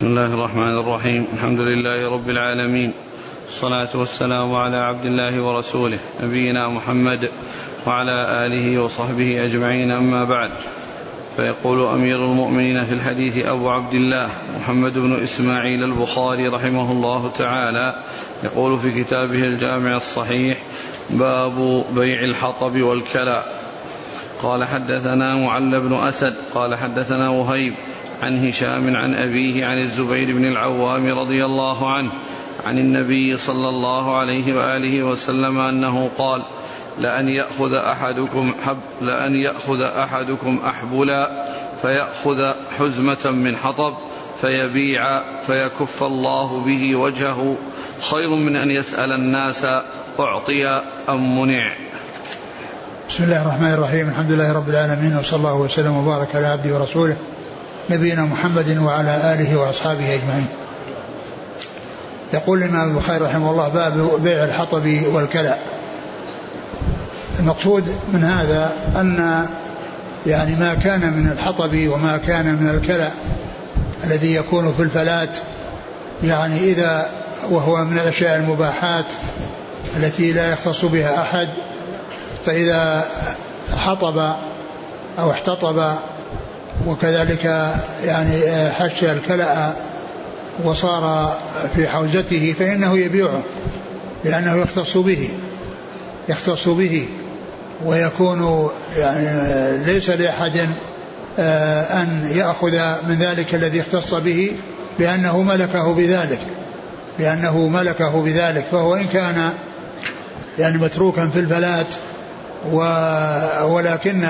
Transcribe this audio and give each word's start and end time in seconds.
بسم 0.00 0.06
الله 0.06 0.34
الرحمن 0.34 0.78
الرحيم. 0.78 1.26
الحمد 1.32 1.60
لله 1.60 2.10
رب 2.12 2.30
العالمين. 2.30 2.92
الصلاة 3.48 3.88
والسلام 3.94 4.54
على 4.54 4.76
عبد 4.76 5.04
الله 5.04 5.42
ورسوله 5.42 5.98
نبينا 6.22 6.68
محمد 6.68 7.30
وعلى 7.86 8.46
آله 8.46 8.82
وصحبه 8.82 9.44
أجمعين. 9.44 9.90
أما 9.90 10.24
بعد 10.24 10.50
فيقول 11.36 11.86
أمير 11.86 12.16
المؤمنين 12.16 12.84
في 12.84 12.94
الحديث 12.94 13.46
أبو 13.46 13.70
عبد 13.70 13.94
الله 13.94 14.28
محمد 14.56 14.98
بن 14.98 15.12
إسماعيل 15.22 15.84
البخاري 15.84 16.48
رحمه 16.48 16.92
الله 16.92 17.30
تعالى 17.38 18.02
يقول 18.44 18.78
في 18.78 19.02
كتابه 19.02 19.44
الجامع 19.44 19.96
الصحيح 19.96 20.58
باب 21.10 21.84
بيع 21.94 22.20
الحطب 22.20 22.80
والكلى 22.80 23.42
قال 24.42 24.64
حدثنا 24.64 25.36
معل 25.36 25.80
بن 25.80 25.94
أسد 25.94 26.34
قال 26.54 26.74
حدثنا 26.74 27.28
وهيب 27.30 27.74
عن 28.22 28.48
هشام 28.48 28.96
عن 28.96 29.14
أبيه 29.14 29.66
عن 29.66 29.78
الزبير 29.78 30.36
بن 30.36 30.44
العوام 30.44 31.18
رضي 31.18 31.44
الله 31.44 31.92
عنه 31.92 32.10
عن 32.64 32.78
النبي 32.78 33.36
صلى 33.36 33.68
الله 33.68 34.16
عليه 34.16 34.56
وآله 34.56 35.02
وسلم 35.02 35.58
أنه 35.58 36.10
قال 36.18 36.42
لأن 36.98 37.28
يأخذ 37.28 37.72
أحدكم 37.74 38.54
حب 38.64 38.78
لأن 39.00 39.34
يأخذ 39.34 39.80
أحدكم 39.80 40.60
أحبلا 40.66 41.46
فيأخذ 41.82 42.52
حزمة 42.78 43.30
من 43.30 43.56
حطب 43.56 43.94
فيبيع 44.40 45.22
فيكف 45.40 46.02
الله 46.02 46.62
به 46.66 46.96
وجهه 46.96 47.56
خير 48.10 48.28
من 48.28 48.56
أن 48.56 48.70
يسأل 48.70 49.12
الناس 49.12 49.66
أعطي 50.20 50.66
أم 51.08 51.40
منع؟ 51.40 51.85
بسم 53.10 53.24
الله 53.24 53.42
الرحمن 53.42 53.72
الرحيم. 53.72 54.08
الحمد 54.08 54.30
لله 54.30 54.52
رب 54.52 54.68
العالمين 54.68 55.16
وصلى 55.16 55.36
الله 55.38 55.54
وسلم 55.54 55.96
وبارك 55.96 56.36
على 56.36 56.46
عبده 56.46 56.74
ورسوله 56.74 57.16
نبينا 57.90 58.22
محمد 58.22 58.78
وعلى 58.78 59.34
آله 59.34 59.56
وأصحابه 59.56 60.14
أجمعين. 60.14 60.46
يقول 62.34 62.62
الإمام 62.62 62.90
البخاري 62.90 63.24
رحمه 63.24 63.50
الله 63.50 63.68
باب 63.68 64.22
بيع 64.22 64.44
الحطب 64.44 65.02
والكلى. 65.12 65.56
المقصود 67.40 67.84
من 68.12 68.24
هذا 68.24 68.72
أن 68.96 69.46
يعني 70.26 70.56
ما 70.56 70.74
كان 70.74 71.00
من 71.00 71.32
الحطب 71.32 71.88
وما 71.88 72.16
كان 72.16 72.46
من 72.46 72.68
الكلى 72.68 73.10
الذي 74.04 74.34
يكون 74.34 74.74
في 74.76 74.82
الفلات 74.82 75.38
يعني 76.24 76.58
إذا 76.58 77.10
وهو 77.50 77.84
من 77.84 77.98
الأشياء 77.98 78.36
المباحات 78.36 79.04
التي 79.96 80.32
لا 80.32 80.52
يختص 80.52 80.84
بها 80.84 81.22
أحد 81.22 81.48
فإذا 82.46 83.04
حطب 83.76 84.32
أو 85.18 85.30
احتطب 85.30 85.94
وكذلك 86.86 87.72
يعني 88.04 88.70
حش 88.70 89.04
الكلأ 89.04 89.72
وصار 90.64 91.36
في 91.76 91.88
حوزته 91.88 92.54
فإنه 92.58 92.98
يبيعه 92.98 93.42
لأنه 94.24 94.56
يختص 94.56 94.96
به 94.96 95.28
يختص 96.28 96.68
به 96.68 97.08
ويكون 97.84 98.70
يعني 98.96 99.84
ليس 99.84 100.10
لأحد 100.10 100.68
أن 101.38 102.30
يأخذ 102.34 102.72
من 103.08 103.16
ذلك 103.20 103.54
الذي 103.54 103.80
اختص 103.80 104.14
به 104.14 104.52
لأنه 104.98 105.42
ملكه 105.42 105.94
بذلك 105.94 106.40
لأنه 107.18 107.68
ملكه 107.68 108.22
بذلك 108.22 108.64
فهو 108.72 108.94
إن 108.94 109.06
كان 109.12 109.50
يعني 110.58 110.78
متروكا 110.78 111.28
في 111.28 111.40
ولكن 113.62 114.26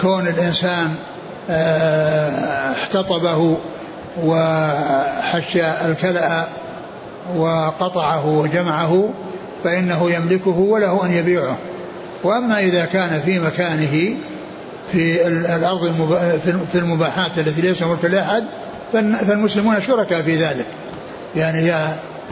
كون 0.00 0.28
الإنسان 0.28 0.94
احتطبه 2.72 3.56
وحش 4.24 5.56
الكلأ 5.56 6.44
وقطعه 7.36 8.26
وجمعه 8.26 9.10
فإنه 9.64 10.10
يملكه 10.10 10.58
وله 10.58 11.06
أن 11.06 11.10
يبيعه. 11.10 11.58
وأما 12.24 12.60
إذا 12.60 12.84
كان 12.84 13.20
في 13.24 13.38
مكانه 13.38 14.14
في 14.92 15.26
الأرض 15.26 16.08
في 16.72 16.78
المباحات 16.78 17.38
التي 17.38 17.60
ليس 17.60 17.82
ملك 17.82 18.04
لأحد 18.04 18.44
فالمسلمون 18.92 19.80
شركاء 19.80 20.22
في 20.22 20.36
ذلك. 20.36 20.66
يعني 21.36 21.72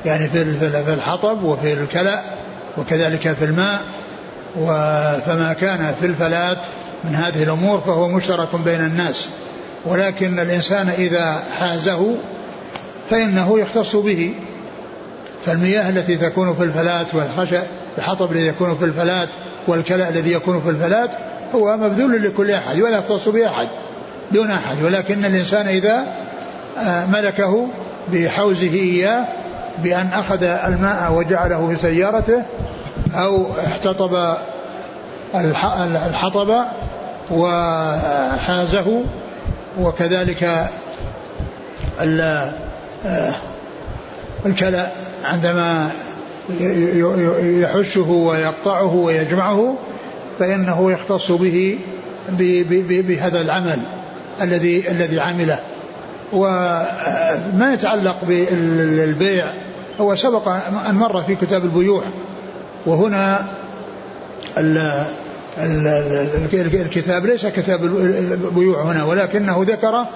يعني 0.05 0.28
في 0.28 0.93
الحطب 0.94 1.43
وفي 1.44 1.73
الكلأ 1.73 2.21
وكذلك 2.78 3.33
في 3.33 3.44
الماء 3.44 3.81
فما 5.27 5.56
كان 5.61 5.94
في 6.00 6.06
الفلات 6.06 6.59
من 7.05 7.15
هذه 7.15 7.43
الأمور 7.43 7.81
فهو 7.81 8.09
مشترك 8.09 8.49
بين 8.65 8.81
الناس. 8.81 9.28
ولكن 9.87 10.38
الإنسان 10.38 10.88
إذا 10.88 11.43
حازه 11.59 12.15
فإنه 13.11 13.59
يختص 13.59 13.97
به. 13.97 14.34
فالمياه 15.47 15.88
التي 15.88 16.16
تكون 16.16 16.55
في 16.55 16.65
الفلات 16.65 17.15
والخشب 17.15 17.62
الحطب 17.99 18.33
الذي 18.33 18.47
يكون 18.47 18.77
في 18.77 18.84
الفلات 18.84 19.28
والكلى 19.69 20.09
الذي 20.09 20.33
يكون 20.33 20.61
في 20.61 20.71
الفلات 20.71 21.11
هو 21.55 21.77
مبذول 21.77 22.22
لكل 22.22 22.50
أحد 22.50 22.81
ولا 22.81 22.99
يختص 22.99 23.28
به 23.28 23.47
أحد 23.47 23.69
دون 24.32 24.50
أحد. 24.50 24.82
ولكن 24.84 25.25
الإنسان 25.25 25.67
إذا 25.67 26.06
ملكه 27.12 27.69
بحوزه 28.12 28.75
إياه 28.75 29.25
بأن 29.78 30.06
أخذ 30.06 30.42
الماء 30.42 31.12
وجعله 31.12 31.69
في 31.69 31.76
سيارته 31.82 32.42
أو 33.14 33.47
احتطب 33.66 34.34
الحطب 35.34 36.64
وحازه 37.31 39.04
وكذلك 39.81 40.69
الكلى 44.47 44.86
عندما 45.25 45.91
يحشه 47.41 48.10
ويقطعه 48.10 48.94
ويجمعه 48.94 49.76
فإنه 50.38 50.92
يختص 50.92 51.32
به 51.32 51.78
بهذا 53.08 53.41
العمل 53.41 53.78
الذي 54.42 54.91
الذي 54.91 55.20
عمله. 55.20 55.58
وما 56.33 57.71
يتعلق 57.73 58.25
بالبيع 58.25 59.47
هو 60.01 60.15
سبق 60.15 60.49
أن 60.89 60.95
مر 60.95 61.23
في 61.23 61.35
كتاب 61.35 61.65
البيوع 61.65 62.03
وهنا 62.87 63.47
الكتاب 66.75 67.27
ليس 67.27 67.47
كتاب 67.47 67.85
البيوع 67.85 68.83
هنا 68.83 69.05
ولكنه 69.05 69.65
ذكر 69.69 70.07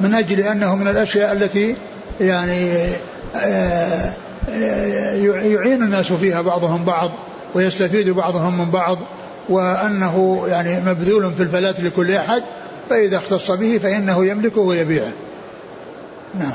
من 0.00 0.14
أجل 0.14 0.40
أنه 0.40 0.76
من 0.76 0.88
الأشياء 0.88 1.32
التي 1.32 1.76
يعني 2.20 2.70
يعين 5.52 5.82
الناس 5.82 6.12
فيها 6.12 6.40
بعضهم 6.42 6.84
بعض 6.84 7.10
ويستفيد 7.54 8.10
بعضهم 8.10 8.58
من 8.58 8.70
بعض 8.70 8.98
وأنه 9.48 10.44
يعني 10.48 10.80
مبذول 10.80 11.32
في 11.32 11.42
الفلاة 11.42 11.74
لكل 11.80 12.14
أحد 12.14 12.42
فإذا 12.90 13.16
اختص 13.16 13.50
به 13.50 13.78
فإنه 13.78 14.26
يملكه 14.26 14.60
ويبيعه. 14.60 15.12
نعم. 16.34 16.52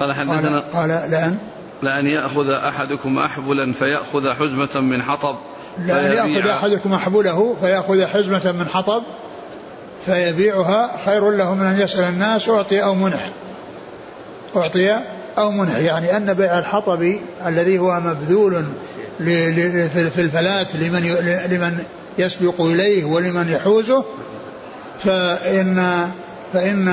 قال 0.00 0.12
حدثنا 0.12 0.60
قال, 0.60 0.72
قال 0.72 1.10
لأن؟ 1.10 1.38
لأن 1.82 2.06
يأخذ 2.06 2.50
أحدكم 2.50 3.18
أحبلا 3.18 3.72
فيأخذ 3.72 4.32
حزمة 4.32 4.80
من 4.80 5.02
حطب 5.02 5.36
لأن 5.78 6.12
يأخذ 6.12 6.48
أحدكم 6.48 6.92
أحبله 6.92 7.56
فيأخذ 7.60 8.06
حزمة 8.06 8.52
من 8.52 8.68
حطب؟ 8.68 9.02
فيبيعها 10.06 10.90
خير 11.04 11.30
له 11.30 11.54
من 11.54 11.66
أن 11.66 11.80
يسأل 11.80 12.04
الناس 12.04 12.48
أعطي 12.48 12.84
أو 12.84 12.94
منع. 12.94 13.28
أعطي 14.56 15.00
أو 15.38 15.50
منع. 15.50 15.78
يعني 15.78 16.16
أن 16.16 16.34
بيع 16.34 16.58
الحطب 16.58 17.18
الذي 17.46 17.78
هو 17.78 18.00
مبذول 18.00 18.64
في 19.18 20.20
الفلاة 20.20 20.76
لمن 20.76 21.02
لمن 21.50 21.84
يسبق 22.18 22.60
إليه 22.60 23.04
ولمن 23.04 23.48
يحوزه 23.48 24.04
فإن 24.98 26.08
فإن 26.52 26.88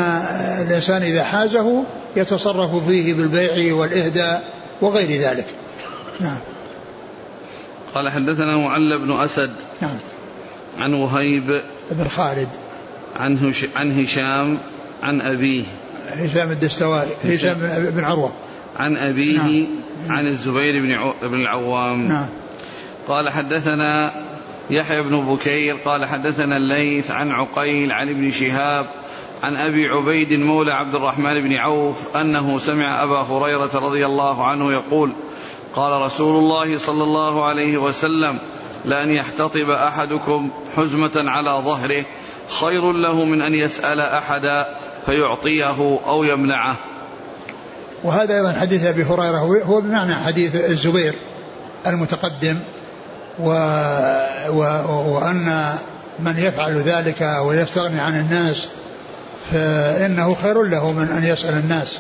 الإنسان 0.68 1.02
إذا 1.02 1.24
حازه 1.24 1.84
يتصرف 2.16 2.88
فيه 2.88 3.14
بالبيع 3.14 3.76
والإهداء 3.76 4.54
وغير 4.82 5.22
ذلك. 5.22 5.46
نعم. 6.20 6.38
قال 7.96 8.10
حدثنا 8.10 8.58
معل 8.58 9.00
بن 9.00 9.12
أسد 9.12 9.52
نعم. 9.82 9.98
عن 10.78 10.94
وهيب 10.94 11.62
بن 11.92 12.08
خالد. 12.08 12.50
عن 13.16 13.38
هش 13.38 13.66
عن 13.76 14.04
هشام 14.04 14.58
عن 15.04 15.22
أبيه. 15.22 15.64
هشام 16.10 16.52
الدستوائي 16.52 17.10
هشام 17.26 17.58
بن 17.92 18.04
عروة. 18.04 18.34
عن 18.76 18.96
أبيه 18.96 19.38
نعم. 19.38 19.68
عن 20.12 20.28
الزبير 20.28 20.82
بن 20.82 20.92
عو... 20.92 21.14
بن 21.22 21.42
العوام. 21.42 22.08
نعم. 22.08 22.28
قال 23.08 23.30
حدثنا 23.30 24.12
يحيى 24.70 25.02
بن 25.02 25.22
بكير 25.22 25.76
قال 25.86 26.06
حدثنا 26.06 26.58
الليث 26.58 27.12
عن 27.12 27.32
عقيل 27.32 27.92
عن 27.92 28.10
ابن 28.10 28.32
شهاب 28.32 28.86
عن 29.44 29.56
أبي 29.56 29.88
عبيد 29.88 30.34
مولى 30.34 30.72
عبد 30.72 30.96
الرحمن 30.96 31.42
بن 31.42 31.54
عوف 31.54 32.16
أنه 32.16 32.60
سمع 32.60 33.04
أبا 33.04 33.22
هريرة 33.22 33.70
رضي 33.76 34.06
الله 34.06 34.46
عنه 34.46 34.72
يقول 34.72 35.14
قال 35.76 36.02
رسول 36.02 36.36
الله 36.36 36.78
صلى 36.78 37.04
الله 37.04 37.46
عليه 37.46 37.78
وسلم 37.78 38.40
لأن 38.86 39.10
يحتطب 39.10 39.70
أحدكم 39.70 40.50
حزمة 40.76 41.12
على 41.16 41.50
ظهره 41.50 42.04
خير 42.60 42.92
له 42.92 43.26
من 43.26 43.42
أن 43.42 43.54
يسأل 43.54 44.00
أحدا 44.00 44.68
فيعطيه 45.06 46.00
أو 46.08 46.24
يمنعه. 46.24 46.76
وهذا 48.04 48.36
أيضا 48.36 48.54
حديث 48.60 48.84
أبي 48.84 49.04
هريرة 49.04 49.38
هو 49.66 49.82
بمعنى 49.82 50.16
حديث 50.16 50.56
الزبير 50.56 51.14
المتقدم 51.88 52.60
و 53.40 53.50
و 54.50 54.60
وأن 55.14 55.74
من 56.20 56.38
يفعل 56.38 56.76
ذلك 56.76 57.22
ويستغني 57.46 58.00
عن 58.00 58.20
الناس 58.20 58.68
فإنه 59.52 60.36
خير 60.36 60.64
له 60.64 60.92
من 60.92 61.08
أن 61.08 61.24
يسأل 61.24 61.58
الناس. 61.58 62.00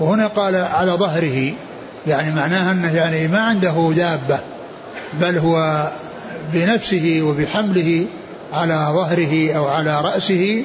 وهنا 0.00 0.26
قال 0.26 0.56
على 0.56 0.92
ظهره 0.92 1.52
يعني 2.06 2.34
معناها 2.34 2.72
أنه 2.72 2.96
يعني 2.96 3.28
ما 3.28 3.38
عنده 3.38 3.92
دابة 3.96 4.38
بل 5.20 5.38
هو 5.38 5.88
بنفسه 6.52 7.20
وبحمله 7.22 8.06
على 8.52 8.86
ظهره 8.92 9.52
أو 9.52 9.66
على 9.66 10.00
رأسه 10.00 10.64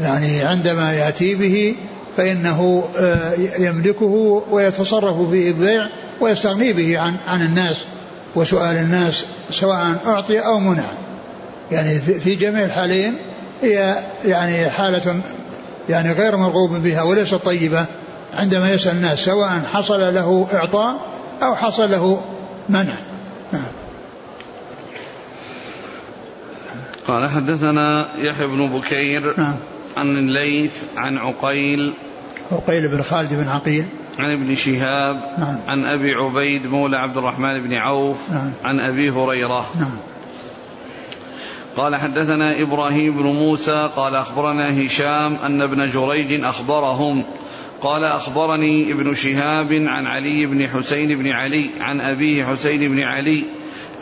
يعني 0.00 0.44
عندما 0.44 0.92
يأتي 0.92 1.34
به 1.34 1.74
فإنه 2.16 2.88
آه، 2.98 3.32
يملكه 3.58 4.42
ويتصرف 4.50 5.30
فيه 5.30 5.48
البيع 5.48 5.86
ويستغني 6.20 6.72
به 6.72 6.98
عن 6.98 7.16
عن 7.28 7.42
الناس 7.42 7.76
وسؤال 8.34 8.76
الناس 8.76 9.24
سواء 9.50 9.96
أعطي 10.06 10.38
أو 10.38 10.58
منع. 10.58 10.84
يعني 11.72 12.00
في 12.00 12.34
جميع 12.34 12.64
الحالين 12.64 13.14
هي 13.62 13.96
يعني 14.24 14.70
حالة 14.70 15.20
يعني 15.88 16.12
غير 16.12 16.36
مرغوب 16.36 16.70
بها 16.70 17.02
وليست 17.02 17.34
طيبة 17.34 17.86
عندما 18.34 18.70
يسأل 18.70 18.96
الناس 18.96 19.18
سواء 19.18 19.60
حصل 19.72 20.14
له 20.14 20.48
إعطاء 20.54 21.00
أو 21.42 21.54
حصل 21.54 21.90
له 21.90 22.22
منع. 22.68 22.94
نعم. 23.52 23.62
قال 27.08 27.30
حدثنا 27.30 28.06
يحيى 28.16 28.46
بن 28.46 28.66
بكير 28.66 29.34
نعم. 29.38 29.56
عن 29.96 30.16
الليث 30.16 30.84
عن 30.96 31.18
عقيل 31.18 31.94
عقيل 32.52 32.88
بن 32.88 33.02
خالد 33.02 33.34
بن 33.34 33.48
عقيل. 33.48 33.84
عن 34.18 34.40
ابن 34.40 34.54
شهاب 34.54 35.20
نعم. 35.38 35.58
عن 35.68 35.84
أبي 35.84 36.12
عبيد 36.14 36.66
مولى 36.66 36.96
عبد 36.96 37.16
الرحمن 37.16 37.62
بن 37.62 37.74
عوف 37.74 38.30
نعم. 38.30 38.52
عن 38.64 38.80
أبي 38.80 39.10
هريرة. 39.10 39.66
نعم. 39.80 39.96
قال 41.76 41.96
حدثنا 41.96 42.62
إبراهيم 42.62 43.16
بن 43.16 43.26
موسى 43.26 43.90
قال 43.96 44.14
أخبرنا 44.14 44.86
هشام 44.86 45.36
أن 45.44 45.62
ابن 45.62 45.88
جريج 45.88 46.44
أخبرهم. 46.44 47.24
قال 47.82 48.04
أخبرني 48.04 48.92
ابن 48.92 49.14
شهاب 49.14 49.72
عن 49.72 50.06
علي 50.06 50.46
بن 50.46 50.68
حسين 50.68 51.18
بن 51.18 51.28
علي 51.28 51.70
عن 51.80 52.00
أبيه 52.00 52.44
حسين 52.44 52.92
بن 52.92 53.00
علي 53.00 53.44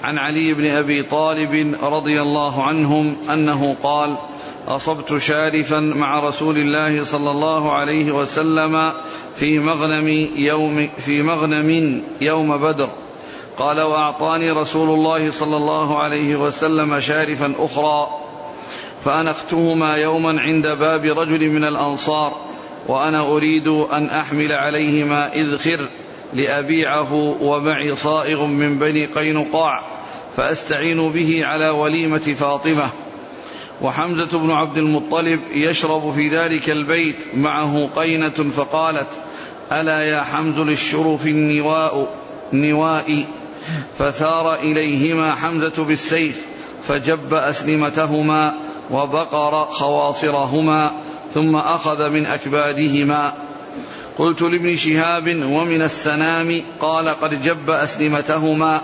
عن 0.02 0.18
علي 0.18 0.54
بن 0.54 0.66
أبي 0.66 1.02
طالب 1.02 1.76
رضي 1.82 2.22
الله 2.22 2.62
عنهم 2.62 3.16
أنه 3.30 3.76
قال 3.82 4.16
أصبت 4.68 5.16
شارفا 5.18 5.80
مع 5.80 6.20
رسول 6.20 6.58
الله 6.58 7.04
صلى 7.04 7.30
الله 7.30 7.72
عليه 7.72 8.12
وسلم 8.12 8.92
في 9.36 9.58
مغنم 9.58 10.28
يوم 10.36 10.88
في 10.98 11.22
مغنم 11.22 12.02
يوم 12.20 12.56
بدر. 12.56 12.88
قال 13.58 13.80
وأعطاني 13.80 14.50
رسول 14.50 14.88
الله 14.88 15.30
صلى 15.30 15.56
الله 15.56 15.98
عليه 15.98 16.36
وسلم 16.36 17.00
شارفا 17.00 17.52
أخرى 17.58 18.08
فأنختهما 19.04 19.96
يوما 19.96 20.40
عند 20.40 20.66
باب 20.66 21.04
رجل 21.04 21.50
من 21.50 21.64
الأنصار 21.64 22.32
وأنا 22.88 23.20
أريد 23.20 23.68
أن 23.68 24.06
أحمل 24.06 24.52
عليهما 24.52 25.34
اذخر 25.34 25.88
لأبيعه 26.32 27.14
ومعي 27.40 27.96
صائغ 27.96 28.46
من 28.46 28.78
بني 28.78 29.06
قينقاع 29.06 29.82
فأستعين 30.36 31.12
به 31.12 31.40
على 31.44 31.68
وليمة 31.68 32.18
فاطمة. 32.18 32.88
وحمزة 33.82 34.38
بن 34.38 34.50
عبد 34.50 34.76
المطلب 34.76 35.40
يشرب 35.52 36.12
في 36.12 36.28
ذلك 36.28 36.70
البيت 36.70 37.16
معه 37.34 37.90
قينة 37.96 38.30
فقالت 38.30 39.08
ألا 39.72 40.02
يا 40.02 40.22
حمز 40.22 40.58
للشرف 40.58 41.26
النواء 41.26 42.14
نواء 42.52 43.24
فثار 43.98 44.54
إليهما 44.54 45.34
حمزة 45.34 45.84
بالسيف 45.84 46.46
فجب 46.88 47.34
أسلمتهما 47.34 48.54
وبقر 48.90 49.64
خواصرهما 49.64 50.90
ثم 51.34 51.56
أخذ 51.56 52.10
من 52.10 52.26
أكبادهما. 52.26 53.34
قلت 54.18 54.42
لابن 54.42 54.76
شهاب 54.76 55.28
ومن 55.28 55.82
السنام؟ 55.82 56.62
قال 56.80 57.08
قد 57.08 57.42
جب 57.42 57.70
أسلمتهما 57.70 58.80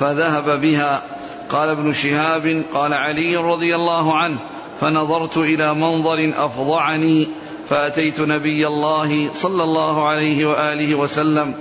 فذهب 0.00 0.60
بها. 0.60 1.02
قال 1.50 1.68
ابن 1.68 1.92
شهاب 1.92 2.62
قال 2.74 2.92
علي 2.92 3.36
رضي 3.36 3.74
الله 3.74 4.16
عنه 4.16 4.38
فنظرت 4.80 5.36
إلى 5.36 5.74
منظر 5.74 6.32
افظعني 6.36 7.28
فأتيت 7.68 8.20
نبي 8.20 8.66
الله 8.66 9.32
صلى 9.32 9.62
الله 9.62 10.08
عليه 10.08 10.46
وآله 10.46 10.94
وسلم 10.94 11.54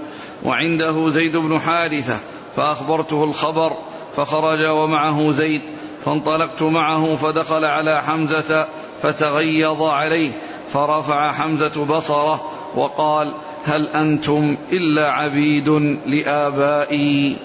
وعنده 0.43 1.09
زيد 1.09 1.37
بن 1.37 1.59
حارثة 1.59 2.19
فأخبرته 2.55 3.23
الخبر 3.23 3.77
فخرج 4.15 4.65
ومعه 4.65 5.31
زيد 5.31 5.61
فانطلقت 6.05 6.61
معه 6.61 7.15
فدخل 7.15 7.65
على 7.65 8.01
حمزة 8.03 8.67
فتغيظ 9.01 9.81
عليه 9.81 10.31
فرفع 10.73 11.31
حمزة 11.31 11.85
بصره 11.85 12.41
وقال 12.75 13.33
هل 13.63 13.87
أنتم 13.87 14.57
إلا 14.71 15.11
عبيد 15.11 15.69
لآبائي؟ 16.05 17.37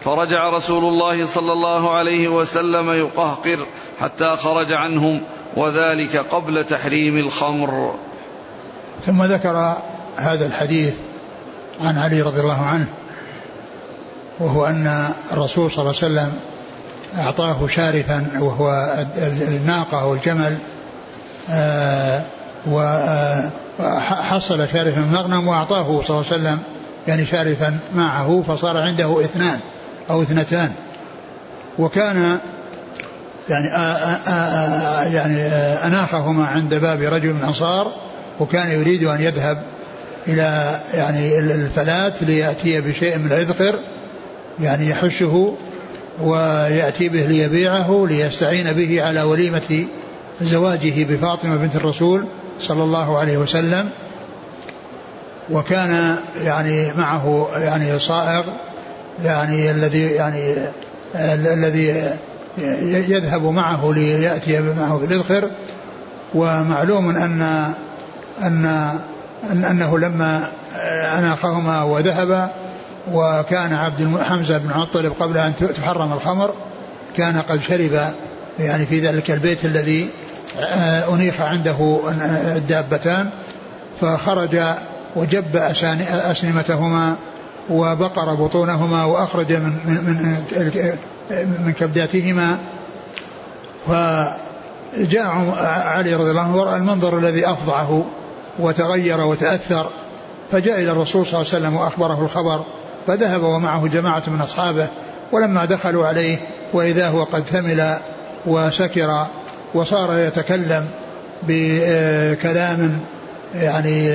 فرجع 0.00 0.50
رسول 0.50 0.84
الله 0.84 1.26
صلى 1.26 1.52
الله 1.52 1.96
عليه 1.96 2.28
وسلم 2.28 2.90
يقهقر 2.90 3.66
حتى 4.00 4.36
خرج 4.36 4.72
عنهم 4.72 5.20
وذلك 5.56 6.16
قبل 6.16 6.64
تحريم 6.64 7.16
الخمر. 7.18 7.94
ثم 9.00 9.22
ذكر 9.22 9.76
هذا 10.16 10.46
الحديث 10.46 10.94
عن 11.80 11.98
علي 11.98 12.22
رضي 12.22 12.40
الله 12.40 12.60
عنه. 12.66 12.86
وهو 14.40 14.66
أن 14.66 15.10
الرسول 15.32 15.70
صلى 15.70 15.80
الله 15.82 15.94
عليه 16.02 16.14
وسلم 16.14 16.32
أعطاه 17.18 17.66
شارفا 17.66 18.30
وهو 18.40 18.94
الناقة 19.48 20.06
والجمل 20.06 20.56
آه، 21.50 22.22
وحصل 22.70 24.68
شارفا 24.72 25.00
من 25.00 25.12
مغنم 25.12 25.48
وأعطاه 25.48 26.02
صلى 26.02 26.20
الله 26.20 26.32
عليه 26.32 26.42
وسلم 26.42 26.58
يعني 27.08 27.26
شارفا 27.26 27.78
معه 27.94 28.44
فصار 28.48 28.76
عنده 28.76 29.20
اثنان 29.24 29.60
أو 30.10 30.22
اثنتان. 30.22 30.72
وكان 31.78 32.38
يعني 33.48 33.66
يعني 35.14 35.42
أناخهما 35.86 36.46
عند 36.46 36.74
باب 36.74 37.02
رجل 37.02 37.32
من 37.32 37.40
الأنصار 37.40 37.92
وكان 38.40 38.70
يريد 38.70 39.04
أن 39.04 39.20
يذهب 39.20 39.62
إلى 40.28 40.80
يعني 40.94 41.38
الفلاة 41.38 42.12
ليأتي 42.20 42.80
بشيء 42.80 43.18
من 43.18 43.26
الإذخر 43.26 43.74
يعني 44.62 44.88
يحشه 44.88 45.54
ويأتي 46.20 47.08
به 47.08 47.20
ليبيعه 47.20 48.06
ليستعين 48.08 48.72
به 48.72 49.02
على 49.02 49.22
وليمة 49.22 49.86
زواجه 50.40 51.04
بفاطمة 51.04 51.56
بنت 51.56 51.76
الرسول 51.76 52.24
صلى 52.60 52.82
الله 52.82 53.18
عليه 53.18 53.38
وسلم. 53.38 53.90
وكان 55.50 56.16
يعني 56.44 56.92
معه 56.92 57.48
يعني 57.54 57.98
صائغ 57.98 58.44
يعني 59.24 59.70
الذي 59.70 60.02
يعني 60.02 60.68
الذي 61.24 62.04
يذهب 63.08 63.44
معه 63.44 63.92
ليأتي 63.92 64.60
معه 64.60 64.98
بالإذخر. 64.98 65.50
ومعلوم 66.34 67.08
أن 67.08 67.42
أن 68.42 68.90
أنه 69.52 69.98
لما 69.98 70.48
أناخهما 71.18 71.82
وذهب 71.82 72.50
وكان 73.12 73.72
عبد 73.72 74.18
حمزة 74.22 74.58
بن 74.58 74.70
المطلب 74.70 75.12
قبل 75.20 75.38
أن 75.38 75.52
تحرم 75.76 76.12
الخمر 76.12 76.54
كان 77.16 77.40
قد 77.40 77.60
شرب 77.60 78.12
يعني 78.58 78.86
في 78.86 79.00
ذلك 79.00 79.30
البيت 79.30 79.64
الذي 79.64 80.10
آه، 80.58 81.14
أنيخ 81.14 81.40
عنده 81.40 82.00
الدابتان 82.56 83.30
فخرج 84.00 84.62
وجب 85.16 85.56
أسنمتهما 86.10 87.16
وبقر 87.70 88.34
بطونهما 88.34 89.04
وأخرج 89.04 89.52
من 89.52 89.72
من 89.86 90.36
من 91.66 91.72
كبداتهما. 91.72 92.58
فجاء 93.86 95.54
علي 95.64 96.14
رضي 96.14 96.30
الله 96.30 96.42
عنه 96.42 96.56
ورأى 96.56 96.76
المنظر 96.76 97.18
الذي 97.18 97.50
أفضعه 97.50 98.04
وتغير 98.58 99.20
وتأثر 99.20 99.86
فجاء 100.52 100.80
إلى 100.80 100.90
الرسول 100.90 101.26
صلى 101.26 101.40
الله 101.40 101.52
عليه 101.54 101.64
وسلم 101.64 101.76
وأخبره 101.76 102.24
الخبر 102.24 102.64
فذهب 103.10 103.42
ومعه 103.42 103.86
جماعة 103.86 104.22
من 104.26 104.40
أصحابه 104.40 104.86
ولما 105.32 105.64
دخلوا 105.64 106.06
عليه 106.06 106.38
وإذا 106.72 107.08
هو 107.08 107.24
قد 107.24 107.42
ثمل 107.42 107.96
وسكر 108.46 109.26
وصار 109.74 110.18
يتكلم 110.18 110.86
بكلام 111.42 113.00
يعني 113.54 114.10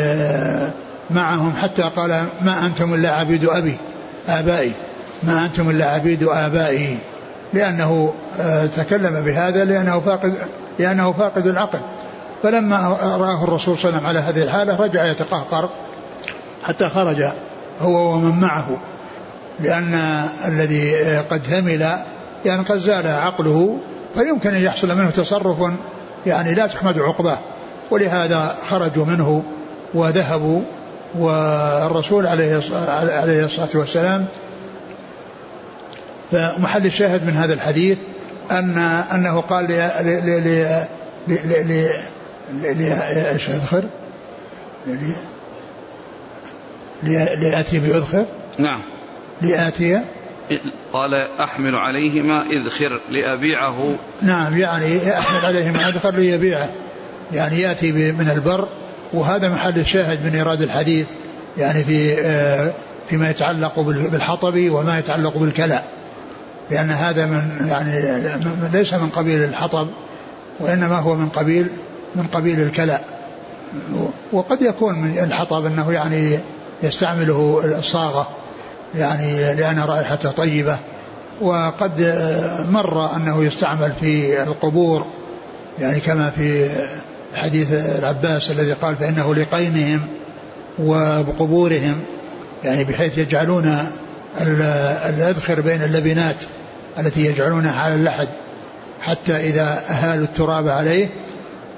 معهم 1.09 1.53
حتى 1.61 1.81
قال 1.81 2.25
ما 2.41 2.65
أنتم 2.65 2.93
إلا 2.93 3.11
عبيد 3.11 3.45
أبي 3.45 3.77
آبائي 4.29 4.71
ما 5.23 5.45
أنتم 5.45 5.69
إلا 5.69 5.85
عبيد 5.85 6.23
آبائي. 6.23 6.97
لأنه 7.53 8.13
تكلم 8.77 9.21
بهذا 9.21 9.65
لأنه 9.65 9.99
فاقد 9.99 10.33
لأنه 10.79 11.11
فاقد 11.11 11.47
العقل. 11.47 11.79
فلما 12.43 12.97
رآه 13.01 13.43
الرسول 13.43 13.77
صلى 13.77 13.89
الله 13.89 13.97
عليه 13.97 13.97
وسلم 13.97 14.07
على 14.07 14.19
هذه 14.19 14.43
الحالة 14.43 14.83
رجع 14.83 15.05
يتقهقر 15.11 15.69
حتى 16.63 16.89
خرج 16.89 17.25
هو 17.81 18.13
ومن 18.13 18.39
معه 18.39 18.77
لأن 19.59 19.95
الذي 20.45 20.95
قد 21.17 21.53
همل 21.53 21.97
يعني 22.45 22.63
قد 22.63 22.77
زال 22.77 23.07
عقله 23.07 23.77
فيمكن 24.15 24.49
أن 24.49 24.61
يحصل 24.61 24.97
منه 24.97 25.09
تصرف 25.09 25.57
يعني 26.25 26.53
لا 26.53 26.67
تحمد 26.67 26.99
عقباه 26.99 27.37
ولهذا 27.91 28.55
خرجوا 28.69 29.05
منه 29.05 29.43
وذهبوا 29.93 30.61
والرسول 31.15 32.27
عليه 32.27 32.61
عليه 32.97 33.45
الصلاة 33.45 33.69
والسلام 33.73 34.25
فمحل 36.31 36.85
الشاهد 36.85 37.25
من 37.27 37.33
هذا 37.33 37.53
الحديث 37.53 37.97
أن 38.51 38.77
أنه 39.13 39.41
قال 39.41 39.65
ل 39.65 39.71
ل 40.27 40.75
ل 41.27 41.89
ل 42.63 42.81
إيش 43.31 43.49
اذخر؟ 43.49 43.83
لآتي 47.13 47.79
بأذخر 47.79 48.25
نعم. 48.59 48.81
لآتي 49.41 50.01
قال 50.93 51.13
أحمل 51.39 51.75
عليهما 51.75 52.41
إذخر 52.41 52.99
لأبيعه. 53.09 53.95
نعم 54.21 54.57
يعني 54.57 55.17
أحمل 55.17 55.45
عليهما 55.45 55.89
إذخر 55.89 56.11
ليبيعه 56.11 56.69
يعني 57.33 57.61
يأتي 57.61 57.91
من 57.91 58.29
البر 58.29 58.67
وهذا 59.13 59.49
محل 59.49 59.79
الشاهد 59.79 60.25
من 60.25 60.35
إيراد 60.35 60.61
الحديث. 60.61 61.07
يعني 61.57 61.83
في 61.83 62.15
آه، 62.19 62.73
فيما 63.09 63.29
يتعلق 63.29 63.79
بالحطب 63.79 64.69
وما 64.71 64.99
يتعلق 64.99 65.37
بالكلى. 65.37 65.81
لأن 66.71 66.89
هذا 66.89 67.25
من 67.25 67.67
يعني 67.67 68.01
ليس 68.73 68.93
من 68.93 69.09
قبيل 69.09 69.43
الحطب 69.43 69.87
وإنما 70.59 70.99
هو 70.99 71.15
من 71.15 71.29
قبيل 71.29 71.67
من 72.15 72.27
قبيل 72.27 72.59
الكلى. 72.59 72.99
وقد 74.33 74.61
يكون 74.61 74.95
من 74.95 75.19
الحطب 75.19 75.65
أنه 75.65 75.91
يعني 75.91 76.39
يستعمله 76.87 77.61
الصاغة 77.79 78.27
يعني 78.95 79.55
لأن 79.55 79.79
رائحته 79.79 80.31
طيبة. 80.31 80.77
وقد 81.41 82.01
مر 82.69 83.15
أنه 83.15 83.43
يستعمل 83.43 83.91
في 84.01 84.43
القبور 84.43 85.05
يعني 85.79 85.99
كما 85.99 86.29
في 86.29 86.69
حديث 87.35 87.73
العباس 87.73 88.51
الذي 88.51 88.73
قال 88.73 88.95
فإنه 88.95 89.35
لقينهم 89.35 90.01
وقبورهم 90.79 92.01
يعني 92.63 92.83
بحيث 92.83 93.17
يجعلون 93.17 93.77
الأذخر 95.09 95.61
بين 95.61 95.83
اللبنات 95.83 96.35
التي 96.99 97.25
يجعلونها 97.25 97.81
على 97.81 97.95
اللحد 97.95 98.27
حتى 99.01 99.35
إذا 99.35 99.83
أهالوا 99.89 100.25
التراب 100.25 100.67
عليه 100.67 101.09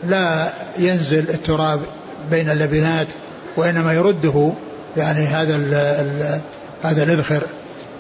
لا 0.04 0.50
ينزل 0.78 1.30
التراب 1.30 1.80
بين 2.32 2.50
اللبنات 2.50 3.08
وإنما 3.58 3.94
يرده 3.94 4.52
يعني 4.98 5.26
هذا 5.26 5.56
ال 5.56 5.74
ال 5.74 6.40
هذا 6.84 7.04
الإذخر 7.04 7.44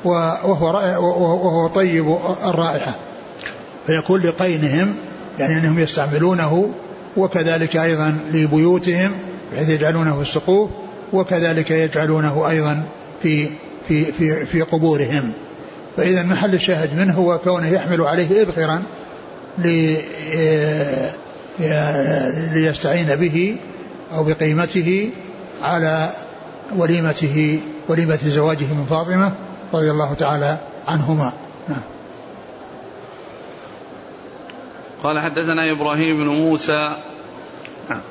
وهو 0.05 0.65
وهو 1.45 1.67
طيب 1.67 2.17
الرائحة. 2.45 2.91
فيكون 3.87 4.21
لقينهم 4.21 4.93
يعني 5.39 5.57
أنهم 5.57 5.79
يستعملونه 5.79 6.71
وكذلك 7.17 7.77
أيضا 7.77 8.17
لبيوتهم 8.31 9.11
بحيث 9.53 9.69
يجعلونه 9.69 10.15
في 10.15 10.21
السقوف 10.21 10.69
وكذلك 11.13 11.71
يجعلونه 11.71 12.49
أيضا 12.49 12.83
في 13.23 13.49
في 13.87 14.05
في 14.05 14.45
في 14.45 14.61
قبورهم. 14.61 15.31
فإذا 15.97 16.23
محل 16.23 16.53
الشاهد 16.53 16.99
منه 16.99 17.13
هو 17.13 17.37
كونه 17.37 17.67
يحمل 17.67 18.01
عليه 18.01 18.43
إذخرا 18.43 18.83
ليستعين 22.53 23.15
به 23.15 23.57
أو 24.15 24.23
بقيمته 24.23 25.09
على 25.63 26.09
وليمته 26.75 27.59
وليمة 27.87 28.19
زواجه 28.23 28.73
من 28.73 28.85
فاطمة 28.89 29.31
رضي 29.73 29.91
الله 29.91 30.13
تعالى 30.13 30.57
عنهما. 30.87 31.33
نعم. 31.69 31.81
قال 35.03 35.19
حدثنا 35.19 35.71
إبراهيم 35.71 36.17
بن 36.17 36.27
موسى 36.27 36.97
نعم. 37.89 38.01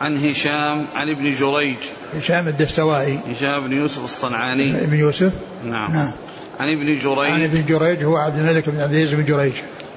عن 0.00 0.16
هشام 0.16 0.86
عن 0.94 1.10
ابن 1.10 1.34
جريج. 1.34 1.76
هشام 2.16 2.48
الدستوائي. 2.48 3.20
هشام 3.30 3.68
بن 3.68 3.72
يوسف 3.76 4.04
الصنعاني. 4.04 4.84
ابن 4.84 4.94
يوسف. 4.94 5.32
نعم, 5.64 5.92
نعم. 5.92 6.12
عن 6.60 6.68
ابن 6.68 6.98
جريج. 6.98 7.32
عن 7.32 7.42
ابن 7.42 7.64
جريج 7.66 8.04
هو 8.04 8.16
عبد 8.16 8.38
الملك 8.38 8.68
بن 8.68 8.80
عبد 8.80 8.92
العزيز 8.92 9.14
بن 9.14 9.24
جريج. 9.24 9.52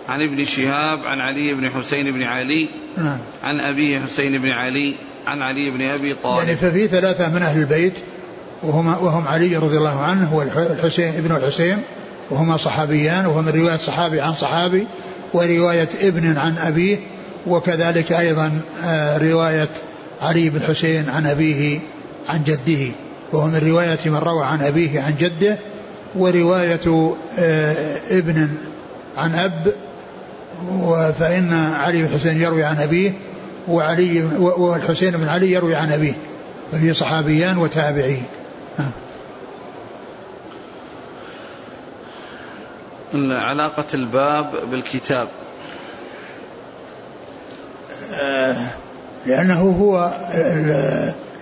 عن 0.09 0.21
ابن 0.21 0.45
شهاب 0.45 0.99
عن 0.99 1.19
علي 1.19 1.53
بن 1.53 1.69
حسين 1.69 2.11
بن 2.11 2.23
علي. 2.23 2.69
نعم. 2.97 3.17
عن 3.43 3.59
أبيه 3.59 3.99
حسين 3.99 4.41
بن 4.41 4.49
علي. 4.49 4.95
عن 5.27 5.41
علي 5.41 5.69
بن 5.69 5.81
أبي 5.81 6.15
طالب. 6.23 6.47
يعني 6.47 6.55
ففي 6.55 6.87
ثلاثة 6.87 7.29
من 7.29 7.41
أهل 7.41 7.59
البيت 7.61 7.99
وهم, 8.63 8.87
وهم 8.87 9.27
علي 9.27 9.57
رضي 9.57 9.77
الله 9.77 9.99
عنه 9.99 10.35
والحسين 10.35 11.13
ابن 11.13 11.35
الحسين 11.35 11.77
وهما 12.29 12.57
صحابيان 12.57 13.25
وهو 13.25 13.41
من 13.41 13.49
رواية 13.49 13.77
صحابي 13.77 14.21
عن 14.21 14.33
صحابي 14.33 14.87
ورواية 15.33 15.89
ابن 16.01 16.37
عن 16.37 16.57
أبيه 16.57 16.97
وكذلك 17.47 18.11
أيضا 18.11 18.61
آه، 18.83 19.17
رواية 19.17 19.69
علي 20.21 20.49
بن 20.49 20.61
حسين 20.61 21.09
عن 21.09 21.25
أبيه 21.25 21.79
عن 22.29 22.43
جده. 22.43 22.91
وهو 23.33 23.47
من 23.47 23.61
رواية 23.67 23.97
من 24.05 24.17
روى 24.17 24.45
عن 24.45 24.61
أبيه 24.61 25.01
عن 25.01 25.15
جده 25.19 25.57
ورواية 26.15 27.15
آه، 27.39 27.99
ابن 28.11 28.49
عن 29.17 29.35
أب 29.35 29.73
فإن 31.19 31.53
علي 31.53 32.03
بن 32.03 32.19
حسين 32.19 32.41
يروي 32.41 32.63
عن 32.63 32.77
أبيه 32.77 33.13
وعلي 33.69 34.23
والحسين 34.37 35.11
بن 35.11 35.27
علي 35.27 35.51
يروي 35.51 35.75
عن 35.75 35.91
أبيه. 35.91 36.13
ففي 36.71 36.93
صحابيان 36.93 37.57
وتابعي. 37.57 38.21
علاقة 43.13 43.85
الباب 43.93 44.51
بالكتاب. 44.71 45.27
آه، 48.13 48.67
لأنه 49.25 49.61
هو 49.61 50.11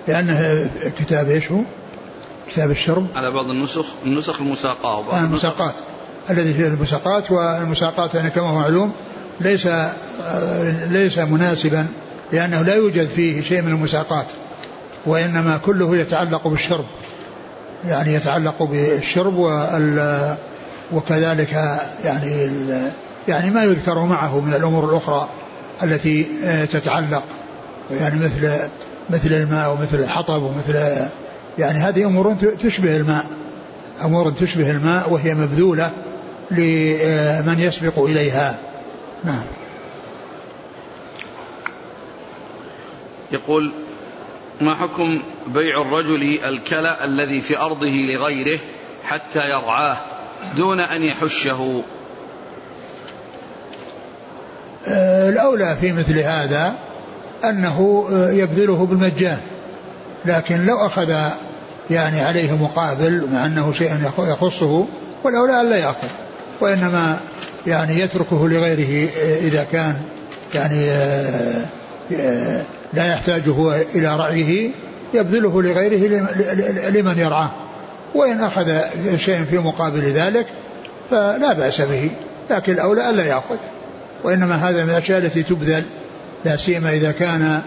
لأنه 0.08 0.70
كتاب 1.00 1.30
إيش 1.30 1.52
هو؟ 1.52 1.62
كتاب 2.50 2.72
الشرب. 2.72 3.08
على 3.16 3.32
بعض 3.32 3.50
النسخ 3.50 3.86
النسخ 4.06 4.42
المساقات 4.42 5.06
آه 5.14 5.20
المساقات. 5.20 5.74
الذي 6.30 6.54
فيه 6.54 6.68
المساقات 6.68 7.32
والمساقات 7.32 8.16
يعني 8.16 8.30
كما 8.30 8.50
هو 8.50 8.56
معلوم 8.56 8.94
ليس 9.42 9.68
ليس 10.90 11.18
مناسبا 11.18 11.88
لأنه 12.32 12.62
لا 12.62 12.76
يوجد 12.76 13.08
فيه 13.08 13.42
شيء 13.42 13.62
من 13.62 13.72
المساقات 13.72 14.26
وإنما 15.06 15.60
كله 15.66 15.98
يتعلق 15.98 16.48
بالشرب 16.48 16.86
يعني 17.88 18.14
يتعلق 18.14 18.64
بالشرب 18.64 19.36
وال 19.36 20.36
وكذلك 20.94 21.80
يعني 22.04 22.52
يعني 23.28 23.50
ما 23.50 23.64
يذكر 23.64 24.04
معه 24.04 24.40
من 24.40 24.54
الأمور 24.54 24.90
الأخرى 24.90 25.30
التي 25.84 26.28
تتعلق 26.72 27.24
يعني 27.92 28.20
مثل 28.20 28.60
مثل 29.10 29.34
الماء 29.34 29.72
ومثل 29.72 30.00
الحطب 30.00 30.44
ومثل 30.44 30.76
يعني 31.60 31.80
هذه 31.80 32.06
أمور 32.06 32.36
تشبه 32.60 32.98
الماء 32.98 33.26
أمور 34.04 34.32
تشبه 34.32 34.72
الماء 34.72 35.14
وهي 35.14 35.34
مبذولة 35.34 35.92
لمن 36.52 37.56
يسبق 37.60 38.00
إليها. 38.00 38.56
نعم. 39.24 39.44
يقول 43.32 43.72
ما 44.62 44.76
حكم 44.76 45.24
بيع 45.48 45.82
الرجل 45.82 46.40
الكلى 46.46 46.98
الذي 47.04 47.42
في 47.42 47.60
أرضه 47.60 47.88
لغيره 47.88 48.60
حتى 49.04 49.50
يرعاه 49.50 49.98
دون 50.58 50.80
أن 50.80 51.04
يحشه؟ 51.04 51.84
آه، 54.88 55.30
الأولى 55.30 55.78
في 55.82 55.94
مثل 55.94 56.20
هذا 56.20 56.76
أنه 57.44 58.08
آه، 58.12 58.32
يبذله 58.32 58.86
بالمجان 58.86 59.38
لكن 60.26 60.66
لو 60.66 60.86
أخذ 60.86 61.16
يعني 61.90 62.22
عليه 62.22 62.52
مقابل 62.52 63.28
مع 63.34 63.46
أنه 63.46 63.74
شيء 63.74 63.92
يخصه 64.20 64.88
والأولى 65.24 65.62
أن 65.62 65.70
لا 65.70 65.76
يأخذ 65.76 66.08
وإنما 66.60 67.20
يعني 67.68 68.00
يتركه 68.00 68.50
لغيره 68.50 69.10
آه، 69.18 69.38
إذا 69.38 69.64
كان 69.72 69.96
يعني 70.54 70.90
لا 72.94 73.06
يحتاج 73.06 73.50
هو 73.50 73.82
إلى 73.96 74.18
رعيه 74.18 74.70
يبذله 75.14 75.62
لغيره 75.62 76.28
لمن 76.90 77.18
يرعاه. 77.18 77.50
وإن 78.16 78.40
أخذ 78.40 78.80
شيء 79.18 79.44
في 79.44 79.58
مقابل 79.58 80.00
ذلك 80.00 80.46
فلا 81.10 81.54
بأس 81.54 81.82
به 81.82 82.10
لكن 82.50 82.74
الأولى 82.74 83.10
ألا 83.10 83.26
يأخذ. 83.26 83.58
وإنما 84.24 84.70
هذا 84.70 84.84
من 84.84 84.90
الأشياء 84.90 85.20
التي 85.20 85.44
تبذل 85.44 85.84
لا 86.46 86.58
سيما 86.58 86.90
إذا 86.90 87.12
كان 87.12 87.62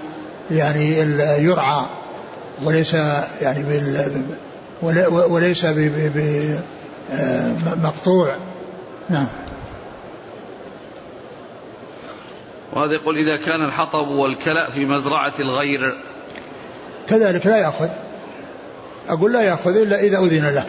يعني 0.51 0.99
يرعى 1.45 1.85
وليس 2.65 2.95
يعني 3.43 3.63
بال 3.63 4.11
وليس 5.31 5.67
بمقطوع 7.67 8.37
نعم. 9.11 9.27
وهذا 12.73 12.95
يقول 12.95 13.17
إذا 13.17 13.37
كان 13.37 13.65
الحطب 13.65 14.09
والكلأ 14.09 14.71
في 14.71 14.85
مزرعة 14.85 15.33
الغير. 15.41 15.99
كذلك 17.09 17.47
لا 17.47 17.57
يأخذ. 17.57 17.89
أقول 19.09 19.33
لا 19.33 19.41
يأخذ 19.41 19.77
إلا 19.77 20.01
إذا 20.01 20.19
أذن 20.19 20.55
له. 20.55 20.67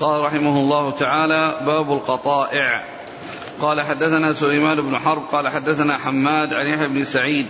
قال 0.00 0.24
رحمه 0.24 0.60
الله 0.60 0.90
تعالى 0.90 1.60
باب 1.66 1.92
القطائع. 1.92 2.98
قال 3.60 3.82
حدثنا 3.82 4.32
سليمان 4.32 4.80
بن 4.80 4.98
حرب 4.98 5.22
قال 5.32 5.48
حدثنا 5.48 5.98
حماد 5.98 6.54
عن 6.54 6.66
يحيى 6.66 6.88
بن 6.88 7.04
سعيد 7.04 7.46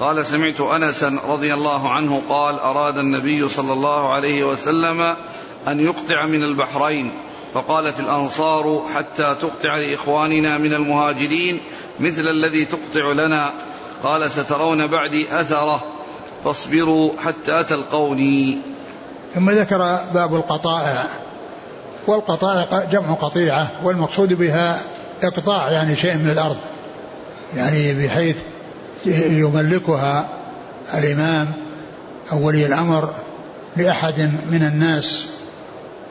قال 0.00 0.26
سمعت 0.26 0.60
انسا 0.60 1.20
رضي 1.26 1.54
الله 1.54 1.90
عنه 1.90 2.22
قال 2.28 2.58
أراد 2.58 2.98
النبي 2.98 3.48
صلى 3.48 3.72
الله 3.72 4.12
عليه 4.14 4.44
وسلم 4.44 5.16
أن 5.68 5.80
يقطع 5.80 6.26
من 6.26 6.42
البحرين. 6.42 7.20
فقالت 7.58 8.00
الأنصار 8.00 8.82
حتى 8.94 9.36
تقطع 9.40 9.76
لإخواننا 9.76 10.58
من 10.58 10.72
المهاجرين 10.72 11.60
مثل 12.00 12.22
الذي 12.22 12.64
تقطع 12.64 13.12
لنا. 13.12 13.52
قال 14.02 14.30
سترون 14.30 14.86
بعدي 14.86 15.40
أثره. 15.40 15.84
فاصبروا 16.44 17.12
حتى 17.24 17.64
تلقوني. 17.64 18.58
ثم 19.34 19.50
ذكر 19.50 19.98
باب 20.14 20.34
القطائع. 20.34 21.06
والقطائع 22.06 22.84
جمع 22.92 23.14
قطيعة 23.14 23.70
والمقصود 23.84 24.32
بها 24.32 24.80
إقطاع 25.22 25.70
يعني 25.70 25.96
شيء 25.96 26.14
من 26.14 26.30
الأرض. 26.30 26.56
يعني 27.56 28.06
بحيث 28.06 28.36
يملكها 29.06 30.28
الإمام 30.94 31.52
أو 32.32 32.46
ولي 32.46 32.66
الأمر 32.66 33.10
لأحد 33.76 34.30
من 34.50 34.62
الناس. 34.62 35.26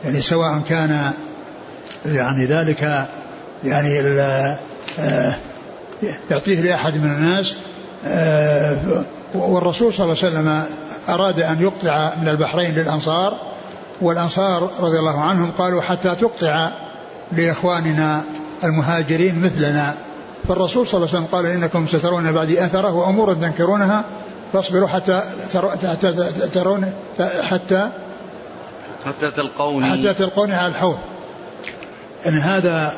يعني 0.06 0.22
سواء 0.22 0.62
كان 0.70 1.13
يعني 2.06 2.46
ذلك 2.46 3.08
يعني 3.63 4.00
آه، 5.00 5.36
يعطيه 6.32 6.62
لأحد 6.62 6.98
من 6.98 7.12
الناس 7.12 7.56
آه، 8.06 8.77
والرسول 9.34 9.94
صلى 9.94 10.03
الله 10.03 10.17
عليه 10.24 10.27
وسلم 10.27 10.63
أراد 11.10 11.39
أن 11.39 11.62
يقطع 11.62 12.12
من 12.22 12.27
البحرين 12.27 12.75
للأنصار 12.75 13.38
والأنصار 14.01 14.70
رضي 14.79 15.00
الله 15.00 15.22
عنهم 15.22 15.51
قالوا 15.58 15.82
حتى 15.82 16.15
تقطع 16.15 16.72
لإخواننا 17.32 18.24
المهاجرين 18.63 19.41
مثلنا. 19.41 19.94
فالرسول 20.48 20.88
صلى 20.88 20.98
الله 20.98 21.10
عليه 21.10 21.17
وسلم 21.17 21.38
قال 21.38 21.46
إنكم 21.46 21.88
سترون 21.88 22.32
بعدي 22.32 22.65
أثرة 22.65 22.94
وامور 22.94 23.34
تنكرونها 23.34 24.03
فاصبروا 24.53 24.88
حتى 24.88 25.22
ترون 26.53 26.94
حتى 27.44 27.89
حتى 29.06 29.32
تلقوني. 29.32 29.91
حتى 29.91 30.13
تلقوني 30.13 30.53
على 30.53 30.67
الحوض. 30.67 30.98
يعني 32.26 32.38
هذا 32.38 32.94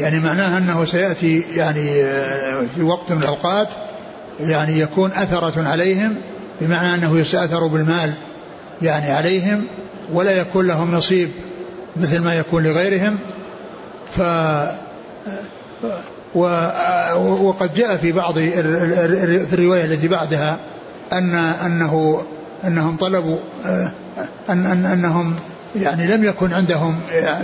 يعني 0.00 0.20
معناه 0.20 0.58
أنه 0.58 0.84
سيأتي 0.84 1.44
يعني 1.54 2.04
في 2.76 2.82
وقت 2.82 3.12
من 3.12 3.18
الأوقات 3.18 3.68
يعني 4.40 4.80
يكون 4.80 5.12
أثرة 5.12 5.68
عليهم 5.68 6.14
بمعنى 6.60 6.94
أنه 6.94 7.18
يستأثر 7.18 7.66
بالمال 7.66 8.12
يعني 8.82 9.12
عليهم 9.12 9.64
ولا 10.12 10.30
يكون 10.30 10.66
لهم 10.66 10.94
نصيب 10.94 11.30
مثل 11.96 12.18
ما 12.18 12.34
يكون 12.34 12.62
لغيرهم. 12.62 13.18
ف 14.16 14.20
وقد 17.16 17.74
جاء 17.74 17.96
في 17.96 18.12
بعض 18.12 18.38
في 18.38 18.60
الرواية 19.52 19.84
التي 19.84 20.08
بعدها 20.08 20.56
أن 21.12 21.34
أنه 21.34 22.22
أنهم 22.64 22.96
طلبوا 22.96 23.38
أن 24.50 24.66
أن 24.66 24.86
أنهم 24.86 25.36
يعني 25.80 26.06
لم 26.06 26.24
يكن 26.24 26.52
عندهم 26.52 27.00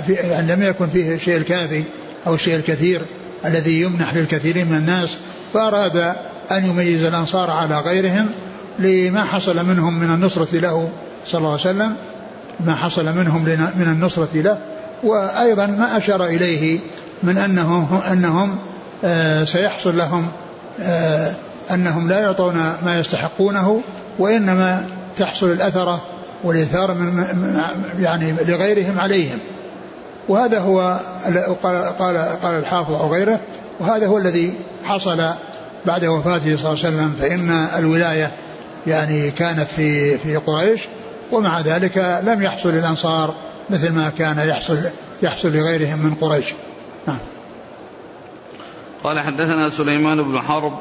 يعني 0.09 0.53
لم 0.53 0.63
يكن 0.63 0.89
فيه 0.89 1.15
الشيء 1.15 1.37
الكافي 1.37 1.83
أو 2.27 2.35
الشيء 2.35 2.57
الكثير 2.57 3.03
الذي 3.45 3.81
يمنح 3.81 4.15
للكثيرين 4.15 4.69
من 4.69 4.77
الناس 4.77 5.11
فأراد 5.55 6.15
أن 6.51 6.65
يميز 6.65 7.03
الأنصار 7.03 7.51
على 7.51 7.81
غيرهم 7.81 8.29
لما 8.79 9.25
حصل 9.25 9.67
منهم 9.67 9.99
من 9.99 10.15
النصرة 10.15 10.57
له 10.57 10.89
صلى 11.27 11.39
الله 11.39 11.51
عليه 11.51 11.61
وسلم 11.61 11.97
ما 12.61 12.75
حصل 12.75 13.05
منهم 13.17 13.45
من 13.77 13.89
النصرة 13.89 14.29
له. 14.35 14.59
وأيضا 15.03 15.67
ما 15.67 15.97
أشار 15.97 16.25
إليه 16.27 16.79
من 17.23 17.39
أنه 17.39 18.03
أنهم 18.13 18.57
آه، 19.05 19.45
سيحصل 19.45 19.97
لهم 19.97 20.29
آه، 20.81 21.33
أنهم 21.71 22.09
لا 22.09 22.21
يعطون 22.21 22.55
ما 22.85 22.99
يستحقونه 22.99 23.81
وإنما 24.19 24.87
تحصل 25.17 25.47
الأثرة 25.47 26.03
والإثارة 26.45 26.93
من 26.93 27.25
يعني 27.99 28.33
لغيرهم 28.33 29.01
عليهم. 29.01 29.39
وهذا 30.29 30.59
هو 30.59 31.01
قال 31.63 31.77
قال 31.99 32.17
قال 32.43 32.55
الحافظ 32.55 32.95
أو 32.95 33.13
غيره 33.13 33.41
وهذا 33.81 34.07
هو 34.07 34.19
الذي 34.19 34.55
حصل 34.85 35.25
بعد 35.87 36.05
وفاته 36.05 36.57
صلى 36.57 36.73
الله 36.73 36.85
عليه 36.85 36.97
وسلم 36.97 37.15
فإن 37.21 37.51
الولاية 37.51 38.31
يعني 38.87 39.31
كانت 39.31 39.69
في 39.69 40.19
في 40.19 40.37
قريش 40.37 40.81
ومع 41.33 41.61
ذلك 41.61 42.21
لم 42.25 42.43
يحصل 42.43 42.69
الأنصار 42.69 43.35
مثل 43.71 43.93
ما 43.93 44.13
كان 44.19 44.49
يحصل 44.49 44.79
يحصل 45.23 45.53
لغيرهم 45.53 45.99
من 45.99 46.15
قريش. 46.15 46.47
نعم. 47.07 47.19
قال 49.05 49.21
حدثنا 49.21 49.71
سليمان 49.71 50.23
بن 50.23 50.41
حرب 50.41 50.79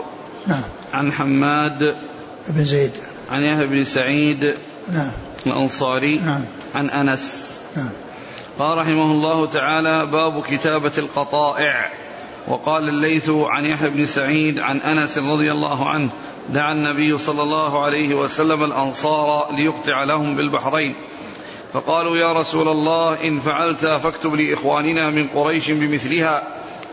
نعم. 0.47 0.61
عن 0.93 1.11
حماد 1.11 1.95
بن 2.47 2.65
زيد. 2.65 2.91
عن 3.31 3.41
يحيى 3.43 3.67
بن 3.67 3.83
سعيد 3.83 4.53
نعم. 4.93 5.11
الأنصاري 5.47 6.15
نعم. 6.19 6.45
عن 6.75 6.89
أنس. 6.89 7.57
نعم. 7.77 7.89
قال 8.59 8.77
رحمه 8.77 9.11
الله 9.11 9.45
تعالى 9.45 10.05
باب 10.05 10.41
كتابة 10.43 10.91
القطائع. 10.97 11.91
وقال 12.47 12.89
الليث 12.89 13.29
عن 13.29 13.65
يحيى 13.65 13.89
بن 13.89 14.05
سعيد 14.05 14.59
عن 14.59 14.77
أنس 14.77 15.17
رضي 15.17 15.51
الله 15.51 15.89
عنه 15.89 16.09
دعا 16.49 16.73
النبي 16.73 17.17
صلى 17.17 17.43
الله 17.43 17.85
عليه 17.85 18.15
وسلم 18.15 18.63
الأنصار 18.63 19.55
ليقطع 19.55 20.03
لهم 20.03 20.35
بالبحرين. 20.35 20.95
فقالوا 21.73 22.17
يا 22.17 22.33
رسول 22.33 22.67
الله 22.67 23.27
إن 23.27 23.39
فعلت 23.39 23.85
فاكتب 23.85 24.35
لإخواننا 24.35 25.09
من 25.09 25.27
قريش 25.27 25.71
بمثلها 25.71 26.43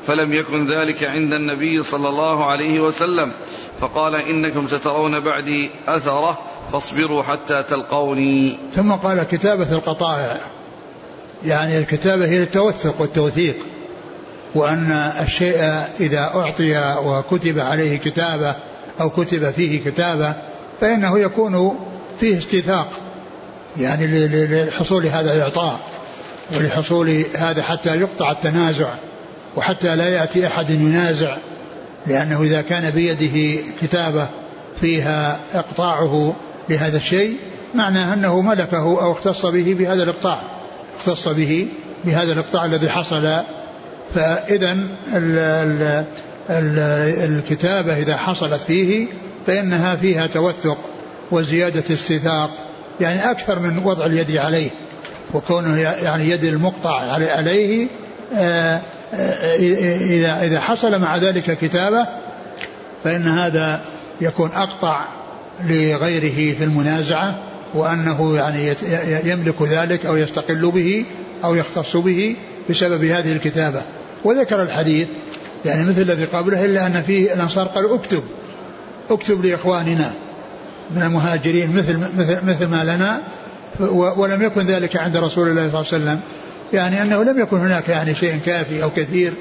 فلم 0.06 0.32
يكن 0.32 0.66
ذلك 0.66 1.04
عند 1.04 1.32
النبي 1.32 1.82
صلى 1.82 2.08
الله 2.08 2.44
عليه 2.44 2.80
وسلم. 2.80 3.32
فقال 3.80 4.14
إنكم 4.14 4.68
سترون 4.68 5.20
بعدي 5.20 5.70
أثرة 5.88 6.38
فاصبروا 6.72 7.22
حتى 7.22 7.62
تلقوني. 7.62 8.58
ثم 8.74 8.92
قال 8.92 9.22
كتابة 9.22 9.72
القطائع 9.72 10.38
يعني 11.46 11.78
الكتابة 11.78 12.24
هي 12.24 12.42
التوثق 12.42 13.00
والتوثيق. 13.00 13.56
وأن 14.54 15.12
الشيء 15.22 15.58
إذا 16.00 16.30
أعطي 16.34 16.96
وكتب 17.04 17.58
عليه 17.58 17.98
كتابة 17.98 18.54
أو 19.00 19.10
كتب 19.10 19.50
فيه 19.50 19.84
كتابة 19.84 20.34
فإنه 20.80 21.18
يكون 21.18 21.78
فيه 22.20 22.38
استيثاق. 22.38 22.88
يعني 23.78 24.06
لحصول 24.66 25.06
هذا 25.06 25.34
الإعطاء 25.36 25.78
ولحصول 26.56 27.24
هذا 27.34 27.62
حتى 27.62 27.96
يقطع 27.96 28.30
التنازع 28.30 28.88
وحتى 29.56 29.96
لا 29.96 30.08
يأتي 30.08 30.46
أحد 30.46 30.70
ينازع. 30.70 31.36
لأنه 32.06 32.42
إذا 32.42 32.62
كان 32.62 32.90
بيده 32.90 33.62
كتابة 33.82 34.26
فيها 34.80 35.38
إقطاعه 35.54 36.34
لهذا 36.68 36.96
الشيء 36.96 37.36
معناه 37.74 38.14
أنه 38.14 38.40
ملكه 38.40 38.82
أو 38.82 39.12
اختص 39.12 39.46
به 39.46 39.76
بهذا 39.78 40.02
الإقطاع. 40.02 40.40
اختص 40.98 41.28
به 41.28 41.68
بهذا 42.04 42.32
الإقطاع 42.32 42.64
الذي 42.64 42.90
حصل. 42.90 43.36
فإذا 44.14 44.76
الكتابة 47.24 47.98
إذا 47.98 48.16
حصلت 48.16 48.62
فيه 48.62 49.06
فإنها 49.46 49.96
فيها 49.96 50.26
توثق 50.26 50.78
وزيادة 51.30 51.94
استيثاق 51.94 52.50
يعني 53.00 53.30
أكثر 53.30 53.58
من 53.58 53.82
وضع 53.84 54.06
اليد 54.06 54.36
عليه 54.36 54.70
وكونه 55.34 55.78
يعني 55.80 56.30
يد 56.30 56.44
المقطع 56.44 57.00
عليه 57.20 57.86
آه، 58.36 58.80
إذا 59.12 60.42
إذا 60.42 60.60
حصل 60.60 61.00
مع 61.00 61.16
ذلك 61.16 61.58
كتابة 61.58 62.06
فإن 63.04 63.26
هذا 63.26 63.80
يكون 64.20 64.50
أقطع 64.52 65.04
لغيره 65.64 66.58
في 66.58 66.64
المنازعة 66.64 67.38
وأنه 67.74 68.36
يعني 68.36 68.74
يملك 69.24 69.62
ذلك 69.62 70.06
أو 70.06 70.16
يستقل 70.16 70.70
به 70.70 71.04
أو 71.44 71.54
يختص 71.54 71.96
به 71.96 72.36
بسبب 72.70 73.04
هذه 73.04 73.32
الكتابة. 73.32 73.82
وذكر 74.24 74.62
الحديث 74.62 75.08
يعني 75.64 75.84
مثل 75.84 76.02
الذي 76.02 76.24
قبله 76.24 76.64
إلا 76.64 76.86
أن 76.86 77.02
فيه 77.02 77.34
الأنصار 77.34 77.66
قالوا 77.66 77.96
اكتب 77.96 78.22
اكتب 79.10 79.44
لإخواننا 79.44 80.12
من 80.90 81.02
المهاجرين 81.02 81.76
مثل 81.76 81.96
مثل 81.96 82.38
مثل 82.46 82.66
ما 82.66 82.84
لنا 82.84 83.20
ولم 83.90 84.42
يكن 84.42 84.60
ذلك 84.60 84.96
عند 84.96 85.16
رسول 85.16 85.48
الله 85.48 85.82
صلى 85.82 85.98
الله 85.98 86.10
عليه 86.10 86.20
وسلم. 86.20 86.20
يعني 86.72 87.02
أنه 87.02 87.22
لم 87.22 87.40
يكن 87.40 87.56
هناك 87.56 87.88
يعني 87.88 88.14
شيء 88.14 88.38
كافي 88.46 88.82
أو 88.82 88.90
كثير 88.90 89.32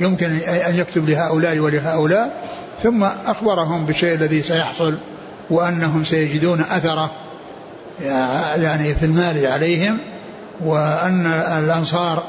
يمكن 0.00 0.26
أن 0.46 0.76
يكتب 0.76 1.08
لهؤلاء 1.08 1.58
ولهؤلاء 1.58 2.42
ثم 2.82 3.04
أخبرهم 3.04 3.86
بالشيء 3.86 4.14
الذي 4.14 4.42
سيحصل 4.42 4.94
وأنهم 5.50 6.04
سيجدون 6.04 6.60
أثره 6.60 7.10
يعني 8.56 8.94
في 8.94 9.06
المال 9.06 9.46
عليهم 9.46 9.98
وأن 10.60 11.26
الأنصار 11.58 12.22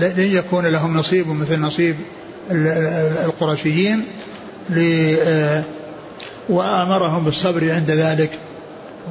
لن 0.00 0.14
يكون 0.16 0.66
لهم 0.66 0.96
نصيب 0.96 1.28
مثل 1.28 1.60
نصيب 1.60 1.96
القرشيين 3.24 4.04
وأمرهم 6.48 7.24
بالصبر 7.24 7.72
عند 7.72 7.90
ذلك 7.90 8.30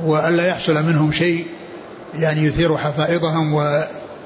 وألا 0.06 0.48
يحصل 0.48 0.84
منهم 0.84 1.12
شيء 1.12 1.46
يعني 2.20 2.44
يثير 2.44 2.78
حفائظهم 2.78 3.54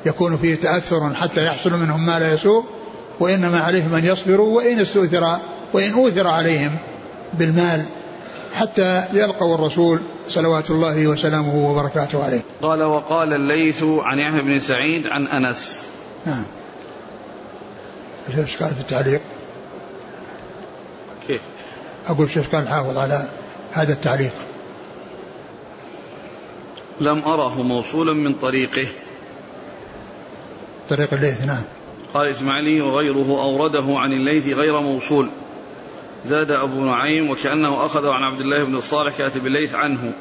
ويكون 0.06 0.38
فيه 0.38 0.56
تأثر 0.56 1.14
حتى 1.14 1.46
يحصل 1.46 1.74
منهم 1.74 2.06
ما 2.06 2.20
لا 2.20 2.34
يسوء 2.34 2.64
وإنما 3.20 3.60
عليهم 3.60 3.94
أن 3.94 4.06
يصبروا 4.06 4.58
وإن 4.58 4.80
استؤثر 4.80 5.40
وإن 5.74 5.94
أوثر 5.94 6.28
عليهم 6.28 6.78
بالمال 7.34 7.86
حتى 8.54 9.04
يلقوا 9.14 9.56
الرسول 9.56 10.00
صلوات 10.30 10.72
الله 10.72 11.08
وسلامه 11.08 11.70
وبركاته 11.72 12.24
عليه. 12.24 12.42
قال 12.62 12.84
وقال 12.84 13.34
الليث 13.34 13.84
عن 13.84 14.20
يحيى 14.20 14.42
بن 14.42 14.60
سعيد 14.60 15.08
عن 15.08 15.28
أنس. 15.28 15.84
نعم. 16.26 16.44
إيش 18.38 18.58
قال 18.58 18.74
في 18.74 18.82
التعليق؟ 18.82 19.22
كيف؟ 21.28 21.42
أقول 22.08 22.32
شيخ 22.32 22.56
قال 22.56 22.68
حافظ 22.68 22.98
على 22.98 23.28
هذا 23.72 23.94
التعليق. 23.94 24.34
لم 27.02 27.24
أره 27.24 27.62
موصولا 27.62 28.14
من 28.14 28.34
طريقه. 28.34 28.88
طريق 30.90 31.14
الليث 31.14 31.42
نعم. 31.42 31.62
قال 32.14 32.28
إسماعيلي 32.28 32.82
وغيره 32.82 33.42
أورده 33.44 33.86
عن 33.88 34.14
الليث 34.14 34.48
غير 34.48 34.80
موصول. 34.80 35.30
زاد 36.26 36.52
أبو 36.52 36.86
نعيم 36.86 37.30
وكأنه 37.30 37.86
أخذه 37.86 38.12
عن 38.12 38.24
عبد 38.24 38.42
الله 38.42 38.64
بن 38.64 38.76
الصالح 38.76 39.18
كاتب 39.18 39.48
الليث 39.48 39.76
عنه. 39.76 40.14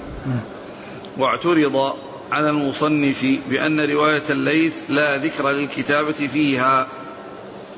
واعترض 1.18 1.94
على 2.32 2.50
المصنف 2.50 3.24
بأن 3.50 3.80
رواية 3.80 4.22
الليث 4.30 4.76
لا 4.88 5.16
ذكر 5.16 5.50
للكتابة 5.50 6.12
فيها. 6.12 6.86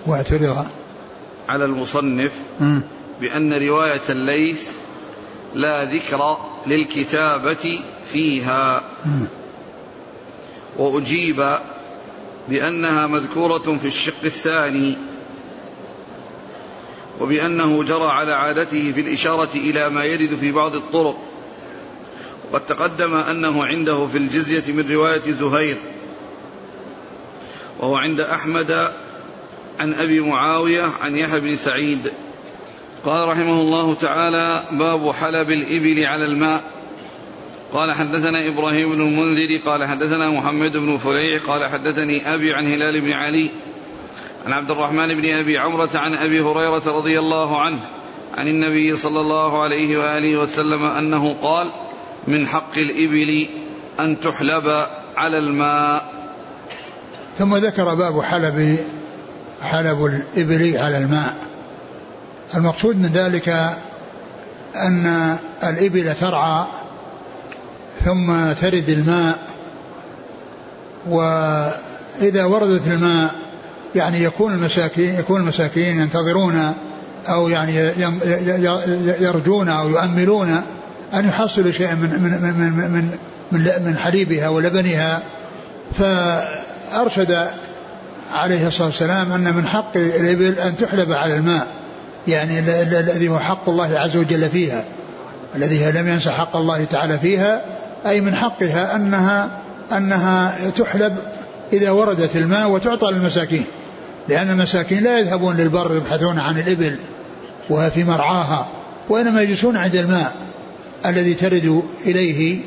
واعترض. 0.07 0.66
على 1.48 1.64
المصنف 1.64 2.33
بأن 3.20 3.53
رواية 3.53 4.03
الليث 4.11 4.68
لا 5.55 5.85
ذكر 5.85 6.37
للكتابة 6.66 7.81
فيها. 8.07 8.83
وأجيب 10.79 11.59
بأنها 12.48 13.07
مذكورة 13.07 13.79
في 13.79 13.87
الشق 13.87 14.24
الثاني 14.24 14.98
وبأنه 17.20 17.83
جرى 17.83 18.07
على 18.07 18.33
عادته 18.33 18.92
في 18.92 19.00
الإشارة 19.00 19.50
إلى 19.55 19.90
ما 19.90 20.05
يرد 20.05 20.35
في 20.35 20.53
بعض 20.53 20.74
الطرق 20.74 21.16
وقد 22.50 22.66
تقدم 22.66 23.14
أنه 23.14 23.64
عنده 23.64 24.07
في 24.07 24.18
الجزية 24.18 24.72
من 24.72 24.92
رواية 24.92 25.20
زهير 25.20 25.76
وهو 27.79 27.96
عند 27.96 28.20
أحمد 28.20 28.90
عن 29.81 29.94
أبي 29.94 30.20
معاوية 30.20 30.90
عن 31.03 31.16
يحيى 31.16 31.40
بن 31.40 31.57
سعيد. 31.57 32.12
قال 33.05 33.29
رحمه 33.29 33.61
الله 33.61 33.94
تعالى 33.94 34.64
باب 34.72 35.12
حلب 35.12 35.50
الإبل 35.50 36.05
على 36.05 36.24
الماء. 36.24 36.62
قال 37.73 37.93
حدثنا 37.93 38.47
إبراهيم 38.49 38.93
بن 38.93 39.01
المنذر 39.01 39.61
قال 39.67 39.85
حدثنا 39.85 40.31
محمد 40.31 40.73
بن 40.73 40.97
فريع 40.97 41.41
قال 41.47 41.71
حدثني 41.71 42.35
أبي 42.35 42.55
عن 42.55 42.67
هلال 42.67 43.01
بن 43.01 43.13
علي 43.13 43.51
عن 44.47 44.53
عبد 44.53 44.71
الرحمن 44.71 45.09
بن 45.15 45.35
أبي 45.35 45.59
عمرة 45.59 45.91
عن 45.95 46.15
أبي 46.15 46.41
هريرة 46.41 46.83
رضي 46.99 47.19
الله 47.19 47.61
عنه 47.61 47.81
عن 48.35 48.47
النبي 48.47 48.97
صلى 48.97 49.21
الله 49.21 49.63
عليه 49.63 49.99
وآله 49.99 50.39
وسلم 50.39 50.85
أنه 50.85 51.35
قال 51.43 51.71
من 52.27 52.47
حق 52.47 52.79
الإبل 52.79 53.47
أن 54.01 54.21
تحلب 54.21 54.87
على 55.17 55.39
الماء. 55.39 56.13
ثم 57.39 57.57
ذكر 57.57 57.95
باب 57.95 58.23
حلب 58.23 58.79
حلب 59.63 60.05
الإبل 60.05 60.77
على 60.77 60.99
الماء. 60.99 61.37
المقصود 62.55 62.97
من 62.97 63.07
ذلك 63.07 63.49
أن 64.77 65.37
الإبل 65.65 66.15
ترعى 66.15 66.65
ثم 68.05 68.53
ترد 68.53 68.89
الماء 68.89 69.39
وإذا 71.09 72.45
وردت 72.45 72.87
الماء 72.87 73.35
يعني 73.95 74.23
يكون 74.23 74.53
المساكين 74.53 75.15
يكون 75.15 75.41
المساكين 75.41 76.01
ينتظرون 76.01 76.75
أو 77.29 77.49
يعني 77.49 77.77
يرجون 79.21 79.69
أو 79.69 79.89
يؤملون 79.89 80.63
أن 81.15 81.29
يحصلوا 81.29 81.73
شيئا 81.73 81.95
من 81.95 82.11
من 82.11 82.31
من 82.43 82.91
من 82.91 83.19
من, 83.53 83.85
من 83.85 83.97
حليبها 83.99 84.49
ولبنها. 84.49 85.23
فأرشد 85.99 87.47
عليه 88.35 88.67
الصلاة 88.67 88.87
والسلام 88.87 89.33
أن 89.33 89.55
من 89.55 89.67
حق 89.67 89.97
الإبل 89.97 90.59
أن 90.59 90.77
تحلب 90.77 91.13
على 91.13 91.37
الماء 91.37 91.67
يعني 92.29 92.59
الذي 92.59 93.29
هو 93.29 93.39
حق 93.39 93.69
الله 93.69 93.99
عز 93.99 94.17
وجل 94.17 94.49
فيها 94.49 94.85
الذي 95.57 95.93
لم 95.93 96.09
ينسى 96.09 96.31
حق 96.31 96.57
الله 96.57 96.85
تعالى 96.85 97.19
فيها 97.19 97.65
أي 98.07 98.21
من 98.21 98.35
حقها 98.35 98.97
أنها 98.97 99.49
أنها 99.93 100.71
تحلب 100.71 101.17
إذا 101.73 101.91
وردت 101.91 102.37
الماء 102.37 102.71
وتعطى 102.71 103.07
للمساكين. 103.11 103.65
لأن 104.29 104.51
المساكين 104.51 105.05
لا 105.05 105.19
يذهبون 105.19 105.57
للبر 105.57 105.97
يبحثون 105.97 106.39
عن 106.39 106.59
الإبل 106.59 106.97
وهي 107.71 107.91
في 107.91 108.05
مرعاها 108.05 108.67
وإنما 109.09 109.43
يجلسون 109.43 109.77
عند 109.77 109.95
الماء 109.95 110.35
الذي 111.07 111.35
ترد 111.35 111.83
إليه. 112.07 112.61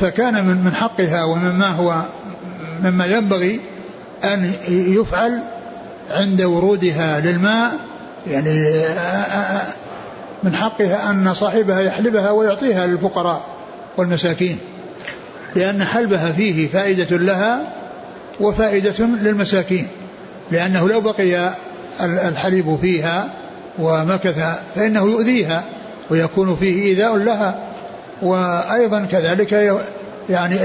فكان 0.00 0.44
من 0.44 0.64
من 0.64 0.74
حقها 0.74 1.24
ومما 1.24 1.68
هو 1.68 2.02
مما 2.82 3.06
ينبغي 3.06 3.60
أن 4.24 4.52
يفعل 4.68 5.42
عند 6.10 6.42
ورودها 6.42 7.20
للماء. 7.20 7.72
يعني 8.26 8.84
من 10.42 10.56
حقها 10.56 11.10
أن 11.10 11.34
صاحبها 11.34 11.80
يحلبها 11.80 12.30
ويعطيها 12.30 12.86
للفقراء. 12.86 13.51
والمساكين 13.96 14.58
لأن 15.56 15.84
حلبها 15.84 16.32
فيه 16.32 16.68
فائدة 16.68 17.16
لها 17.16 17.72
وفائدة 18.40 19.06
للمساكين 19.22 19.86
لأنه 20.50 20.88
لو 20.88 21.00
بقي 21.00 21.50
الحليب 22.00 22.78
فيها 22.80 23.28
ومكث 23.78 24.58
فإنه 24.74 25.02
يؤذيها 25.02 25.64
ويكون 26.10 26.56
فيه 26.56 26.82
إيذاء 26.82 27.16
لها 27.16 27.58
وأيضا 28.22 29.06
كذلك 29.10 29.80
يعني 30.30 30.56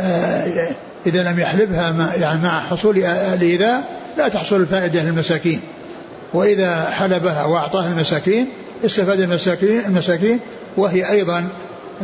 آه، 0.00 0.74
إذا 1.06 1.22
لم 1.22 1.40
يحلبها 1.40 2.12
يعني 2.16 2.42
مع 2.42 2.66
حصول 2.66 3.04
الإيذاء 3.04 3.82
لا 4.18 4.28
تحصل 4.28 4.56
الفائدة 4.56 5.02
للمساكين. 5.02 5.60
وإذا 6.34 6.90
حلبها 6.90 7.44
وأعطاها 7.44 7.88
المساكين 7.88 8.46
استفاد 8.84 9.20
المساكين 9.20 9.80
المساكين 9.86 10.40
وهي 10.76 11.10
أيضا 11.10 11.48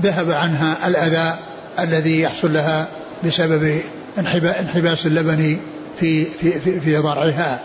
ذهب 0.03 0.31
عنها 0.31 0.89
الأذى 0.89 1.35
الذي 1.79 2.21
يحصل 2.21 2.53
لها 2.53 2.89
بسبب 3.25 3.81
انحباس 4.19 5.07
اللبن 5.07 5.59
في 6.01 6.25
في 6.25 6.51
في, 6.61 6.81
في 6.81 6.97
ضرعها. 6.97 7.61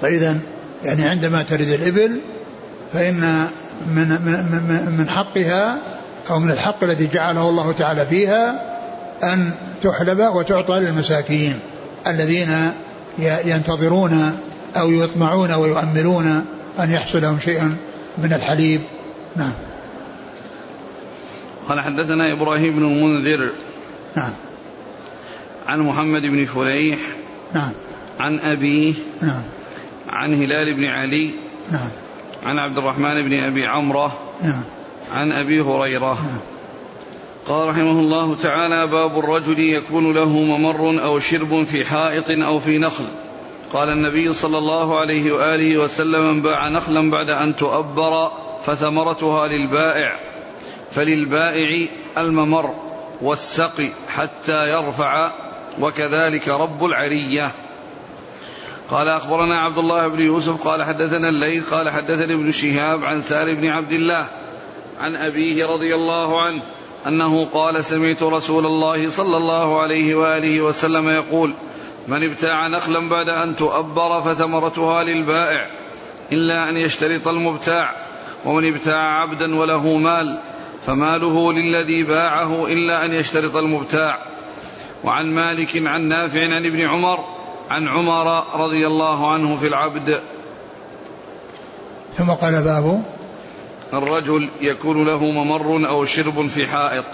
فإذا 0.00 0.38
يعني 0.84 1.08
عندما 1.08 1.42
ترد 1.42 1.68
الإبل 1.68 2.20
فإن 2.92 3.46
من 3.86 4.08
من 4.08 4.96
من 4.98 5.08
حقها 5.08 5.78
أو 6.30 6.38
من 6.38 6.50
الحق 6.50 6.84
الذي 6.84 7.06
جعله 7.06 7.48
الله 7.48 7.72
تعالى 7.72 8.06
فيها 8.06 8.72
أن 9.22 9.50
تحلب 9.82 10.20
وتعطى 10.20 10.80
للمساكين 10.80 11.58
الذين 12.06 12.72
ينتظرون 13.44 14.38
أو 14.76 14.90
يطمعون 14.90 15.52
ويؤملون 15.52 16.44
أن 16.80 16.90
يحصل 16.90 17.22
لهم 17.22 17.38
شيء 17.38 17.62
من 18.18 18.32
الحليب. 18.32 18.80
نعم. 19.36 19.52
قال 21.72 21.80
حدثنا 21.80 22.32
إبراهيم 22.32 22.76
بن 22.76 22.82
المنذر 22.82 23.50
نعم. 24.16 24.32
عن 25.66 25.80
محمد 25.80 26.22
بن 26.22 26.44
فليح 26.44 26.98
نعم. 27.54 27.72
عن 28.20 28.38
أبيه 28.38 28.94
نعم. 29.22 29.42
عن 30.08 30.34
هلال 30.34 30.74
بن 30.74 30.84
علي 30.84 31.34
نعم. 31.72 31.88
عن 32.42 32.58
عبد 32.58 32.78
الرحمن 32.78 33.22
بن 33.22 33.32
أبي 33.32 33.66
عمرة 33.66 34.18
نعم. 34.42 34.62
عن 35.12 35.32
أبي 35.32 35.60
هريرة 35.60 36.14
نعم. 36.14 36.40
قال 37.48 37.68
رحمه 37.68 38.00
الله 38.00 38.34
تعالى 38.34 38.86
باب 38.86 39.18
الرجل 39.18 39.58
يكون 39.58 40.14
له 40.14 40.28
ممر 40.28 41.04
أو 41.04 41.18
شرب 41.18 41.62
في 41.64 41.84
حائط 41.84 42.30
أو 42.30 42.58
في 42.58 42.78
نخل. 42.78 43.04
قال 43.72 43.88
النبي 43.88 44.32
صلى 44.32 44.58
الله 44.58 44.98
عليه 44.98 45.32
وآله 45.32 45.78
وسلم 45.78 46.34
من 46.34 46.42
باع 46.42 46.68
نخلا 46.68 47.10
بعد 47.10 47.30
أن 47.30 47.56
تؤبر 47.56 48.30
فثمرتها 48.64 49.46
للبائع. 49.46 50.31
فللبائع 50.92 51.88
الممر 52.18 52.74
والسقي 53.22 53.90
حتى 54.08 54.70
يرفع 54.70 55.32
وكذلك 55.80 56.48
رب 56.48 56.84
العرية. 56.84 57.50
قال 58.90 59.08
أخبرنا 59.08 59.60
عبد 59.60 59.78
الله 59.78 60.08
بن 60.08 60.20
يوسف 60.20 60.68
قال 60.68 60.82
حدثنا 60.82 61.28
الليل 61.28 61.64
قال 61.70 61.90
حدثني 61.90 62.34
ابن 62.34 62.50
شهاب 62.50 63.04
عن 63.04 63.20
سار 63.20 63.54
بن 63.54 63.66
عبد 63.66 63.92
الله 63.92 64.26
عن 65.00 65.16
أبيه 65.16 65.66
رضي 65.66 65.94
الله 65.94 66.42
عنه 66.42 66.60
أنه 67.06 67.44
قال 67.44 67.84
سمعت 67.84 68.22
رسول 68.22 68.66
الله 68.66 69.08
صلى 69.08 69.36
الله 69.36 69.80
عليه 69.80 70.14
وآله 70.14 70.60
وسلم 70.60 71.08
يقول 71.08 71.54
من 72.08 72.24
ابتاع 72.24 72.66
نخلا 72.66 73.08
بعد 73.08 73.28
أن 73.28 73.56
تؤبر 73.56 74.20
فثمرتها 74.20 75.02
للبائع 75.02 75.66
إلا 76.32 76.68
أن 76.68 76.76
يشترط 76.76 77.28
المبتاع 77.28 77.94
ومن 78.44 78.74
ابتاع 78.74 79.22
عبدا 79.22 79.56
وله 79.56 79.96
مال 79.96 80.38
فماله 80.86 81.52
للذي 81.52 82.02
باعه 82.02 82.66
إلا 82.66 83.04
أن 83.04 83.12
يشترط 83.12 83.56
المبتاع. 83.56 84.18
وعن 85.04 85.26
مالك 85.26 85.86
عن 85.86 86.08
نافع 86.08 86.40
عن 86.40 86.66
ابن 86.66 86.80
عمر 86.80 87.18
عن 87.70 87.88
عمر 87.88 88.44
رضي 88.54 88.86
الله 88.86 89.32
عنه 89.32 89.56
في 89.56 89.66
العبد. 89.66 90.20
ثم 92.18 92.30
قال 92.30 92.62
باب. 92.62 93.02
الرجل 93.92 94.50
يكون 94.60 95.06
له 95.06 95.24
ممر 95.24 95.88
أو 95.88 96.04
شرب 96.04 96.46
في 96.46 96.66
حائط. 96.66 97.04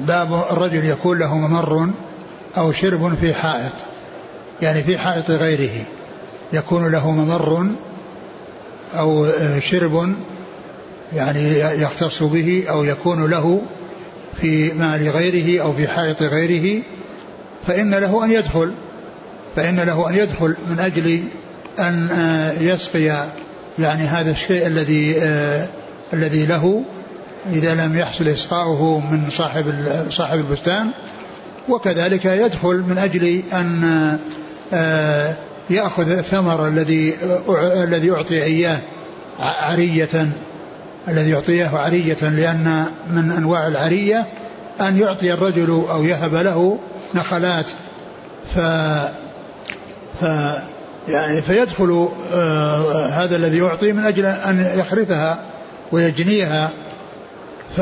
باب 0.00 0.44
الرجل 0.50 0.84
يكون 0.84 1.18
له 1.18 1.38
ممر 1.38 1.90
أو 2.56 2.72
شرب 2.72 3.14
في 3.20 3.34
حائط 3.34 3.72
يعني 4.62 4.82
في 4.82 4.98
حائط 4.98 5.30
غيره. 5.30 5.84
يكون 6.52 6.92
له 6.92 7.10
ممر 7.10 7.66
أو 8.94 9.26
شرب 9.60 10.14
يعني 11.14 11.58
يختص 11.58 12.22
به 12.22 12.64
أو 12.70 12.84
يكون 12.84 13.30
له 13.30 13.62
في 14.40 14.72
مال 14.72 15.08
غيره 15.08 15.62
أو 15.62 15.72
في 15.72 15.88
حائط 15.88 16.22
غيره 16.22 16.82
فإن 17.66 17.94
له 17.94 18.24
أن 18.24 18.30
يدخل 18.30 18.72
فإن 19.56 19.80
له 19.80 20.08
أن 20.08 20.14
يدخل 20.14 20.56
من 20.70 20.80
أجل 20.80 21.22
أن 21.78 22.08
يسقي 22.60 23.26
يعني 23.78 24.02
هذا 24.02 24.30
الشيء 24.30 24.66
الذي 24.66 25.16
الذي 26.12 26.46
له 26.46 26.84
إذا 27.52 27.74
لم 27.74 27.98
يحصل 27.98 28.28
إسقاؤه 28.28 29.00
من 29.00 29.30
صاحب 29.30 29.74
صاحب 30.10 30.38
البستان 30.38 30.90
وكذلك 31.68 32.24
يدخل 32.24 32.76
من 32.76 32.98
أجل 32.98 33.42
أن 33.52 34.18
آه، 34.72 35.34
يأخذ 35.70 36.10
الثمر 36.10 36.68
الذي 36.68 37.14
الذي 37.58 38.10
أعطي 38.10 38.42
إياه 38.42 38.78
عرية 39.40 40.28
الذي 41.08 41.30
يعطيه 41.30 41.68
عرية 41.68 42.16
لأن 42.22 42.84
من 43.10 43.32
أنواع 43.32 43.66
العرية 43.66 44.26
أن 44.80 44.98
يعطي 44.98 45.32
الرجل 45.32 45.84
أو 45.90 46.04
يهب 46.04 46.34
له 46.34 46.78
نخلات. 47.14 47.66
ف 48.54 48.58
ف 50.20 50.24
يعني 51.08 51.42
فيدخل 51.42 52.08
آه 52.34 53.06
هذا 53.06 53.36
الذي 53.36 53.58
يعطي 53.58 53.92
من 53.92 54.04
أجل 54.04 54.26
أن 54.26 54.72
يخرفها 54.78 55.38
ويجنيها. 55.92 56.70
ف 57.76 57.80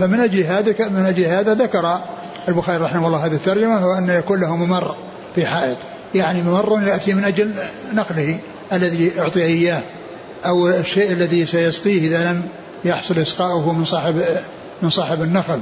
فمن 0.00 0.20
أجل 0.20 0.40
هذا 0.40 0.88
من 0.88 1.06
أجل 1.06 1.24
هذا 1.24 1.54
ذكر 1.54 2.00
البخاري 2.48 2.84
رحمه 2.84 3.06
الله 3.06 3.26
هذه 3.26 3.34
الترجمة 3.34 3.76
هو 3.78 3.94
أن 3.94 4.08
يكون 4.08 4.40
له 4.40 4.56
ممر 4.56 4.96
في 5.34 5.46
حائط. 5.46 5.76
يعني 6.14 6.42
ممر 6.42 6.82
يأتي 6.82 7.14
من 7.14 7.24
أجل 7.24 7.50
نقله 7.92 8.38
الذي 8.72 9.20
أعطي 9.20 9.44
إياه. 9.44 9.82
أو 10.46 10.68
الشيء 10.68 11.12
الذي 11.12 11.46
سيسقيه 11.46 12.08
إذا 12.08 12.30
لم 12.30 12.42
يحصل 12.84 13.18
إسقاؤه 13.18 13.72
من 13.72 13.84
صاحب 13.84 14.22
من 14.82 14.90
صاحب 14.90 15.22
النخل. 15.22 15.60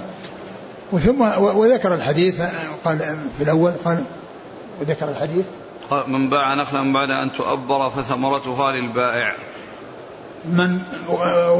وثم 0.92 1.20
وذكر 1.40 1.94
الحديث 1.94 2.40
قال 2.84 2.98
في 3.38 3.44
الأول 3.44 3.72
قال 3.84 4.04
وذكر 4.80 5.08
الحديث. 5.08 5.44
من 6.08 6.30
باع 6.30 6.54
نخلا 6.54 6.92
بعد 6.92 7.10
أن 7.10 7.32
تؤبر 7.32 7.90
فثمرتها 7.90 8.72
للبائع. 8.72 9.36
من 10.44 10.78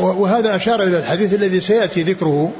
وهذا 0.01 0.57
أشار 0.57 0.83
إلى 0.83 0.99
الحديث 0.99 1.35
الذي 1.35 1.61
سيأتي 1.61 2.03
ذكره. 2.03 2.53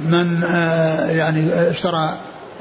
من 0.00 0.44
آه، 0.44 1.10
يعني 1.10 1.70
اشترى 1.70 2.10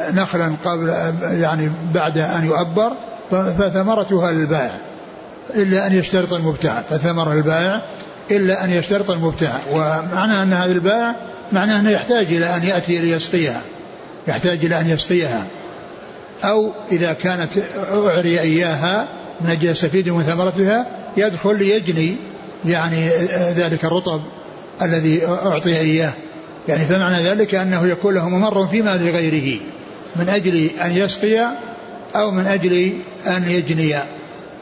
نخلا 0.01 0.55
قبل 0.65 0.93
يعني 1.21 1.71
بعد 1.93 2.17
أن 2.17 2.45
يؤبر 2.45 2.91
فثمرتها 3.31 4.31
للبائع. 4.31 4.77
إلا 5.53 5.88
أن 5.88 5.93
يشترط 5.97 6.34
المبتاع 6.34 6.81
فثمر 6.89 7.34
البائع 7.34 7.81
إلا 8.31 8.63
أن 8.63 8.71
يشترط 8.71 9.12
المبتاع. 9.12 9.60
ومعنى 9.71 10.43
أن 10.43 10.53
هذا 10.53 10.71
البائع 10.71 11.15
معناه 11.51 11.79
أنه 11.79 11.89
يحتاج 11.89 12.25
إلى 12.25 12.55
أن 12.55 12.63
يأتي 12.63 12.99
ليسقيها 12.99 13.62
يحتاج 14.27 14.65
إلى 14.65 14.79
أن 14.79 14.89
يسقيها. 14.89 15.43
أو 16.43 16.71
إذا 16.91 17.13
كانت 17.13 17.51
أعري 17.93 18.39
إياها 18.39 19.08
من 19.41 19.49
أجل 19.49 19.69
يستفيد 19.69 20.10
من 20.10 20.23
ثمرتها 20.23 20.86
يدخل 21.17 21.58
ليجني 21.58 22.15
يعني 22.65 23.10
ذلك 23.55 23.86
الرطب 23.86 24.21
الذي 24.81 25.27
أعطي 25.27 25.79
إياه. 25.79 26.13
يعني 26.67 26.86
فمعنى 26.86 27.23
ذلك 27.23 27.55
أنه 27.55 27.88
يكون 27.88 28.13
له 28.13 28.29
ممر 28.29 28.67
فيما 28.67 28.97
لغيره 28.97 29.60
من 30.15 30.29
أجل 30.29 30.69
أن 30.81 30.91
يسقي 30.91 31.49
أو 32.15 32.31
من 32.31 32.47
أجل 32.47 32.93
أن 33.27 33.47
يجني. 33.47 33.95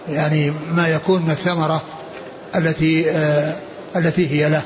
يعني 0.10 0.54
ما 0.76 0.88
يكون 0.88 1.22
من 1.22 1.32
الثمرة 1.32 1.82
التي 2.56 3.12
آه 3.12 3.56
التي 3.96 4.32
هي 4.32 4.50
له. 4.50 4.62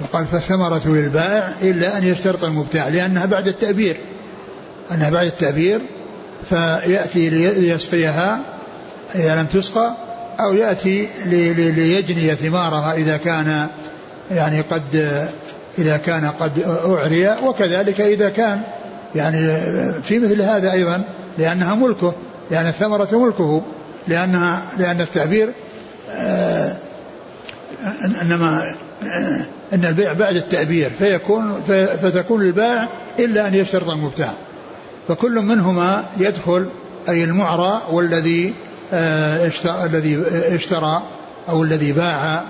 وقال 0.00 0.26
فالثمرة 0.26 0.82
للبائع 0.86 1.52
إلا 1.62 1.98
أن 1.98 2.04
يشترط 2.04 2.44
المبتاع 2.44 2.88
لأنها 2.88 3.26
بعد 3.26 3.48
التأبير. 3.48 4.00
أنها 4.92 5.10
بعد 5.10 5.26
التأبير 5.26 5.80
فيأتي 6.48 7.30
ليسقيها 7.30 8.40
إذا 9.14 9.36
لم 9.36 9.46
تسقى 9.46 9.94
أو 10.40 10.54
يأتي 10.54 11.08
ليجني 11.26 12.34
ثمارها 12.34 12.94
إذا 12.94 13.16
كان 13.16 13.66
يعني 14.30 14.60
قد 14.60 14.96
إذا 15.78 15.96
كان 15.96 16.30
قد 16.40 16.58
أعري 16.86 17.30
وكذلك 17.46 18.00
إذا 18.00 18.28
كان 18.28 18.60
يعني 19.14 19.38
في 20.02 20.18
مثل 20.18 20.42
هذا 20.42 20.72
أيضا 20.72 21.02
لأنها 21.38 21.74
ملكه 21.74 22.12
لأن 22.50 22.66
الثمرة 22.66 23.08
ملكه. 23.12 23.62
لأنها 24.08 24.62
لأن 24.78 25.00
التعبير 25.00 25.48
آه، 26.10 26.76
إنما 28.22 28.74
آه، 29.02 29.46
أن 29.72 29.84
البيع 29.84 30.12
بعد 30.12 30.36
التعبير 30.36 30.90
فيكون 30.90 31.62
فتكون 32.02 32.42
البائع 32.42 32.88
إلا 33.18 33.48
أن 33.48 33.54
يشترط 33.54 33.88
المبتاع. 33.88 34.32
فكل 35.08 35.40
منهما 35.40 36.04
يدخل 36.18 36.68
أي 37.08 37.24
المعرى 37.24 37.82
والذي 37.90 38.54
آه، 38.92 39.50
الذي 39.84 40.22
اشترى 40.54 41.02
أو 41.48 41.62
الذي 41.62 41.92
باع 41.92 42.42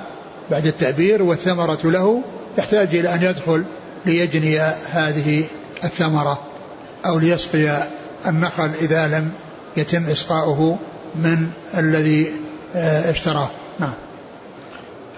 بعد 0.51 0.67
التعبير 0.67 1.23
والثمرة 1.23 1.79
له 1.85 2.23
يحتاج 2.59 2.97
إلى 2.97 3.15
أن 3.15 3.23
يدخل 3.23 3.65
ليجني 4.07 4.61
هذه 4.93 5.45
الثمرة 5.85 6.39
أو 7.07 7.19
ليسقي 7.19 7.83
النخل 8.27 8.71
إذا 8.81 9.09
لم 9.09 9.31
يتم 9.77 10.07
إسقاؤه. 10.07 10.79
من 11.15 11.51
الذي 11.79 12.33
آه، 12.77 13.11
اشتراه. 13.11 13.49
نعم. 13.81 13.93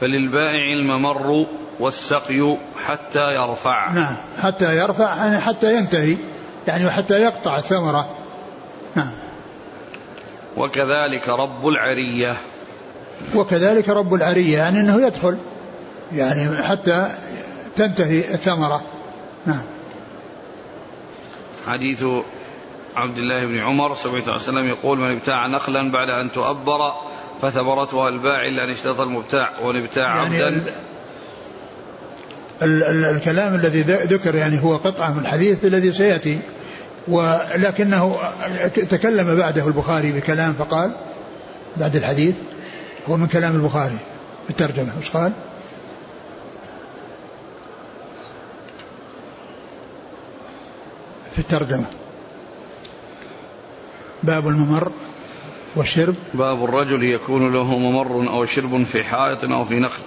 فللبائع 0.00 0.72
الممر 0.72 1.46
والسقي 1.80 2.56
حتى 2.86 3.34
يرفع. 3.34 3.90
نعم. 3.90 4.16
حتى 4.38 4.76
يرفع 4.76 5.16
يعني 5.16 5.38
حتى 5.38 5.74
ينتهي 5.76 6.16
يعني 6.66 6.90
حتى 6.90 7.14
يقطع 7.14 7.56
الثمرة. 7.56 8.08
نعم. 8.94 9.10
وكذلك 10.56 11.28
رب 11.28 11.68
العرية. 11.68 12.36
وكذلك 13.34 13.88
رب 13.88 14.14
العرية 14.14 14.58
يعني 14.58 14.80
أنه 14.80 15.06
يدخل 15.06 15.36
يعني 16.12 16.62
حتى 16.62 17.08
تنتهي 17.76 18.18
الثمرة. 18.18 18.82
نعم. 19.46 19.62
حديث 21.66 22.04
عبد 22.96 23.18
الله 23.18 23.46
بن 23.46 23.58
عمر 23.58 23.94
سمعت 23.94 24.28
عليه 24.28 24.40
وسلم 24.40 24.68
يقول 24.68 24.98
من 24.98 25.10
ابتاع 25.10 25.46
نخلا 25.46 25.90
بعد 25.90 26.10
أن 26.10 26.32
تؤبر 26.32 26.92
فثمرتها 27.42 28.08
الباع 28.08 28.46
إلا 28.46 28.64
أن 28.64 28.70
اشترط 28.70 29.00
المبتاع 29.00 29.50
ومن 29.62 29.82
ابتاع 29.82 30.16
يعني 30.16 30.42
عبدا 30.42 30.74
ال 32.62 32.82
ال 32.84 33.04
الكلام 33.04 33.54
الذي 33.54 33.82
ذكر 33.82 34.34
يعني 34.34 34.62
هو 34.64 34.76
قطعة 34.76 35.12
من 35.12 35.20
الحديث 35.20 35.64
الذي 35.64 35.92
سيأتي 35.92 36.38
ولكنه 37.08 38.16
تكلم 38.90 39.36
بعده 39.36 39.66
البخاري 39.66 40.12
بكلام 40.12 40.52
فقال 40.52 40.92
بعد 41.76 41.96
الحديث 41.96 42.34
هو 43.08 43.16
من 43.16 43.26
كلام 43.26 43.56
البخاري 43.56 43.98
في 44.44 44.50
الترجمة 44.50 44.92
إيش 45.00 45.10
قال؟ 45.10 45.32
في 51.32 51.38
الترجمة 51.38 51.84
باب 54.22 54.48
الممر 54.48 54.92
والشرب. 55.76 56.14
باب 56.34 56.64
الرجل 56.64 57.02
يكون 57.02 57.52
له 57.52 57.78
ممر 57.78 58.30
أو 58.30 58.44
شرب 58.44 58.82
في 58.82 59.04
حائط 59.04 59.44
أو 59.44 59.64
في 59.64 59.80
نخل. 59.80 60.02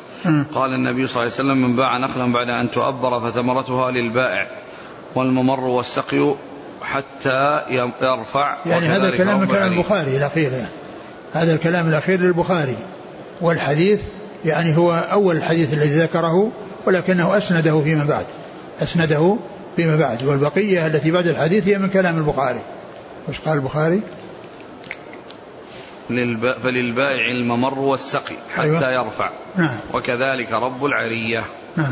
قال 0.56 0.74
النبي 0.74 1.08
صلى 1.08 1.24
الله 1.24 1.34
عليه 1.34 1.34
وسلم 1.34 1.62
من 1.62 1.76
باع 1.76 1.98
نخلا 1.98 2.34
بعد 2.34 2.50
أن 2.50 2.72
تؤبر 2.72 3.20
فثمرتها 3.20 3.92
للبائع. 3.92 4.48
والممر 5.16 5.60
والسقي 5.60 6.36
حتى 6.82 7.62
يرفع. 8.02 8.58
يعني 8.66 8.86
هذا 8.86 9.10
الكلام 9.10 9.40
من 9.40 9.48
كلام 9.48 9.74
البخاري 9.74 10.18
الأخير. 10.18 10.52
يعني. 10.52 10.68
هذا 11.34 11.56
الكلام 11.56 11.88
الأخير 11.88 12.20
للبخاري. 12.20 12.78
والحديث 13.42 14.02
يعني 14.46 14.78
هو 14.78 14.94
أول 15.12 15.38
الحديث 15.38 15.74
الذي 15.74 16.00
ذكره 16.00 16.52
ولكنه 16.86 17.38
أسنده 17.38 17.82
فيما 17.82 18.04
بعد. 18.04 18.26
أسنده 18.82 19.38
فيما 19.76 19.96
بعد. 19.96 20.24
والبقية 20.24 20.88
التي 20.88 21.12
بعد 21.12 21.28
الحديث 21.28 21.68
هي 21.68 21.78
من 21.78 21.90
كلام 21.90 22.18
البخاري. 22.18 22.62
وش 23.30 23.40
قال 23.40 23.58
البخاري؟ 23.58 24.02
للب... 26.10 26.56
فللبائع 26.64 27.28
الممر 27.32 27.80
والسقي 27.80 28.36
حتى 28.56 28.64
أيوة. 28.64 28.92
يرفع. 28.92 29.30
نعم. 29.56 29.78
وكذلك 29.94 30.52
رب 30.52 30.86
العرية. 30.86 31.44
نعم. 31.76 31.92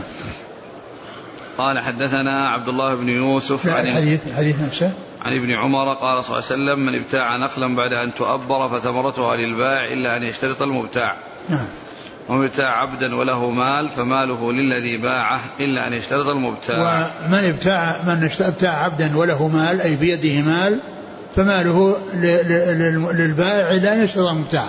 قال 1.57 1.79
حدثنا 1.79 2.49
عبد 2.49 2.67
الله 2.67 2.95
بن 2.95 3.09
يوسف 3.09 3.67
عن 3.67 3.87
الحديث 3.87 4.27
الحديث 4.27 4.61
نفسه. 4.61 4.91
عن 5.21 5.35
ابن 5.37 5.51
عمر 5.51 5.93
قال 5.93 6.23
صلى 6.23 6.39
الله 6.39 6.51
عليه 6.51 6.63
وسلم 6.63 6.85
من 6.85 6.95
ابتاع 6.95 7.37
نخلا 7.37 7.75
بعد 7.75 7.93
أن 7.93 8.13
تؤبر 8.13 8.69
فثمرتها 8.69 9.35
للبائع 9.35 9.93
إلا 9.93 10.17
أن 10.17 10.23
يشترط 10.23 10.61
المبتاع. 10.61 11.17
نعم. 11.49 11.65
ومن 12.29 12.45
ابتاع 12.45 12.81
عبدا 12.81 13.15
وله 13.15 13.49
مال 13.49 13.89
فماله 13.89 14.51
للذي 14.51 14.97
باعه 14.97 15.39
إلا 15.59 15.87
أن 15.87 15.93
يشترط 15.93 16.27
المبتاع. 16.27 17.11
ومن 17.25 17.43
ابتاع 17.43 18.01
من 18.05 18.29
ابتاع 18.39 18.83
عبدا 18.83 19.17
وله 19.17 19.47
مال 19.47 19.81
أي 19.81 19.95
بيده 19.95 20.41
مال 20.41 20.79
فماله 21.35 21.95
للبائع 23.13 23.93
أن 23.93 24.03
يشترط 24.03 24.27
المبتاع 24.27 24.65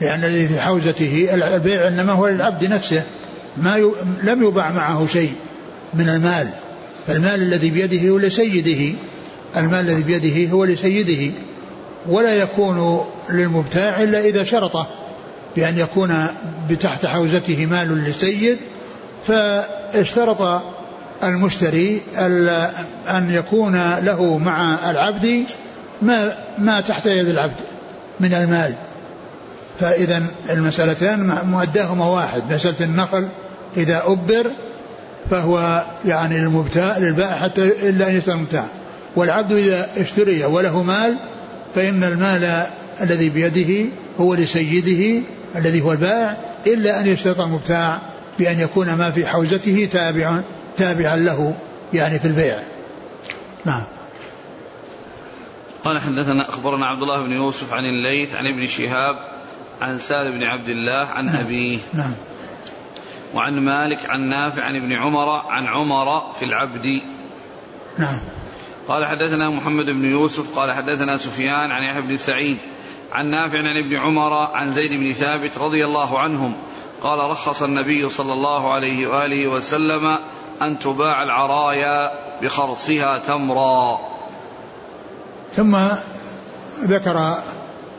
لأن 0.00 0.24
الذي 0.24 0.48
في 0.48 0.60
حوزته 0.60 1.28
البيع 1.32 1.88
إنما 1.88 2.12
هو 2.12 2.28
للعبد 2.28 2.64
نفسه. 2.64 3.02
ما 3.56 3.76
ي... 3.76 3.90
لم 4.22 4.42
يباع 4.42 4.70
معه 4.70 5.06
شيء 5.06 5.32
من 5.94 6.08
المال. 6.08 6.48
فالمال 7.06 7.42
الذي 7.42 7.70
بيده 7.70 8.08
هو 8.08 8.18
لسيده. 8.18 8.98
المال 9.56 9.90
الذي 9.90 10.02
بيده 10.02 10.52
هو 10.52 10.64
لسيده. 10.64 11.34
ولا 12.08 12.34
يكون 12.34 13.04
للمبتاع 13.30 14.02
إلا 14.02 14.20
إذا 14.20 14.44
شرطه. 14.44 14.86
بأن 15.56 15.78
يكون 15.78 16.26
بتحت 16.70 17.06
حوزته 17.06 17.66
مال 17.66 18.04
للسيد 18.04 18.58
فاشترط 19.26 20.62
المشتري 21.22 22.02
أن 23.08 23.30
يكون 23.30 23.94
له 23.98 24.38
مع 24.38 24.90
العبد 24.90 25.46
ما 26.02 26.32
ما 26.58 26.80
تحت 26.80 27.06
يد 27.06 27.28
العبد 27.28 27.60
من 28.20 28.34
المال. 28.34 28.74
فإذا 29.80 30.22
المسألتان 30.50 31.38
مؤداهما 31.50 32.04
واحد. 32.04 32.52
مسألة 32.52 32.76
النقل 32.80 33.28
إذا 33.76 34.02
أبر 34.06 34.50
فهو 35.30 35.84
يعني 36.04 36.38
المبتاع 36.38 36.98
للبائع 36.98 37.36
حتى 37.36 37.88
إلا 37.88 38.08
أن 38.08 38.16
يشتري 38.16 38.34
المبتاع 38.34 38.64
والعبد 39.16 39.52
إذا 39.52 39.88
اشتري 39.96 40.44
وله 40.44 40.82
مال 40.82 41.16
فإن 41.74 42.04
المال 42.04 42.66
الذي 43.00 43.28
بيده 43.28 43.90
هو 44.20 44.34
لسيده 44.34 45.22
الذي 45.56 45.80
هو 45.80 45.92
البائع 45.92 46.36
إلا 46.66 47.00
أن 47.00 47.06
يشترط 47.06 47.40
المبتاع 47.40 47.98
بأن 48.38 48.60
يكون 48.60 48.94
ما 48.94 49.10
في 49.10 49.26
حوزته 49.26 49.88
تابعا 49.92 50.42
تابعا 50.76 51.16
له 51.16 51.54
يعني 51.94 52.18
في 52.18 52.24
البيع. 52.24 52.58
نعم. 53.64 53.82
قال 55.84 55.98
حدثنا 55.98 56.48
أخبرنا 56.48 56.86
عبد 56.86 57.02
الله 57.02 57.22
بن 57.22 57.32
يوسف 57.32 57.72
عن 57.72 57.84
الليث 57.84 58.34
عن 58.34 58.46
ابن 58.46 58.66
شهاب 58.66 59.18
عن 59.80 59.98
سالم 59.98 60.38
بن 60.38 60.42
عبد 60.42 60.68
الله 60.68 61.06
عن 61.06 61.26
نعم. 61.26 61.36
أبيه. 61.36 61.78
نعم. 61.92 62.14
وعن 63.34 63.60
مالك 63.60 64.10
عن 64.10 64.20
نافع 64.20 64.62
عن 64.62 64.76
ابن 64.76 64.92
عمر 64.92 65.28
عن 65.28 65.66
عمر 65.66 66.32
في 66.32 66.44
العبد. 66.44 67.02
نعم. 67.98 68.20
قال 68.88 69.06
حدثنا 69.06 69.50
محمد 69.50 69.86
بن 69.86 70.04
يوسف 70.04 70.58
قال 70.58 70.72
حدثنا 70.72 71.16
سفيان 71.16 71.70
عن 71.70 71.82
يحيى 71.82 72.02
بن 72.02 72.16
سعيد 72.16 72.58
عن 73.12 73.26
نافع 73.26 73.58
عن 73.58 73.76
ابن 73.76 73.96
عمر 73.96 74.32
عن 74.32 74.72
زيد 74.72 74.90
بن 74.90 75.12
ثابت 75.12 75.58
رضي 75.58 75.84
الله 75.84 76.18
عنهم. 76.18 76.56
قال 77.02 77.30
رخص 77.30 77.62
النبي 77.62 78.08
صلى 78.08 78.32
الله 78.32 78.72
عليه 78.72 79.06
وآله 79.06 79.48
وسلم 79.48 80.18
أن 80.62 80.78
تباع 80.78 81.22
العرايا 81.22 82.12
بخرصها 82.42 83.18
تمرا. 83.18 84.09
ثم 85.56 85.76
ذكر 86.84 87.38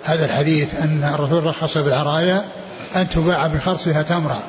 هذا 0.04 0.26
الحديث 0.26 0.82
أن 0.82 1.12
الرسول 1.14 1.44
رخص 1.44 1.78
بالعرايا 1.78 2.44
أن 2.96 3.10
تباع 3.10 3.48
بخرصها 3.48 4.02
تمرا 4.02 4.40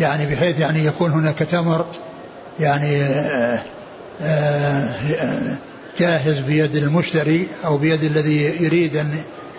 يعني 0.00 0.34
بحيث 0.34 0.60
يعني 0.60 0.84
يكون 0.84 1.10
هناك 1.10 1.38
تمر 1.38 1.86
يعني 2.60 3.02
آه، 3.02 3.60
آه، 4.22 4.88
جاهز 5.98 6.38
بيد 6.38 6.76
المشتري 6.76 7.48
أو 7.64 7.76
بيد 7.76 8.04
الذي 8.04 8.64
يريد 8.64 8.96
أن 8.96 9.14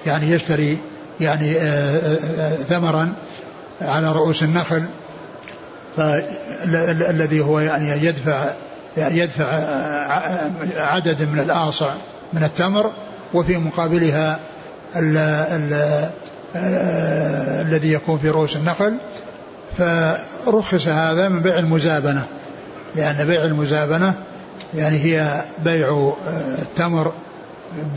يعني 0.05 0.31
يشتري 0.31 0.77
يعني 1.19 1.57
آه، 1.59 2.55
ثمرا 2.69 3.13
على 3.81 4.11
رؤوس 4.11 4.43
النخل. 4.43 4.83
فالذي 5.97 7.41
هو 7.41 7.59
يعني 7.59 8.05
يدفع 8.05 8.51
يعني 8.97 9.19
يدفع 9.19 9.45
عدد 10.77 11.21
من 11.21 11.39
الآصع 11.39 11.93
من 12.33 12.43
التمر 12.43 12.91
وفي 13.33 13.57
مقابلها 13.57 14.39
ال 14.95 15.17
ال 15.17 16.09
الذي 17.67 17.93
يكون 17.93 18.17
في 18.17 18.29
رؤوس 18.29 18.55
النخل. 18.55 18.97
فرخص 19.77 20.87
هذا 20.87 21.29
من 21.29 21.41
بيع 21.41 21.59
المزابنة 21.59 22.25
لأن 22.95 23.27
بيع 23.27 23.43
المزابنة 23.43 24.13
يعني 24.75 24.97
هي 24.97 25.43
بيع 25.63 26.13
التمر 26.61 27.11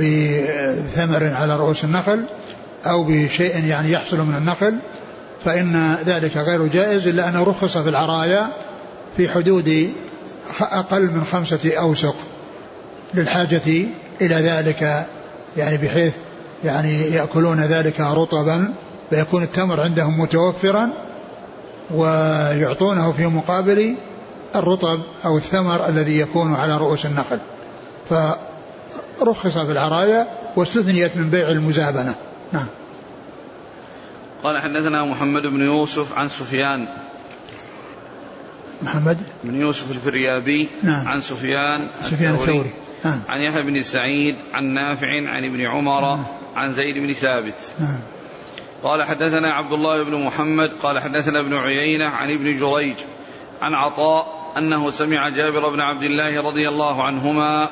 بثمر 0.00 1.34
على 1.34 1.56
رؤوس 1.56 1.84
النخل 1.84 2.24
أو 2.86 3.04
بشيء 3.04 3.64
يعني 3.64 3.92
يحصل 3.92 4.18
من 4.18 4.34
النخل. 4.34 4.74
فإن 5.44 5.96
ذلك 6.06 6.36
غير 6.36 6.66
جائز 6.66 7.08
إلا 7.08 7.28
أنه 7.28 7.42
رخص 7.42 7.78
في 7.78 7.88
العرايا 7.88 8.48
في 9.16 9.28
حدود 9.28 9.92
أقل 10.60 11.02
من 11.02 11.24
خمسة 11.24 11.78
أوسق 11.78 12.16
للحاجة 13.14 13.86
إلى 14.20 14.34
ذلك 14.34 15.06
يعني 15.56 15.76
بحيث 15.76 16.12
يعني 16.64 17.00
يأكلون 17.00 17.60
ذلك 17.60 18.00
رطبا 18.00 18.74
فيكون 19.10 19.42
التمر 19.42 19.80
عندهم 19.80 20.20
متوفرا 20.20 20.90
ويعطونه 21.94 23.12
في 23.12 23.26
مقابل 23.26 23.94
الرطب 24.54 25.00
أو 25.24 25.36
الثمر 25.36 25.88
الذي 25.88 26.18
يكون 26.18 26.54
على 26.54 26.78
رؤوس 26.78 27.06
النخل. 27.06 27.38
فرخص 28.10 29.58
في 29.58 29.72
العرايا 29.72 30.26
واستثنيت 30.56 31.16
من 31.16 31.30
بيع 31.30 31.50
المزابنة. 31.50 32.14
نعم. 32.52 32.66
قال 34.42 34.58
حدثنا 34.58 35.04
محمد 35.04 35.42
بن 35.42 35.60
يوسف 35.60 36.12
عن 36.12 36.28
سفيان. 36.28 36.86
محمد؟ 38.82 39.18
بن 39.44 39.60
يوسف 39.60 39.90
الفريابي 39.90 40.68
نعم. 40.82 41.08
عن 41.08 41.20
سفيان 41.20 41.80
سفيان 42.04 42.34
الثوري. 42.34 42.70
نعم. 43.04 43.22
عن 43.28 43.40
يحيى 43.40 43.62
بن 43.62 43.82
سعيد 43.82 44.36
عن 44.54 44.64
نافع 44.64 45.06
عن 45.06 45.44
ابن 45.44 45.60
عمر 45.60 46.00
نعم. 46.00 46.24
عن 46.56 46.72
زيد 46.72 46.98
بن 46.98 47.12
ثابت. 47.12 47.54
نعم. 47.80 47.98
قال 48.82 49.02
حدثنا 49.02 49.52
عبد 49.52 49.72
الله 49.72 50.02
بن 50.02 50.24
محمد 50.24 50.70
قال 50.82 50.98
حدثنا 50.98 51.40
ابن 51.40 51.56
عيينة 51.56 52.04
عن 52.04 52.30
ابن 52.30 52.58
جريج 52.58 52.94
عن 53.62 53.74
عطاء 53.74 54.52
أنه 54.58 54.90
سمع 54.90 55.28
جابر 55.28 55.68
بن 55.68 55.80
عبد 55.80 56.02
الله 56.02 56.42
رضي 56.42 56.68
الله 56.68 57.02
عنهما 57.02 57.68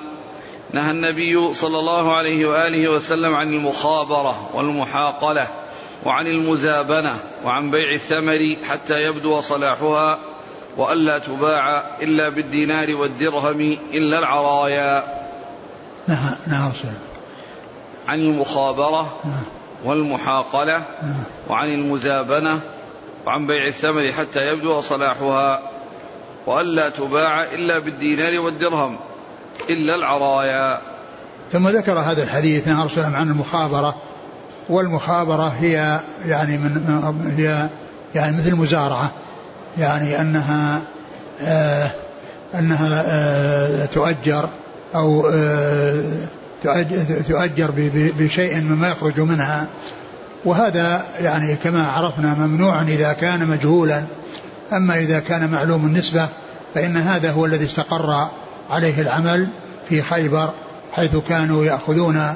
نهى 0.72 0.90
النبي 0.90 1.54
صلى 1.54 1.78
الله 1.78 2.16
عليه 2.16 2.46
وآله 2.46 2.88
وسلم 2.88 3.34
عن 3.34 3.52
المخابرة 3.52 4.50
والمحاقلة 4.54 5.46
وعن 6.04 6.26
المزابنة 6.26 7.18
وعن 7.44 7.70
بيع 7.70 7.92
الثمر 7.92 8.56
حتى 8.68 9.02
يبدو 9.02 9.40
صلاحها 9.40 10.18
وألا 10.76 11.18
تباع 11.18 11.84
إلا 12.02 12.28
بالدينار 12.28 12.94
والدرهم 12.94 13.60
إلا 13.94 14.18
العرايا. 14.18 15.17
نعم 16.08 16.34
نعم 16.46 16.72
عن 18.08 18.18
المخابرة 18.18 19.18
نعم. 19.24 19.42
والمحاقلة 19.84 20.78
نعم. 21.02 21.24
وعن 21.48 21.68
المزابنة 21.68 22.60
وعن 23.26 23.46
بيع 23.46 23.66
الثمر 23.66 24.12
حتى 24.12 24.52
يبدو 24.52 24.80
صلاحها 24.80 25.60
وألا 26.46 26.88
تباع 26.88 27.44
إلا 27.44 27.78
بالدينار 27.78 28.40
والدرهم 28.40 28.96
إلا 29.70 29.94
العرايا 29.94 30.78
ثم 31.52 31.68
ذكر 31.68 31.98
هذا 31.98 32.22
الحديث 32.22 32.68
عن 32.68 32.84
رسول 32.84 33.04
عن 33.04 33.28
المخابرة 33.28 33.96
والمخابرة 34.68 35.48
هي 35.48 36.00
يعني 36.26 36.58
من 36.58 37.34
هي 37.36 37.68
يعني 38.14 38.36
مثل 38.36 38.48
المزارعة 38.48 39.10
يعني 39.78 40.20
أنها 40.20 40.80
آه 41.42 41.90
أنها 42.54 43.02
آه 43.06 43.86
تؤجر 43.86 44.48
أو 44.94 45.30
آه 45.32 46.02
تؤجر 47.28 47.70
بشيء 48.18 48.60
مما 48.60 48.88
يخرج 48.88 49.20
منها. 49.20 49.66
وهذا 50.44 51.04
يعني 51.20 51.56
كما 51.56 51.86
عرفنا 51.86 52.34
ممنوع 52.34 52.82
إذا 52.82 53.12
كان 53.12 53.46
مجهولا. 53.46 54.02
أما 54.72 54.98
إذا 54.98 55.18
كان 55.18 55.50
معلوم 55.50 55.86
النسبة 55.86 56.28
فإن 56.74 56.96
هذا 56.96 57.30
هو 57.30 57.46
الذي 57.46 57.64
استقر 57.64 58.28
عليه 58.70 59.00
العمل 59.00 59.48
في 59.88 60.02
خيبر 60.02 60.50
حيث 60.92 61.16
كانوا 61.16 61.64
يأخذون 61.64 62.34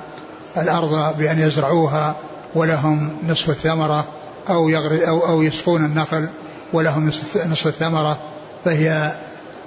الأرض 0.56 1.18
بأن 1.18 1.38
يزرعوها 1.38 2.16
ولهم 2.54 3.10
نصف 3.28 3.50
الثمرة 3.50 4.04
أو 4.48 4.70
أو 5.08 5.26
أو 5.28 5.42
يسقون 5.42 5.84
النخل 5.84 6.28
ولهم 6.72 7.08
نصف 7.46 7.66
الثمرة. 7.66 8.18
فهي 8.64 9.12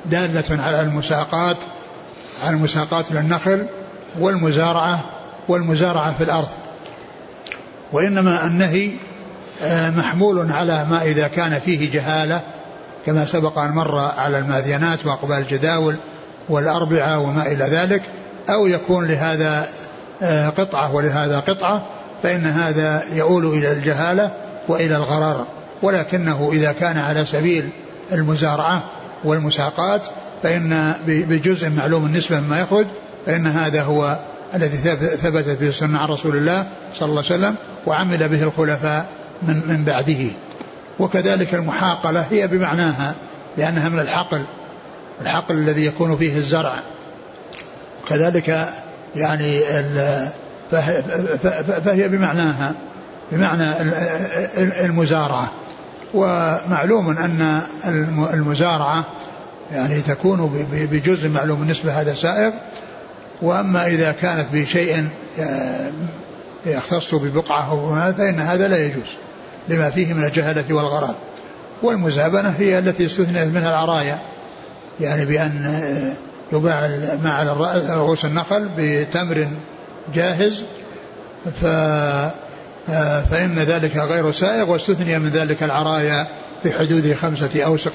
دالة 0.05 0.63
على 0.63 0.81
المساقات 0.81 1.57
على 2.43 2.55
المساقات 2.55 3.11
للنخل 3.11 3.65
والمزارعة 4.19 4.99
والمزارعة 5.47 6.17
في 6.17 6.23
الأرض. 6.23 6.49
وإنما 7.91 8.45
النهي 8.45 8.91
آه، 9.63 9.89
محمول 9.89 10.51
على 10.51 10.85
ما 10.89 11.03
إذا 11.03 11.27
كان 11.27 11.59
فيه 11.59 11.91
جهالة 11.91 12.41
كما 13.05 13.25
سبق 13.25 13.59
أن 13.59 13.71
مر 13.71 13.97
على 14.17 14.39
الماذينات 14.39 15.05
وأقبال 15.05 15.37
الجداول 15.37 15.95
والأربعة 16.49 17.19
وما 17.19 17.45
إلى 17.45 17.63
ذلك 17.63 18.01
أو 18.49 18.67
يكون 18.67 19.07
لهذا 19.07 19.67
آه، 20.21 20.49
قطعة 20.49 20.95
ولهذا 20.95 21.39
قطعة 21.39 21.85
فإن 22.23 22.45
هذا 22.45 23.03
يؤول 23.13 23.45
إلى 23.45 23.71
الجهالة 23.71 24.31
وإلى 24.67 24.95
الغرر. 24.95 25.45
ولكنه 25.81 26.49
إذا 26.53 26.71
كان 26.71 26.97
على 26.97 27.25
سبيل 27.25 27.69
المزارعة 28.11 28.83
والمساقات 29.23 30.01
فإن 30.45 30.93
بجزء 31.07 31.69
معلوم 31.69 32.05
النسبة 32.05 32.39
مما 32.39 32.59
يخرج 32.59 32.85
فإن 33.25 33.47
هذا 33.47 33.83
هو 33.83 34.19
الذي 34.55 34.77
ثبتت 35.17 35.57
به 35.61 35.67
السنة 35.67 35.99
عن 35.99 36.07
رسول 36.07 36.35
الله 36.35 36.65
صلى 36.93 37.09
الله 37.09 37.23
عليه 37.25 37.35
وسلم 37.35 37.55
وعمل 37.87 38.29
به 38.29 38.43
الخلفاء 38.43 39.05
من 39.41 39.61
من 39.67 39.83
بعده. 39.83 40.31
وكذلك 40.99 41.53
المحاقلة 41.53 42.25
هي 42.31 42.47
بمعناها 42.47 43.15
لأنها 43.57 43.89
من 43.89 43.99
الحقل 43.99 44.45
الحقل 45.21 45.55
الذي 45.55 45.85
يكون 45.85 46.17
فيه 46.17 46.37
الزرع. 46.37 46.73
كذلك 48.09 48.69
يعني 49.15 49.59
فهي 51.85 52.07
بمعناها 52.07 52.73
بمعنى 53.31 53.73
المزارعة. 54.85 55.51
ومعلوم 56.13 57.09
أن 57.09 57.61
المزارعة 58.33 59.05
يعني 59.71 60.01
تكون 60.01 60.65
بجزء 60.71 61.29
معلوم 61.29 61.61
النسبة 61.61 62.01
هذا 62.01 62.13
سائغ 62.13 62.51
وأما 63.41 63.87
إذا 63.87 64.11
كانت 64.11 64.45
بشيء 64.53 65.07
آه، 65.39 65.91
يختص 66.65 67.15
ببقعة 67.15 67.71
أو 67.71 68.13
فإن 68.13 68.39
هذا 68.39 68.67
لا 68.67 68.85
يجوز 68.85 69.07
لما 69.67 69.89
فيه 69.89 70.13
من 70.13 70.23
الجهلة 70.23 70.75
والغرض 70.75 71.15
والمزابنة 71.81 72.49
هي 72.49 72.79
التي 72.79 73.05
استثنيت 73.05 73.47
منها 73.47 73.69
العرايا 73.69 74.19
يعني 75.01 75.25
بأن 75.25 75.65
آه، 75.65 76.55
يباع 76.55 76.87
ما 77.23 77.33
على 77.33 77.53
رؤوس 77.89 78.25
النخل 78.25 78.69
بتمر 78.77 79.47
جاهز. 80.13 80.61
ف 81.61 81.65
فإن 83.29 83.55
ذلك 83.55 83.97
غير 83.97 84.31
سائغ 84.31 84.69
واستثني 84.69 85.19
من 85.19 85.29
ذلك 85.29 85.63
العرايا 85.63 86.27
في 86.63 86.73
حدود 86.73 87.13
خمسة 87.13 87.63
أوسق 87.63 87.91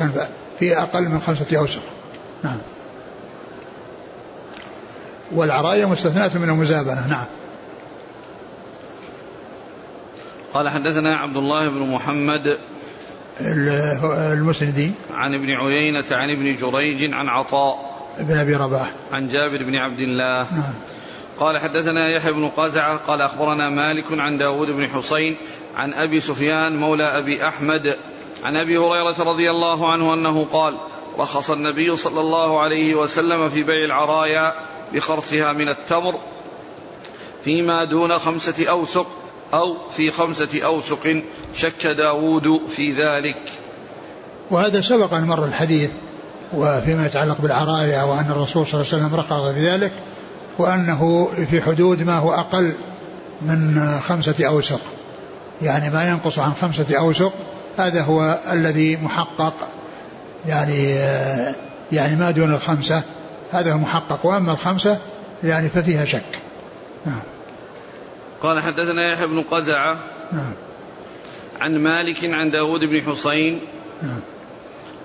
في 0.58 0.78
أقل 0.78 1.08
من 1.08 1.20
خمسة 1.20 1.58
أوسق. 1.58 1.82
نعم. 2.44 2.58
والعرايا 5.32 5.86
مستثناة 5.86 6.30
من 6.34 6.48
المزابنة. 6.48 7.08
نعم. 7.08 7.24
قال 10.54 10.68
حدثنا 10.68 11.16
عبد 11.16 11.36
الله 11.36 11.68
بن 11.68 11.78
محمد 11.78 12.58
المسندي. 13.40 14.92
عن 15.14 15.34
ابن 15.34 15.50
عيينة 15.50 16.04
عن 16.10 16.30
ابن 16.30 16.56
جريج 16.56 17.12
عن 17.12 17.28
عطاء 17.28 17.90
بن 18.18 18.36
أبي 18.36 18.54
رباح. 18.54 18.90
عن 19.12 19.28
جابر 19.28 19.64
بن 19.64 19.74
عبد 19.76 19.98
الله. 19.98 20.46
نعم. 20.54 20.72
قال 21.40 21.58
حدثنا 21.58 22.08
يحيى 22.08 22.32
بن 22.32 22.48
قزعة 22.48 22.96
قال 22.96 23.20
أخبرنا 23.22 23.68
مالك 23.68 24.04
عن 24.10 24.38
داود 24.38 24.68
بن 24.68 24.88
حسين 24.88 25.36
عن 25.76 25.94
أبي 25.94 26.20
سفيان 26.20 26.76
مولى 26.76 27.04
أبي 27.04 27.48
أحمد 27.48 27.96
عن 28.42 28.56
أبي 28.56 28.78
هريرة 28.78 29.16
رضي 29.18 29.50
الله 29.50 29.92
عنه 29.92 30.14
أنه 30.14 30.46
قال 30.52 30.74
رخص 31.18 31.50
النبي 31.50 31.96
صلى 31.96 32.20
الله 32.20 32.60
عليه 32.60 32.94
وسلم 32.94 33.50
في 33.50 33.62
بيع 33.62 33.84
العرايا 33.84 34.52
بخرصها 34.92 35.52
من 35.52 35.68
التمر 35.68 36.14
فيما 37.44 37.84
دون 37.84 38.18
خمسة 38.18 38.66
أوسق 38.68 39.06
أو 39.54 39.76
في 39.90 40.10
خمسة 40.10 40.64
أوسق 40.64 41.22
شك 41.54 41.86
داود 41.86 42.60
في 42.68 42.92
ذلك. 42.92 43.42
وهذا 44.50 44.80
سبق 44.80 45.14
أن 45.14 45.24
مر 45.24 45.44
الحديث 45.44 45.90
وفيما 46.52 47.06
يتعلق 47.06 47.40
بالعرايا 47.40 48.02
وأن 48.02 48.30
الرسول 48.30 48.66
صلى 48.66 48.80
الله 48.80 48.92
عليه 48.92 49.04
وسلم 49.04 49.20
رخص 49.20 49.54
في 49.54 49.70
ذلك. 49.70 49.92
وأنه 50.58 51.28
في 51.50 51.62
حدود 51.62 52.02
ما 52.02 52.18
هو 52.18 52.34
أقل 52.34 52.72
من 53.42 53.80
خمسة 54.08 54.46
أوسق. 54.46 54.80
يعني 55.62 55.90
ما 55.90 56.08
ينقص 56.08 56.38
عن 56.38 56.52
خمسة 56.52 56.98
أوسق 56.98 57.32
هذا 57.78 58.02
هو 58.02 58.38
الذي 58.52 58.96
محقق. 58.96 59.54
يعني 60.46 60.94
يعني 61.92 62.16
ما 62.16 62.30
دون 62.30 62.54
الخمسة 62.54 63.02
هذا 63.52 63.72
هو 63.72 63.78
محقق. 63.78 64.26
وأما 64.26 64.52
الخمسة 64.52 64.98
يعني 65.44 65.68
ففيها 65.68 66.04
شك. 66.04 66.40
نعم. 67.06 67.20
قال 68.42 68.62
حدثنا 68.62 69.12
يحيى 69.12 69.26
بن 69.26 69.42
قزعة 69.42 69.96
نعم. 70.32 70.52
عن 71.60 71.78
مالك 71.78 72.24
عن 72.24 72.50
داود 72.50 72.80
بن 72.80 73.02
حسين 73.02 73.60
نعم. 74.02 74.20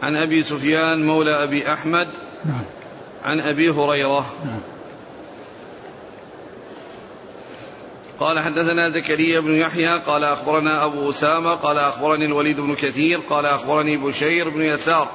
عن 0.04 0.16
أبي 0.16 0.44
سفيان 0.44 1.06
مولى 1.06 1.44
أبي 1.44 1.74
أحمد 1.74 2.08
نعم. 2.46 2.64
عن 3.24 3.40
أبي 3.40 3.70
هريرة 3.70 4.26
نعم. 4.46 4.60
قال 8.20 8.40
حدثنا 8.40 8.90
زكريا 8.90 9.40
بن 9.40 9.56
يحيى 9.56 9.98
قال 9.98 10.24
أخبرنا 10.24 10.86
أبو 10.86 11.10
أسامة 11.10 11.56
قال 11.56 11.78
أخبرني 11.78 12.26
الوليد 12.26 12.60
بن 12.60 12.76
كثير 12.76 13.20
قال 13.30 13.46
أخبرني 13.46 13.98
بشير 13.98 14.50
بن 14.50 14.62
يسار. 14.62 15.08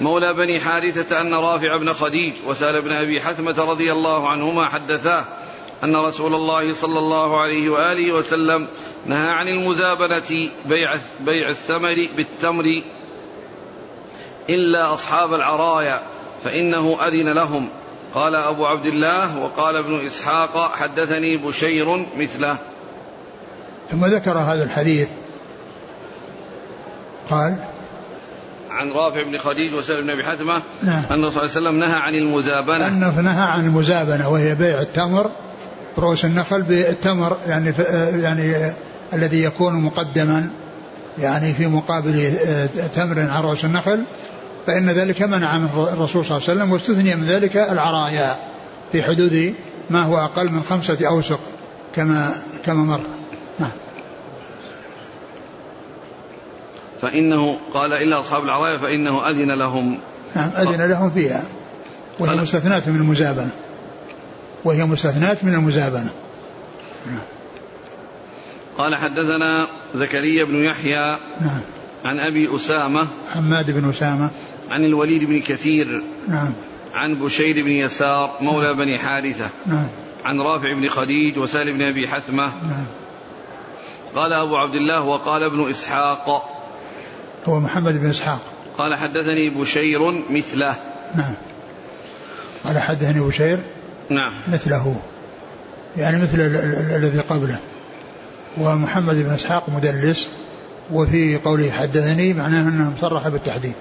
مولى 0.00 0.34
بني 0.34 0.60
حارثة 0.60 1.20
أن 1.20 1.34
رافع 1.34 1.76
بن 1.76 1.92
خديج 1.92 2.32
وسال 2.46 2.82
بن 2.82 2.92
أبي 2.92 3.20
حثمة 3.20 3.64
رضي 3.64 3.92
الله 3.92 4.28
عنهما 4.28 4.68
حدثاه 4.68 5.24
أن 5.84 5.96
رسول 5.96 6.34
الله 6.34 6.72
صلى 6.74 6.98
الله 6.98 7.40
عليه 7.40 7.70
وآله 7.70 8.12
وسلم 8.12 8.66
نهى 9.06 9.30
عن 9.30 9.48
المزابنة 9.48 10.50
بيع, 10.66 10.94
بيع 11.20 11.48
الثمر 11.48 12.08
بالتمر 12.16 12.82
إلا 14.50 14.94
أصحاب 14.94 15.34
العرايا 15.34 16.02
فإنه 16.44 16.98
أذن 17.06 17.28
لهم. 17.28 17.70
قال 18.14 18.34
أبو 18.34 18.66
عبد 18.66 18.86
الله 18.86 19.38
وقال 19.38 19.76
ابن 19.76 20.06
إسحاق 20.06 20.74
حدثني 20.74 21.36
بشير 21.46 22.06
مثله. 22.16 22.56
ثم 23.90 24.06
ذكر 24.06 24.38
هذا 24.38 24.64
الحديث. 24.64 25.08
قال 27.30 27.56
عن 28.70 28.90
رافع 28.90 29.22
بن 29.22 29.38
خديج 29.38 29.74
وسلم 29.74 30.00
بن 30.00 30.10
أبي 30.10 30.24
حثمة 30.24 30.62
نعم. 30.82 31.02
أن 31.02 31.04
صلى 31.06 31.16
الله 31.16 31.40
عليه 31.40 31.50
وسلم 31.50 31.78
نهى 31.78 31.98
عن 31.98 32.14
المزابنة. 32.14 32.88
أنه 32.88 33.20
نهى 33.20 33.42
عن 33.42 33.66
المزابنة 33.66 34.28
وهي 34.28 34.54
بيع 34.54 34.80
التمر 34.80 35.30
رؤوس 35.98 36.24
النخل 36.24 36.62
بالتمر 36.62 37.36
يعني 37.46 37.72
يعني 38.22 38.72
الذي 39.12 39.42
يكون 39.42 39.74
مقدما 39.74 40.50
يعني 41.18 41.54
في 41.54 41.66
مقابل 41.66 42.32
تمر 42.94 43.20
عن 43.20 43.42
رؤوس 43.42 43.64
النخل. 43.64 44.02
فإن 44.68 44.90
ذلك 44.90 45.22
منع 45.22 45.58
من 45.58 45.68
الرسول 45.92 46.24
صلى 46.24 46.36
الله 46.36 46.48
عليه 46.48 46.58
وسلم 46.58 46.72
واستثني 46.72 47.14
من 47.14 47.24
ذلك 47.24 47.56
العرايا 47.56 48.36
في 48.92 49.02
حدود 49.02 49.54
ما 49.90 50.02
هو 50.02 50.18
أقل 50.18 50.50
من 50.50 50.62
خمسة 50.62 51.08
أوسق 51.08 51.40
كما 51.96 52.34
كما 52.64 52.82
مر. 52.84 53.00
نعم. 53.58 53.70
فإنه 57.02 57.58
قال 57.74 57.92
إلا 57.92 58.20
أصحاب 58.20 58.44
العرايا 58.44 58.78
فإنه 58.78 59.28
أذن 59.28 59.50
لهم. 59.50 60.00
نعم 60.34 60.50
أذن 60.56 60.88
لهم 60.88 61.10
فيها. 61.10 61.42
وهي 62.18 62.36
مستثنات 62.36 62.88
من 62.88 62.96
المزابنة. 62.96 63.50
وهي 64.64 64.84
مستثنات 64.84 65.44
من 65.44 65.54
المزابنة. 65.54 66.10
نعم. 67.06 67.22
قال 68.78 68.94
حدثنا 68.94 69.66
زكريا 69.94 70.44
بن 70.44 70.64
يحيى. 70.64 71.16
نعم. 71.40 71.60
عن 72.08 72.20
أبي 72.20 72.56
أسامة. 72.56 73.06
حماد 73.34 73.70
بن 73.70 73.88
أسامة. 73.88 74.30
عن 74.70 74.84
الوليد 74.84 75.24
بن 75.24 75.40
كثير. 75.40 76.02
نعم. 76.28 76.52
عن 76.94 77.14
بشير 77.24 77.64
بن 77.64 77.70
يسار 77.70 78.38
مولى 78.40 78.66
نعم. 78.66 78.76
بني 78.76 78.98
حارثة. 78.98 79.50
نعم. 79.66 79.86
عن 80.24 80.40
رافع 80.40 80.74
بن 80.74 80.88
خديج 80.88 81.38
وسالم 81.38 81.78
بن 81.78 81.84
أبي 81.84 82.08
حثمة. 82.08 82.44
نعم. 82.44 82.86
قال 84.14 84.32
أبو 84.32 84.56
عبد 84.56 84.74
الله 84.74 85.02
وقال 85.02 85.42
ابن 85.42 85.70
إسحاق. 85.70 86.48
هو 87.46 87.60
محمد 87.60 88.00
بن 88.00 88.10
إسحاق. 88.10 88.40
قال 88.78 88.94
حدثني 88.94 89.50
بشير 89.50 90.12
مثله. 90.30 90.74
نعم. 91.14 91.34
قال 92.64 92.78
حدثني 92.78 93.20
بشير 93.20 93.58
نعم. 94.10 94.32
مثله. 94.52 94.96
يعني 95.96 96.22
مثل 96.22 96.40
الذي 96.96 97.20
قبله. 97.20 97.58
ومحمد 98.58 99.14
بن 99.14 99.34
إسحاق 99.34 99.68
مدلس. 99.68 100.28
وفي 100.92 101.36
قوله 101.44 101.70
حدثني 101.70 102.32
معناه 102.32 102.68
أنه 102.68 102.92
صرح 103.00 103.28
بالتحديد. 103.28 103.72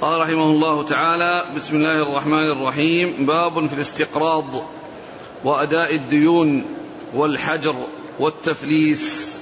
قال 0.00 0.20
رحمه 0.20 0.44
الله 0.44 0.82
تعالى 0.82 1.44
بسم 1.56 1.76
الله 1.76 2.02
الرحمن 2.02 2.50
الرحيم. 2.50 3.26
باب 3.26 3.66
في 3.66 3.74
الاستقراض 3.74 4.44
وأداء 5.44 5.94
الديون 5.94 6.64
والحجر 7.14 7.74
والتفليس. 8.18 9.36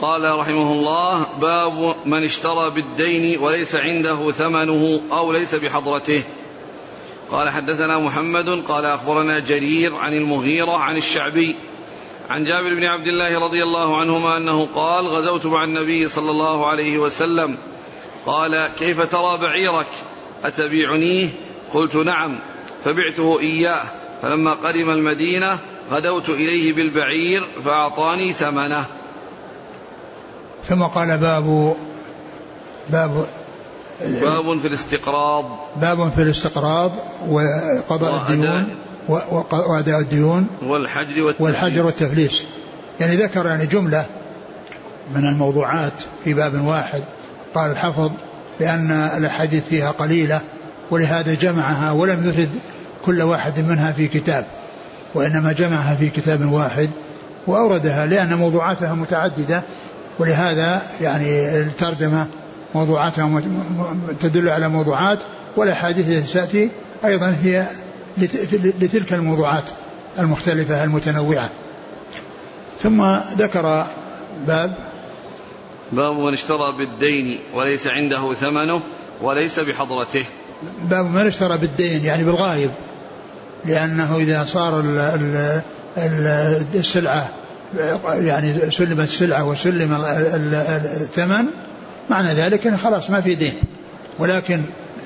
قال 0.00 0.38
رحمه 0.38 0.72
الله 0.72 1.26
باب 1.40 1.96
من 2.06 2.24
اشترى 2.24 2.70
بالدين 2.70 3.38
وليس 3.38 3.74
عنده 3.74 4.30
ثمنه 4.30 5.00
أو 5.12 5.32
ليس 5.32 5.54
بحضرته. 5.54 6.22
قال 7.30 7.48
حدثنا 7.48 7.98
محمد 7.98 8.48
قال 8.48 8.84
أخبرنا 8.84 9.38
جرير 9.38 9.94
عن 9.94 10.12
المغيرة 10.12 10.76
عن 10.76 10.96
الشعبي 10.96 11.56
عن 12.30 12.44
جابر 12.44 12.74
بن 12.74 12.84
عبد 12.84 13.06
الله 13.06 13.38
رضي 13.38 13.62
الله 13.62 13.96
عنهما 14.00 14.36
أنه 14.36 14.68
قال 14.74 15.08
غزوت 15.08 15.46
مع 15.46 15.64
النبي 15.64 16.08
صلى 16.08 16.30
الله 16.30 16.66
عليه 16.66 16.98
وسلم. 16.98 17.56
قال 18.26 18.68
كيف 18.78 19.00
ترى 19.00 19.38
بعيرك؟ 19.38 19.86
أتبيعنيه 20.44 21.28
قلت 21.74 21.96
نعم. 21.96 22.38
فبعته 22.84 23.40
إياه. 23.40 23.82
فلما 24.22 24.52
قدم 24.52 24.90
المدينة 24.90 25.58
غدوت 25.90 26.28
إليه 26.28 26.72
بالبعير 26.72 27.42
فأعطاني 27.64 28.32
ثمنه. 28.32 28.84
ثم 30.64 30.82
قال 30.82 31.18
باب 31.18 31.76
باب 32.90 33.26
باب 34.00 34.58
في 34.58 34.68
الاستقراض. 34.68 35.44
باب 35.76 36.12
في 36.16 36.22
الاستقراض 36.22 36.92
وقضاء 37.28 38.22
الديون. 38.30 38.83
وأداء 39.08 40.00
الديون 40.00 40.46
والحجر 40.62 41.22
والتفليس 41.22 41.40
والحجر 41.40 41.86
والتفليس 41.86 42.44
يعني 43.00 43.16
ذكر 43.16 43.46
يعني 43.46 43.66
جملة 43.66 44.04
من 45.14 45.28
الموضوعات 45.28 46.02
في 46.24 46.34
باب 46.34 46.64
واحد. 46.64 47.02
قال 47.54 47.70
الحفظ 47.70 48.10
لأن 48.60 48.90
الأحاديث 48.90 49.64
فيها 49.64 49.90
قليلة 49.90 50.40
ولهذا 50.90 51.34
جمعها 51.34 51.92
ولم 51.92 52.28
يفد 52.28 52.50
كل 53.04 53.22
واحد 53.22 53.60
منها 53.60 53.92
في 53.92 54.08
كتاب 54.08 54.44
وإنما 55.14 55.52
جمعها 55.52 55.94
في 55.94 56.08
كتاب 56.08 56.52
واحد 56.52 56.90
وأوردها 57.46 58.06
لأن 58.06 58.34
موضوعاتها 58.34 58.94
متعددة. 58.94 59.62
ولهذا 60.18 60.82
يعني 61.00 61.58
الترجمة 61.60 62.26
موضوعاتها 62.74 63.40
تدل 64.20 64.48
على 64.48 64.68
موضوعات 64.68 65.18
والأحاديث 65.56 66.08
التي 66.08 66.32
تأتي 66.32 66.70
أيضا 67.04 67.36
هي 67.42 67.66
لتلك 68.80 69.12
الموضوعات 69.12 69.70
المختلفة 70.18 70.84
المتنوعة. 70.84 71.50
ثم 72.82 73.16
ذكر 73.38 73.86
باب 74.46 74.74
باب 75.92 76.18
من 76.18 76.32
اشترى 76.32 76.72
بالدين 76.78 77.38
وليس 77.54 77.86
عنده 77.86 78.34
ثمنه 78.34 78.80
وليس 79.22 79.60
بحضرته. 79.60 80.24
باب 80.90 81.06
من 81.06 81.26
اشترى 81.26 81.58
بالدين 81.58 82.04
يعني 82.04 82.24
بالغايب 82.24 82.70
لأنه 83.64 84.16
إذا 84.16 84.44
صار 84.44 84.80
السلعة 86.74 87.28
يعني 88.08 88.70
سلمت 88.70 89.08
السلعة 89.08 89.48
وسلم 89.48 90.04
الثمن 90.04 91.44
معنى 92.10 92.28
ذلك 92.28 92.66
أنه 92.66 92.76
خلاص 92.76 93.10
ما 93.10 93.20
في 93.20 93.34
دين. 93.34 93.54
ولكن 94.18 94.60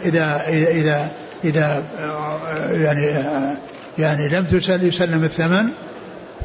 إذا 0.05 0.43
إذا 0.49 0.71
إذا, 0.71 1.09
إذا 1.45 1.83
يعني 2.73 3.07
يعني 3.99 4.29
لم 4.29 4.47
يسلم 4.69 5.25
الثمن 5.25 5.69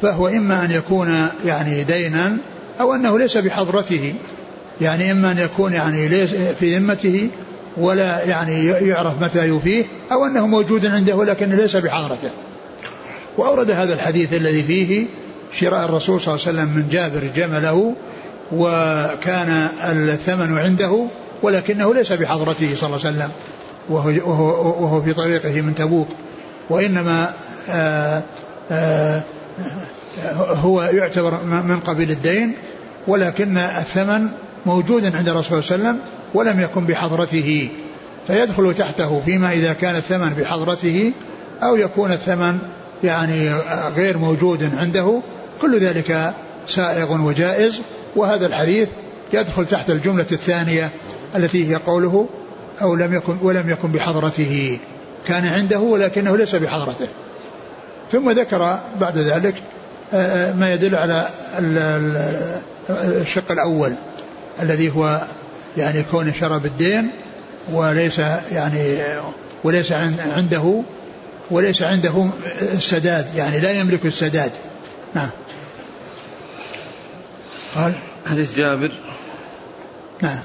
فهو 0.02 0.28
إما 0.28 0.64
أن 0.64 0.70
يكون 0.70 1.28
يعني 1.44 1.84
دينا 1.84 2.36
أو 2.80 2.94
أنه 2.94 3.18
ليس 3.18 3.36
بحضرته. 3.36 4.14
يعني 4.80 5.12
إما 5.12 5.30
أن 5.30 5.38
يكون 5.38 5.72
يعني 5.72 6.08
ليس 6.08 6.30
في 6.60 6.78
ذمته 6.78 7.28
ولا 7.76 8.24
يعني 8.24 8.66
يعرف 8.66 9.22
متى 9.22 9.44
يفيه 9.44 9.84
أو 10.12 10.26
أنه 10.26 10.46
موجود 10.46 10.86
عنده 10.86 11.14
ولكن 11.14 11.50
ليس 11.50 11.76
بحضرته. 11.76 12.30
وأورد 13.36 13.70
هذا 13.70 13.94
الحديث 13.94 14.32
الذي 14.32 14.62
فيه 14.62 15.06
شراء 15.52 15.84
الرسول 15.84 16.20
صلى 16.20 16.34
الله 16.34 16.46
عليه 16.46 16.58
وسلم 16.58 16.76
من 16.76 16.88
جابر 16.90 17.20
جمله 17.36 17.94
وكان 18.52 19.68
الثمن 19.84 20.58
عنده 20.58 21.06
ولكنه 21.42 21.94
ليس 21.94 22.12
بحضرته 22.12 22.74
صلى 22.76 22.86
الله 22.86 23.06
عليه 23.06 23.16
وسلم. 23.16 23.30
وهو, 23.88 24.08
وهو, 24.08 24.84
وهو 24.84 25.02
في 25.02 25.12
طريقه 25.12 25.60
من 25.60 25.74
تبوك 25.74 26.08
وإنما 26.70 27.32
آآ 27.68 28.22
آآ 28.70 29.22
هو 30.36 30.82
يعتبر 30.82 31.42
من 31.44 31.80
قبيل 31.80 32.10
الدين 32.10 32.52
ولكن 33.06 33.56
الثمن 33.56 34.28
موجود 34.66 35.14
عند 35.14 35.28
الرسول 35.28 35.64
صلى 35.64 35.76
الله 35.76 35.88
عليه 35.88 35.98
وسلم 35.98 36.08
ولم 36.34 36.60
يكن 36.60 36.86
بحضرته 36.86 37.68
فيدخل 38.26 38.74
تحته 38.74 39.20
فيما 39.24 39.52
إذا 39.52 39.72
كان 39.72 39.96
الثمن 39.96 40.28
بحضرته 40.28 41.12
أو 41.62 41.76
يكون 41.76 42.12
الثمن 42.12 42.58
يعني 43.04 43.54
غير 43.96 44.18
موجود 44.18 44.70
عنده 44.76 45.20
كل 45.60 45.78
ذلك 45.78 46.32
سائغ 46.66 47.22
وجائز 47.22 47.80
وهذا 48.16 48.46
الحديث 48.46 48.88
يدخل 49.32 49.66
تحت 49.66 49.90
الجملة 49.90 50.26
الثانية 50.32 50.90
التي 51.36 51.70
هي 51.70 51.74
قوله 51.74 52.26
أو 52.82 52.94
لم 52.94 53.14
يكن 53.14 53.36
ولم 53.42 53.70
يكن 53.70 53.92
بحضرته. 53.92 54.78
كان 55.26 55.46
عنده 55.46 55.78
ولكنه 55.78 56.36
ليس 56.36 56.54
بحضرته. 56.54 57.08
ثم 58.12 58.30
ذكر 58.30 58.78
بعد 59.00 59.18
ذلك 59.18 59.54
آه، 60.14 60.50
آه، 60.50 60.52
ما 60.52 60.72
يدل 60.72 60.94
على 60.94 61.28
الشق 62.90 63.52
الأول 63.52 63.94
الذي 64.62 64.90
هو 64.90 65.22
يعني 65.76 66.02
كون 66.02 66.32
شرى 66.32 66.58
بالدين 66.58 67.10
وليس 67.72 68.18
يعني 68.52 68.98
وليس 69.64 69.92
عنده 69.92 70.82
وليس 71.50 71.82
عنده 71.82 72.28
السداد 72.62 73.26
يعني 73.36 73.60
لا 73.60 73.70
يملك 73.70 74.06
السداد. 74.06 74.52
نعم. 75.14 75.30
قال؟ 77.74 77.92
حديث 78.26 78.56
جابر. 78.56 78.92
نعم. 80.22 80.38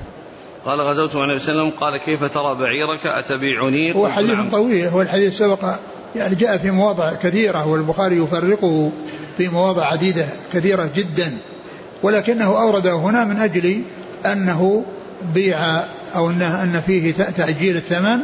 قال 0.65 0.81
غزوت 0.81 1.15
مع 1.15 1.23
النبي 1.23 1.39
صلى 1.39 1.51
الله 1.51 1.61
عليه 1.63 1.71
وسلم 1.71 1.79
قال 1.79 1.97
كيف 1.97 2.23
ترى 2.23 2.55
بعيرك؟ 2.55 3.05
أتبيعني؟ 3.05 3.95
هو 3.95 4.09
حديث 4.09 4.31
نعم. 4.31 4.49
طويل 4.49 4.87
هو 4.87 5.01
الحديث 5.01 5.37
سبق 5.37 5.75
يعني 6.15 6.35
جاء 6.35 6.57
في 6.57 6.71
مواضع 6.71 7.13
كثيرة 7.13 7.67
والبخاري 7.67 8.17
يفرقه 8.17 8.91
في 9.37 9.49
مواضع 9.49 9.85
عديدة 9.85 10.25
كثيرة 10.53 10.89
جدا 10.95 11.37
ولكنه 12.03 12.61
أورده 12.61 12.93
هنا 12.93 13.23
من 13.23 13.37
أجل 13.37 13.81
أنه 14.25 14.85
بيع 15.33 15.83
أو 16.15 16.29
أنه 16.29 16.63
أن 16.63 16.81
فيه 16.87 17.11
تأجيل 17.11 17.75
الثمن 17.75 18.19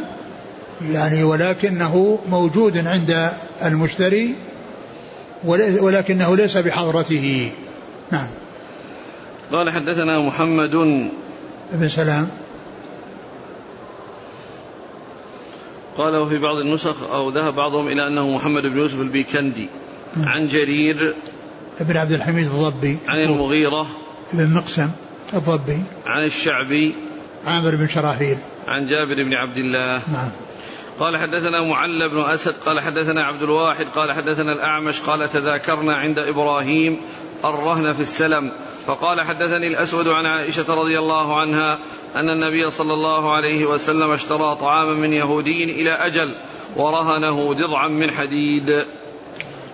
يعني 0.92 1.24
ولكنه 1.24 2.18
موجود 2.30 2.86
عند 2.86 3.30
المشتري 3.64 4.34
ولكنه 5.44 6.36
ليس 6.36 6.56
بحضرته. 6.56 7.52
نعم. 8.12 8.26
قال 9.52 9.70
حدثنا 9.70 10.18
محمد 10.18 11.10
بن 11.72 11.88
سلام. 11.88 12.28
قال 15.96 16.16
وفي 16.16 16.38
بعض 16.38 16.56
النسخ 16.56 17.02
أو 17.02 17.30
ذهب 17.30 17.54
بعضهم 17.54 17.88
إلى 17.88 18.06
أنه 18.06 18.30
محمد 18.30 18.62
بن 18.62 18.76
يوسف 18.76 19.00
البيكندي. 19.00 19.68
نعم. 20.16 20.28
عن 20.28 20.46
جرير. 20.46 21.14
ابن 21.80 21.96
عبد 21.96 22.12
الحميد 22.12 22.46
الضبي. 22.46 22.98
عن 23.08 23.18
المغيرة. 23.18 23.86
بن 24.32 24.54
مقسم 24.54 24.90
الضبي. 25.34 25.82
عن 26.06 26.24
الشعبي. 26.24 26.94
عامر 27.46 27.76
بن 27.76 27.88
شراحيل. 27.88 28.38
عن 28.66 28.84
جابر 28.84 29.24
بن 29.24 29.34
عبد 29.34 29.56
الله. 29.56 30.02
نعم. 30.12 30.30
قال 30.98 31.16
حدثنا 31.16 31.60
معل 31.60 32.08
بن 32.08 32.20
أسد. 32.20 32.54
قال 32.66 32.80
حدثنا 32.80 33.24
عبد 33.24 33.42
الواحد. 33.42 33.86
قال 33.94 34.12
حدثنا 34.12 34.52
الأعمش. 34.52 35.00
قال 35.00 35.28
تذاكرنا 35.28 35.96
عند 35.96 36.18
إبراهيم. 36.18 37.00
الرهن 37.44 37.92
في 37.92 38.00
السلم. 38.00 38.52
فقال 38.86 39.20
حدثني 39.20 39.66
الأسود 39.66 40.08
عن 40.08 40.26
عائشة 40.26 40.74
رضي 40.74 40.98
الله 40.98 41.40
عنها 41.40 41.78
أن 42.16 42.30
النبي 42.30 42.70
صلى 42.70 42.94
الله 42.94 43.34
عليه 43.34 43.66
وسلم 43.66 44.10
اشترى 44.10 44.56
طعاما 44.60 44.92
من 44.92 45.12
يهودي 45.12 45.64
إلى 45.64 45.90
أجل 45.90 46.34
ورهنه 46.76 47.52
ضضعا 47.52 47.88
من 47.88 48.10
حديد. 48.10 48.84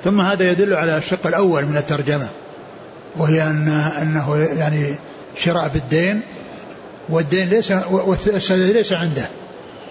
ثم 0.05 0.21
هذا 0.21 0.51
يدل 0.51 0.75
على 0.75 0.97
الشق 0.99 1.27
الأول 1.27 1.65
من 1.67 1.77
الترجمة 1.77 2.29
وهي 3.17 3.43
أن 3.43 3.69
أنه 4.03 4.49
يعني 4.59 4.95
شراء 5.37 5.69
بالدين 5.69 6.21
والدين 7.09 7.49
ليس 7.49 7.73
والسداد 7.91 8.71
ليس 8.71 8.93
عنده 8.93 9.29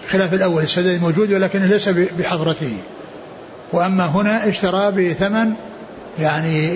خلاف 0.08 0.34
الأول 0.34 0.62
السداد 0.62 1.02
موجود 1.02 1.32
ولكنه 1.32 1.66
ليس 1.66 1.88
بحضرته. 1.88 2.76
وأما 3.72 4.06
هنا 4.06 4.48
اشترى 4.48 4.90
بثمن 4.90 5.52
يعني 6.18 6.68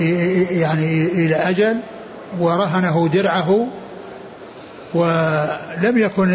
يعني 0.61 1.07
إلى 1.07 1.35
أجل 1.35 1.77
ورهنه 2.41 3.09
درعه 3.13 3.67
ولم 4.95 5.99
يكن 5.99 6.35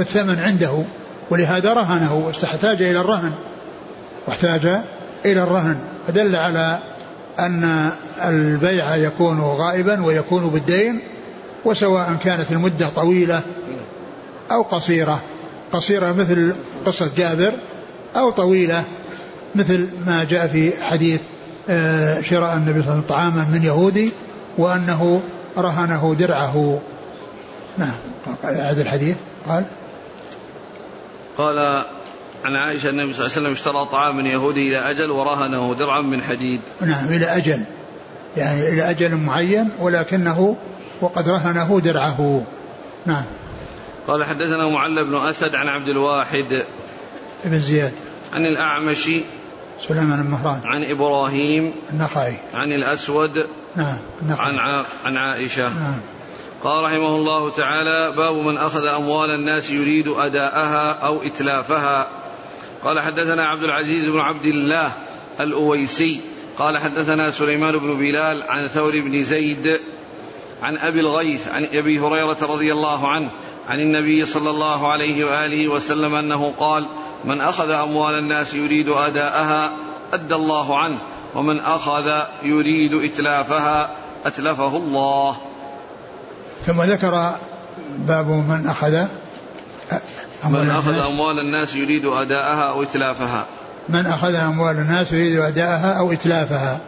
الثمن 0.00 0.38
عنده 0.38 0.82
ولهذا 1.30 1.72
رهنه 1.72 2.14
واحتاج 2.14 2.82
إلى 2.82 3.00
الرهن. 3.00 3.32
واحتاج 4.26 4.66
إلى 5.24 5.42
الرهن. 5.42 5.76
فدل 6.08 6.36
على 6.36 6.78
أن 7.38 7.90
البيع 8.24 8.96
يكون 8.96 9.40
غائبا 9.40 10.04
ويكون 10.04 10.48
بالدين 10.48 11.00
وسواء 11.64 12.16
كانت 12.24 12.52
المدة 12.52 12.88
طويلة 12.88 13.42
أو 14.50 14.62
قصيرة. 14.62 15.20
قصيرة 15.72 16.12
مثل 16.12 16.52
قصة 16.86 17.10
جابر 17.16 17.52
أو 18.16 18.30
طويلة 18.30 18.84
مثل 19.54 19.88
ما 20.06 20.24
جاء 20.24 20.46
في 20.46 20.72
حديث 20.82 21.20
آه، 21.68 22.20
شراء 22.20 22.56
النبي 22.56 22.82
صلى 22.82 22.92
الله 22.92 22.92
عليه 22.92 23.00
وسلم 23.00 23.02
طعاما 23.08 23.46
من 23.52 23.64
يهودي 23.64 24.12
وأنه 24.58 25.22
رهنه 25.58 26.16
درعه. 26.18 26.80
نعم. 27.78 27.94
هذا 28.42 28.82
الحديث. 28.82 29.16
قال. 29.48 29.64
قال 31.38 31.84
عن 32.44 32.56
عائشة 32.56 32.88
النبي 32.88 33.12
صلى 33.12 33.26
الله 33.26 33.36
عليه 33.36 33.48
وسلم 33.48 33.52
اشترى 33.52 33.88
طعام 33.92 34.16
من 34.16 34.26
يهودي 34.26 34.68
إلى 34.68 34.90
أجل 34.90 35.10
ورهنه 35.10 35.74
درعا 35.74 36.00
من 36.00 36.22
حديد. 36.22 36.60
نعم 36.80 37.06
إلى 37.06 37.24
أجل. 37.24 37.64
يعني 38.36 38.68
إلى 38.68 38.90
أجل 38.90 39.16
معين 39.16 39.70
ولكنه 39.78 40.56
وقد 41.00 41.28
رهنه 41.28 41.80
درعه. 41.80 42.42
نعم. 43.06 43.24
قال 44.06 44.24
حدثنا 44.24 44.68
معل 44.68 45.04
بن 45.04 45.16
أسد 45.16 45.54
عن 45.54 45.68
عبد 45.68 45.88
الواحد 45.88 46.64
بن 47.44 47.60
زياد. 47.60 47.92
عن 48.34 48.46
الأعمش 48.46 49.10
سليمان 49.80 50.22
بن 50.22 50.30
مهران. 50.30 50.60
عن 50.64 50.84
إبراهيم. 50.84 51.74
النخعي. 51.92 52.34
عن 52.54 52.72
الأسود. 52.72 53.46
نعم 53.76 53.98
النخعي. 54.22 54.58
عن 54.58 54.84
عن 55.04 55.16
عائشة. 55.16 55.68
نعم. 55.68 56.00
قال 56.64 56.84
رحمه 56.84 57.16
الله 57.16 57.50
تعالى 57.50 58.12
باب 58.16 58.34
من 58.36 58.58
أخذ 58.58 58.86
أموال 58.86 59.30
الناس 59.30 59.70
يريد 59.70 60.08
أداءها 60.08 60.92
أو 60.92 61.22
إتلافها. 61.22 62.08
قال 62.84 63.00
حدثنا 63.00 63.46
عبد 63.46 63.62
العزيز 63.62 64.12
بن 64.12 64.20
عبد 64.20 64.46
الله 64.46 64.92
الأويسي. 65.40 66.20
قال 66.58 66.78
حدثنا 66.78 67.30
سليمان 67.30 67.78
بن 67.78 67.98
بلال 67.98 68.42
عن 68.42 68.66
ثور 68.66 69.00
بن 69.00 69.24
زيد 69.24 69.80
عن 70.62 70.76
أبي 70.76 71.00
الغيث 71.00 71.48
عن 71.48 71.64
أبي 71.64 72.00
هريرة 72.00 72.38
رضي 72.42 72.72
الله 72.72 73.08
عنه 73.08 73.30
عن 73.68 73.80
النبي 73.80 74.26
صلى 74.26 74.50
الله 74.50 74.92
عليه 74.92 75.24
وآله 75.24 75.68
وسلم 75.68 76.14
أنه 76.14 76.52
قال 76.58 76.86
من 77.24 77.40
أخذ 77.40 77.70
أموال 77.70 78.18
الناس 78.18 78.54
يريد 78.54 78.88
أداءها 78.88 79.70
أدى 80.12 80.34
الله 80.34 80.78
عنه 80.78 80.98
ومن 81.34 81.60
أخذ 81.60 82.10
يريد 82.42 82.94
إتلافها 82.94 83.90
أتلفه 84.26 84.76
الله. 84.76 85.36
ثم 86.66 86.82
ذكر 86.82 87.32
باب 87.98 88.26
من 88.26 88.66
أخذ 88.66 89.04
من 90.44 90.70
أخذ 90.70 90.98
أموال 90.98 91.38
الناس 91.38 91.74
يريد 91.74 92.04
أداءها 92.04 92.70
أو 92.70 92.82
إتلافها. 92.82 93.44
من 93.88 94.06
أخذ 94.06 94.34
أموال 94.34 94.76
الناس 94.76 95.12
يريد 95.12 95.38
أداءها 95.38 95.92
أو 95.98 96.12
إتلافها. 96.12 96.80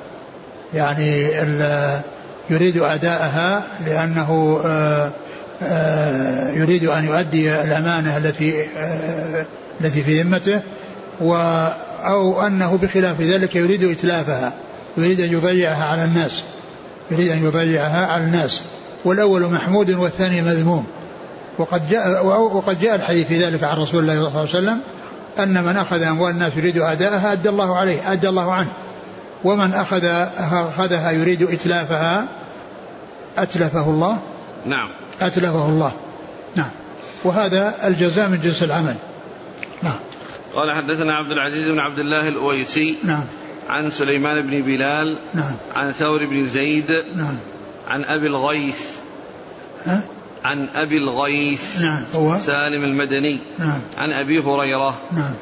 يعني 0.74 1.30
يريد 2.50 2.78
أداءها 2.78 3.62
لأنه 3.86 4.60
آه، 4.64 5.12
يريد 6.56 6.84
أن 6.84 7.04
يؤدي 7.04 7.54
الأمانة 7.54 8.16
التي 8.16 8.64
آه، 8.78 9.46
التي 9.80 10.02
في 10.02 10.22
ذمته 10.22 10.60
و 11.20 11.34
أو 12.04 12.46
أنه 12.46 12.78
بخلاف 12.82 13.20
ذلك 13.20 13.56
يريد 13.56 13.84
إتلافها 13.84 14.52
يريد 14.96 15.20
أن 15.20 15.32
يضيعها 15.32 15.84
على 15.84 16.04
الناس 16.04 16.42
يريد 17.10 17.30
أن 17.30 17.44
يضيعها 17.44 18.06
على 18.06 18.24
الناس. 18.24 18.62
والأول 19.04 19.42
محمود 19.42 19.90
والثاني 19.90 20.42
مذموم. 20.42 20.86
وقد 21.58 21.90
جاء 21.90 22.26
وقد 22.26 22.80
جاء 22.80 22.94
الحديث 22.94 23.26
في 23.26 23.44
ذلك 23.44 23.64
عن 23.64 23.76
رسول 23.76 24.00
الله 24.00 24.14
صلى 24.14 24.28
الله 24.28 24.38
عليه 24.38 24.48
وسلم 24.48 24.80
أن 25.38 25.64
من 25.64 25.76
أخذ 25.76 26.02
أموال 26.02 26.32
الناس 26.32 26.56
يريد 26.56 26.78
أداءها 26.78 27.32
أدى 27.32 27.48
الله 27.48 27.76
عليه 27.76 28.12
أدى 28.12 28.28
الله 28.28 28.52
عنه. 28.52 28.68
ومن 29.44 29.74
أخذ 29.74 30.04
أخذها 30.38 31.10
يريد 31.10 31.42
إتلافها 31.42 32.26
أتلفه 33.38 33.90
الله. 33.90 34.18
نعم. 34.66 34.88
أتلفه 35.20 35.68
الله. 35.68 35.92
نعم. 36.56 36.70
وهذا 37.24 37.74
الجزاء 37.86 38.28
من 38.28 38.40
جنس 38.40 38.62
العمل. 38.62 38.94
نعم. 39.82 39.98
قال 40.54 40.72
حدثنا 40.72 41.14
عبد 41.14 41.32
العزيز 41.32 41.68
بن 41.68 41.78
عبد 41.78 41.98
الله 41.98 42.28
الأويسي 42.28 42.96
نعم. 43.04 43.24
عن 43.68 43.90
سليمان 43.90 44.42
بن 44.42 44.62
بلال 44.62 45.18
نعم. 45.34 45.56
عن 45.74 45.92
ثور 45.92 46.26
بن 46.26 46.46
زيد 46.46 46.90
نعم. 47.16 47.36
عن 47.88 48.04
أبي 48.04 48.26
الغيث 48.26 48.80
ها؟ 49.84 50.02
عن 50.44 50.68
أبي 50.74 50.98
الغيث 50.98 51.80
نعم. 51.80 52.02
هو؟ 52.14 52.36
سالم 52.36 52.84
المدني 52.84 53.40
نعم. 53.58 53.80
عن 53.96 54.12
أبي 54.12 54.40
هريرة 54.40 54.94
نعم. 55.12 55.34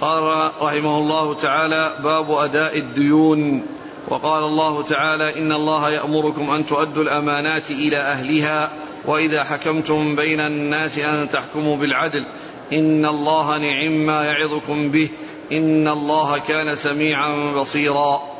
قال 0.00 0.52
رحمه 0.60 0.98
الله 0.98 1.34
تعالى 1.34 1.96
باب 2.02 2.30
أداء 2.30 2.78
الديون. 2.78 3.62
وقال 4.08 4.44
الله 4.44 4.82
تعالى 4.82 5.38
إن 5.38 5.52
الله 5.52 5.90
يأمركم 5.90 6.50
أن 6.50 6.66
تؤدوا 6.66 7.02
الأمانات 7.02 7.70
إلى 7.70 7.96
أهلها 7.96 8.70
وإذا 9.06 9.44
حكمتم 9.44 10.16
بين 10.16 10.40
الناس 10.40 10.98
أن 10.98 11.28
تحكموا 11.28 11.76
بالعدل. 11.76 12.26
إن 12.72 13.06
الله 13.06 13.58
نعم 13.58 13.92
ما 13.92 14.24
يعظكم 14.24 14.90
به. 14.90 15.08
إن 15.52 15.88
الله 15.88 16.38
كان 16.38 16.76
سميعا 16.76 17.52
بصيرا. 17.52 18.36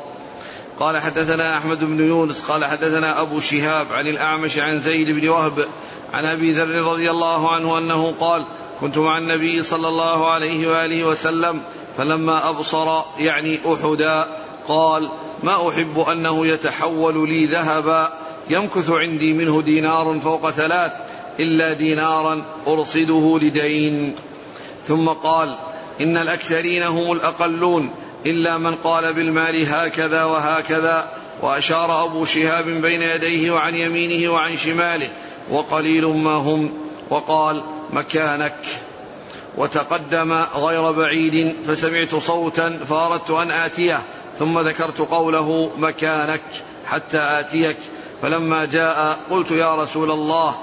قال 0.79 0.97
حدثنا 0.97 1.57
أحمد 1.57 1.79
بن 1.79 2.07
يونس 2.07 2.41
قال 2.41 2.65
حدثنا 2.65 3.21
أبو 3.21 3.39
شهاب 3.39 3.87
عن 3.91 4.07
الأعمش 4.07 4.57
عن 4.57 4.79
زيد 4.79 5.11
بن 5.11 5.29
وهب 5.29 5.65
عن 6.13 6.25
أبي 6.25 6.51
ذر 6.51 6.83
رضي 6.83 7.11
الله 7.11 7.51
عنه 7.51 7.77
أنه 7.77 8.13
قال 8.19 8.45
كنت 8.81 8.97
مع 8.97 9.17
النبي 9.17 9.63
صلى 9.63 9.87
الله 9.87 10.31
عليه 10.31 10.67
وآله 10.67 11.03
وسلم 11.03 11.61
فلما 11.97 12.49
أبصر 12.49 13.01
يعني 13.17 13.59
أحدا 13.73 14.27
قال 14.67 15.09
ما 15.43 15.69
أحب 15.69 15.99
أنه 15.99 16.47
يتحول 16.47 17.29
لي 17.29 17.45
ذهبا 17.45 18.13
يمكث 18.49 18.89
عندي 18.89 19.33
منه 19.33 19.61
دينار 19.61 20.19
فوق 20.19 20.49
ثلاث 20.49 20.93
إلا 21.39 21.73
دينارا 21.73 22.45
أرصده 22.67 23.39
لدين. 23.41 24.15
ثم 24.85 25.07
قال 25.09 25.55
إن 26.01 26.17
الأكثرين 26.17 26.83
هم 26.83 27.11
الأقلون 27.11 27.89
إلا 28.25 28.57
من 28.57 28.75
قال 28.75 29.13
بالمال 29.13 29.67
هكذا 29.67 30.23
وهكذا. 30.23 31.11
وأشار 31.41 32.03
أبو 32.05 32.25
شهاب 32.25 32.65
بين 32.65 33.01
يديه 33.01 33.51
وعن 33.51 33.75
يمينه 33.75 34.33
وعن 34.33 34.57
شماله 34.57 35.09
وقليل 35.51 36.05
ما 36.05 36.35
هم. 36.35 36.73
وقال 37.09 37.63
مكانك. 37.93 38.57
وتقدم 39.57 40.33
غير 40.55 40.91
بعيد 40.91 41.55
فسمعت 41.67 42.15
صوتا 42.15 42.79
فأردت 42.89 43.31
أن 43.31 43.51
آتيه. 43.51 44.01
ثم 44.39 44.59
ذكرت 44.59 44.99
قوله 44.99 45.71
مكانك 45.77 46.41
حتى 46.85 47.19
آتيك 47.19 47.77
فلما 48.21 48.65
جاء 48.65 49.19
قلت 49.29 49.51
يا 49.51 49.75
رسول 49.75 50.11
الله 50.11 50.55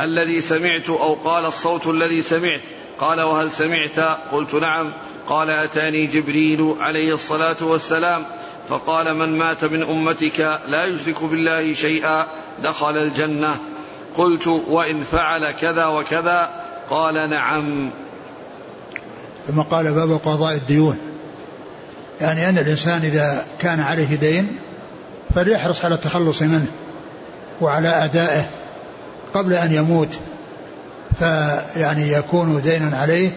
الذي 0.00 0.40
سمعت 0.40 0.90
أو 0.90 1.14
قال 1.14 1.44
الصوت 1.44 1.86
الذي 1.86 2.22
سمعت؟ 2.22 2.60
قال 3.00 3.20
وهل 3.20 3.52
سمعت؟ 3.52 4.00
قلت 4.32 4.54
نعم. 4.54 4.92
قال 5.28 5.50
أتاني 5.50 6.06
جبريل 6.06 6.74
عليه 6.80 7.14
الصلاة 7.14 7.56
والسلام 7.60 8.26
فقال 8.68 9.16
من 9.16 9.38
مات 9.38 9.64
من 9.64 9.82
أمتك 9.82 10.60
لا 10.68 10.84
يشرك 10.84 11.24
بالله 11.24 11.74
شيئا 11.74 12.26
دخل 12.62 12.96
الجنة. 12.96 13.56
قلت 14.16 14.46
وإن 14.46 15.02
فعل 15.02 15.50
كذا 15.50 15.86
وكذا؟ 15.86 16.50
قال 16.90 17.30
نعم. 17.30 17.90
ثم 19.48 19.60
قال 19.60 19.92
باب 19.94 20.20
قضاء 20.24 20.54
الديون. 20.54 21.09
يعني 22.20 22.48
أن 22.48 22.58
الإنسان 22.58 23.00
إذا 23.02 23.44
كان 23.60 23.80
عليه 23.80 24.16
دين 24.16 24.56
فليحرص 25.34 25.84
على 25.84 25.94
التخلص 25.94 26.42
منه 26.42 26.66
وعلى 27.60 27.88
أدائه 27.88 28.46
قبل 29.34 29.52
أن 29.52 29.72
يموت. 29.72 30.18
فيعني 31.18 32.12
يكون 32.12 32.62
دينا 32.62 32.96
عليه 32.96 33.30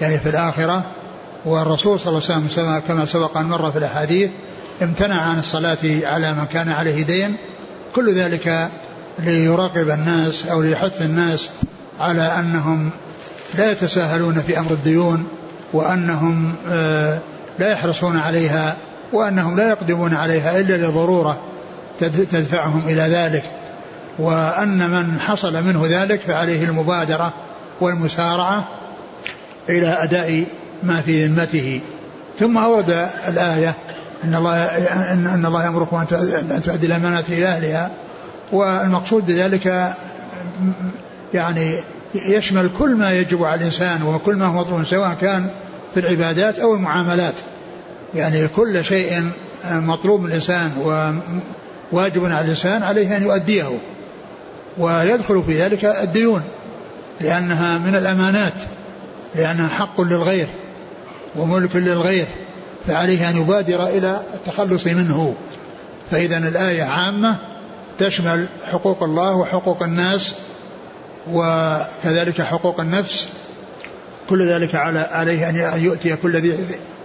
يعني 0.00 0.18
في 0.18 0.28
الآخرة. 0.28 0.84
والرسول 1.44 2.00
صلى 2.00 2.08
الله 2.08 2.22
عليه 2.30 2.46
وسلم 2.46 2.78
كما 2.88 3.06
سبق 3.06 3.36
أن 3.36 3.46
مر 3.46 3.72
في 3.72 3.78
الأحاديث 3.78 4.30
امتنع 4.82 5.22
عن 5.22 5.38
الصلاة 5.38 5.78
على 5.84 6.32
من 6.34 6.46
كان 6.52 6.68
عليه 6.68 7.02
دين. 7.04 7.36
كل 7.94 8.14
ذلك 8.14 8.70
ليراقب 9.18 9.90
الناس 9.90 10.46
أو 10.46 10.62
ليحث 10.62 11.02
الناس 11.02 11.48
على 12.00 12.22
أنهم 12.22 12.90
لا 13.58 13.72
يتساهلون 13.72 14.42
في 14.46 14.58
أمر 14.58 14.70
الديون 14.70 15.28
وأنهم 15.72 16.54
آه، 16.68 17.18
لا 17.58 17.72
يحرصون 17.72 18.18
عليها 18.18 18.76
وأنهم 19.12 19.56
لا 19.56 19.68
يقدمون 19.68 20.14
عليها 20.14 20.60
إلا 20.60 20.86
لضرورة 20.86 21.38
تدفعهم 22.00 22.82
إلى 22.86 23.02
ذلك. 23.02 23.44
وأن 24.18 24.90
من 24.90 25.20
حصل 25.20 25.64
منه 25.64 25.82
ذلك 25.86 26.20
فعليه 26.20 26.64
المبادرة 26.64 27.32
والمسارعة 27.80 28.64
إلى 29.68 29.88
أداء 30.02 30.44
ما 30.82 31.00
في 31.00 31.26
ذمته. 31.26 31.80
ثم 32.38 32.58
أورد 32.58 33.08
الآية 33.28 33.74
إن 34.24 34.34
الله 34.34 34.64
إن 35.12 35.46
الله 35.46 35.64
يأمركم 35.64 35.96
أن 35.96 36.62
تؤدي 36.64 36.86
الأمانات 36.86 37.28
إلى 37.28 37.46
أهلها. 37.46 37.90
والمقصود 38.52 39.26
بذلك 39.26 39.94
يعني 41.34 41.74
يشمل 42.14 42.70
كل 42.78 42.94
ما 42.94 43.12
يجب 43.12 43.44
على 43.44 43.60
الإنسان 43.60 44.02
وكل 44.02 44.36
ما 44.36 44.46
هو 44.46 44.52
مطلوب 44.52 44.84
سواء 44.84 45.16
كان 45.20 45.50
في 45.94 46.00
العبادات 46.00 46.58
أو 46.58 46.74
المعاملات. 46.74 47.34
يعني 48.14 48.48
كل 48.48 48.84
شيء 48.84 49.30
مطلوب 49.70 50.20
من 50.20 50.26
الإنسان 50.26 50.72
وواجب 51.92 52.24
على 52.24 52.40
الإنسان 52.40 52.82
عليه 52.82 53.16
أن 53.16 53.22
يؤديه 53.22 53.78
ويدخل 54.78 55.42
في 55.46 55.62
ذلك 55.62 55.84
الديون 55.84 56.42
لأنها 57.20 57.78
من 57.78 57.94
الأمانات 57.94 58.62
لأنها 59.34 59.68
حق 59.68 60.00
للغير 60.00 60.46
وملك 61.36 61.76
للغير 61.76 62.26
فعليه 62.86 63.30
أن 63.30 63.36
يبادر 63.36 63.86
إلى 63.86 64.22
التخلص 64.34 64.86
منه. 64.86 65.34
فإذا 66.10 66.38
الآية 66.38 66.82
عامة 66.82 67.36
تشمل 67.98 68.46
حقوق 68.64 69.02
الله 69.02 69.34
وحقوق 69.34 69.82
الناس 69.82 70.34
وكذلك 71.32 72.42
حقوق 72.42 72.80
النفس 72.80 73.28
كل 74.30 74.48
ذلك 74.48 74.74
على 74.74 74.98
عليه 74.98 75.48
أن 75.48 75.84
يؤتي 75.84 76.16
كل 76.16 76.36
ذي 76.36 76.58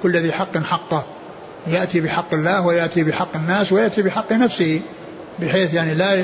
كل 0.03 0.17
ذي 0.17 0.31
حق 0.31 0.57
حقه. 0.57 1.03
يأتي 1.67 2.01
بحق 2.01 2.33
الله 2.33 2.65
ويأتي 2.65 3.03
بحق 3.03 3.35
الناس 3.35 3.71
ويأتي 3.71 4.01
بحق 4.01 4.31
نفسه 4.31 4.81
بحيث 5.39 5.73
يعني 5.73 5.93
لا 5.93 6.23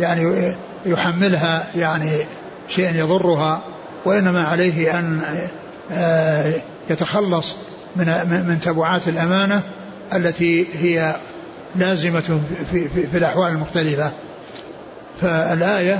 يعني 0.00 0.54
يحملها 0.86 1.66
يعني 1.76 2.10
شيئا 2.68 2.90
يضرها 2.90 3.62
وإنما 4.04 4.44
عليه 4.44 4.98
أن 4.98 5.20
آه، 5.92 6.52
يتخلص 6.90 7.54
من 7.96 8.06
من 8.48 8.60
تبعات 8.60 9.08
الأمانة 9.08 9.62
التي 10.14 10.66
هي 10.80 11.16
لازمة 11.76 12.40
في, 12.70 12.88
في, 12.88 13.06
في 13.06 13.18
الأحوال 13.18 13.52
المختلفة. 13.52 14.12
فالآية 15.20 15.98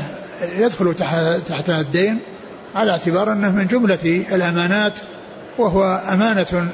يدخل 0.58 0.94
تحتها 1.48 1.80
الدين 1.80 2.18
على 2.74 2.90
اعتبار 2.90 3.32
أنه 3.32 3.52
من 3.52 3.66
جملة 3.66 4.24
الأمانات 4.32 4.98
وهو 5.58 6.02
أمانة 6.12 6.70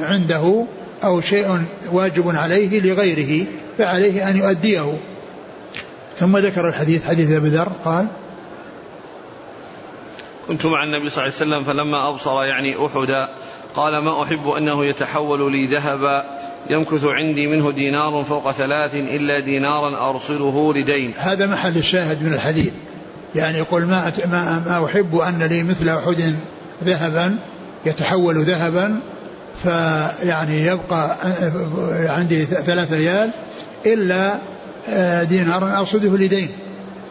عنده 0.00 0.64
أو 1.04 1.20
شيء 1.20 1.62
واجب 1.92 2.36
عليه 2.36 2.80
لغيره 2.80 3.46
فعليه 3.78 4.28
أن 4.28 4.36
يؤديه. 4.36 4.98
ثم 6.16 6.36
ذكر 6.36 6.68
الحديث 6.68 7.06
حديث 7.06 7.30
أبي 7.30 7.48
ذر 7.48 7.72
قال 7.84 8.06
كنت 10.48 10.66
مع 10.66 10.84
النبي 10.84 11.10
صلى 11.10 11.24
الله 11.24 11.34
عليه 11.36 11.46
وسلم 11.46 11.64
فلما 11.64 12.08
أبصر 12.08 12.44
يعني 12.44 12.86
أحدا 12.86 13.28
قال 13.74 13.98
ما 13.98 14.22
أحب 14.22 14.48
أنه 14.48 14.84
يتحول 14.84 15.52
لي 15.52 15.66
ذهبا 15.66 16.24
يمكث 16.70 17.04
عندي 17.04 17.46
منه 17.46 17.70
دينار 17.70 18.24
فوق 18.24 18.50
ثلاث 18.50 18.94
إلا 18.94 19.40
دينارا 19.40 20.10
أرسله 20.10 20.74
لدين. 20.74 21.12
هذا 21.18 21.46
محل 21.46 21.76
الشاهد 21.76 22.22
من 22.22 22.32
الحديث. 22.32 22.72
يعني 23.34 23.58
يقول 23.58 23.86
ما, 23.86 24.12
ما, 24.66 24.86
أحب 24.86 25.16
أن 25.16 25.42
لي 25.42 25.62
مثل 25.62 25.88
أحد 25.88 26.34
ذهبا 26.84 27.36
يتحول 27.86 28.42
ذهبا 28.42 29.00
فيعني 29.62 30.66
يبقى 30.66 31.16
عندي 32.08 32.44
ثلاثة 32.44 32.96
ريال 32.96 33.30
إلا 33.86 34.38
آه، 34.88 35.22
دينارا 35.22 35.78
أرصده 35.78 36.16
لدين. 36.16 36.48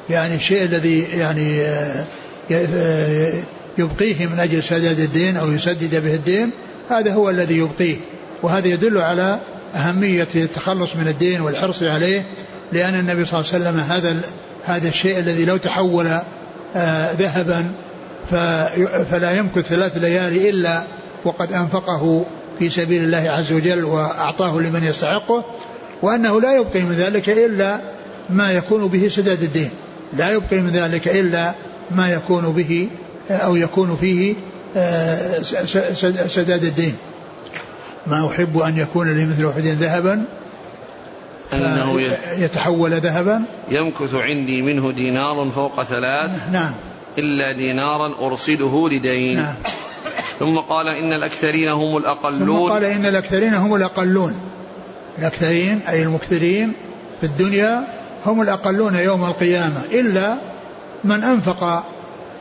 يعني 0.10 0.36
الشيء 0.36 0.64
الذي 0.64 1.00
يعني 1.00 1.62
آه، 1.62 2.06
آه، 2.52 3.34
يبقيه 3.78 4.26
من 4.26 4.40
أجل 4.40 4.64
سداد 4.64 5.00
الدين 5.00 5.38
أو 5.38 5.52
يسدد 5.52 6.04
به 6.04 6.14
الدين 6.14 6.52
هذا 6.90 7.14
هو 7.14 7.30
الذي 7.30 7.58
يبقيه. 7.58 7.98
وهذا 8.44 8.68
يدل 8.68 8.98
على 8.98 9.40
أهمية 9.76 10.28
التخلص 10.36 10.96
من 10.96 11.08
الدين 11.08 11.42
والحرص 11.42 11.84
عليه 11.84 12.26
لأن 12.72 12.96
النبي 12.96 13.26
صلى 13.26 13.40
الله 13.40 13.54
عليه 13.54 13.64
وسلم 13.66 13.80
هذا 13.80 14.22
هذا 14.66 14.88
الشيء 14.88 15.20
الذي 15.20 15.45
لو 15.45 15.57
تحول 15.57 16.20
ذهبا 17.20 17.66
فلا 19.12 19.38
يمكث 19.38 19.68
ثلاث 19.68 19.97
ليالي 19.97 20.49
إلا 20.49 20.84
وقد 21.26 21.53
أنفقه 21.53 22.26
في 22.60 22.70
سبيل 22.70 23.03
الله 23.03 23.32
عز 23.32 23.53
وجل 23.53 23.84
وأعطاه 23.84 24.60
لمن 24.60 24.84
يستحقه 24.84 25.45
وأنه 26.01 26.41
لا 26.41 26.55
يبقي 26.55 26.82
من 26.82 26.91
ذلك 26.91 27.30
إلا 27.30 27.80
ما 28.30 28.51
يكون 28.51 28.88
به 28.88 29.07
سداد 29.07 29.43
الدين. 29.43 29.70
لا 30.18 30.32
يبقي 30.32 30.62
من 30.62 30.70
ذلك 30.70 31.07
إلا 31.07 31.53
ما 31.91 32.14
يكون 32.14 32.51
به 32.51 32.89
أو 33.30 33.55
يكون 33.55 33.97
فيه 34.01 34.36
آه، 34.78 35.41
سداد 36.28 36.64
الدين. 36.64 36.95
ما 38.07 38.28
أحب 38.28 38.57
أن 38.57 38.78
يكون 38.78 39.18
لي 39.18 39.26
مثل 39.26 39.49
أحد 39.49 39.62
ذهبا 39.62 40.24
أنه 41.54 42.02
يتحول 42.38 42.93
ذهبا؟ 42.93 43.41
يمكث 43.70 44.14
عندي 44.14 44.62
منه 44.62 44.91
دينار 44.91 45.50
فوق 45.56 45.84
ثلاث 45.84 46.32
نعم. 46.52 46.72
إلا 47.18 47.52
دينارا 47.52 48.28
أرسله 48.28 48.89
لدين 48.89 49.38
نعم. 49.38 49.54
ثم 50.39 50.58
قال 50.58 50.88
إن 50.88 51.14
الأكثرين 51.14 51.70
هم 51.70 51.97
الأقلون. 51.97 52.68
ثم 52.68 52.74
قال 52.74 52.84
إن 52.84 53.06
الأكثرين 53.06 53.54
هم 53.54 53.76
الأقلون. 53.76 54.36
الأكثرين 55.20 55.82
أي 55.89 56.04
المكثرين 56.04 56.74
في 57.22 57.26
الدنيا 57.26 57.88
هم 58.26 58.41
الأقلون 58.41 58.95
يوم 58.95 59.26
القيامة 59.26 59.82
إلا 59.91 60.36
من 61.04 61.24
أنفق 61.24 61.84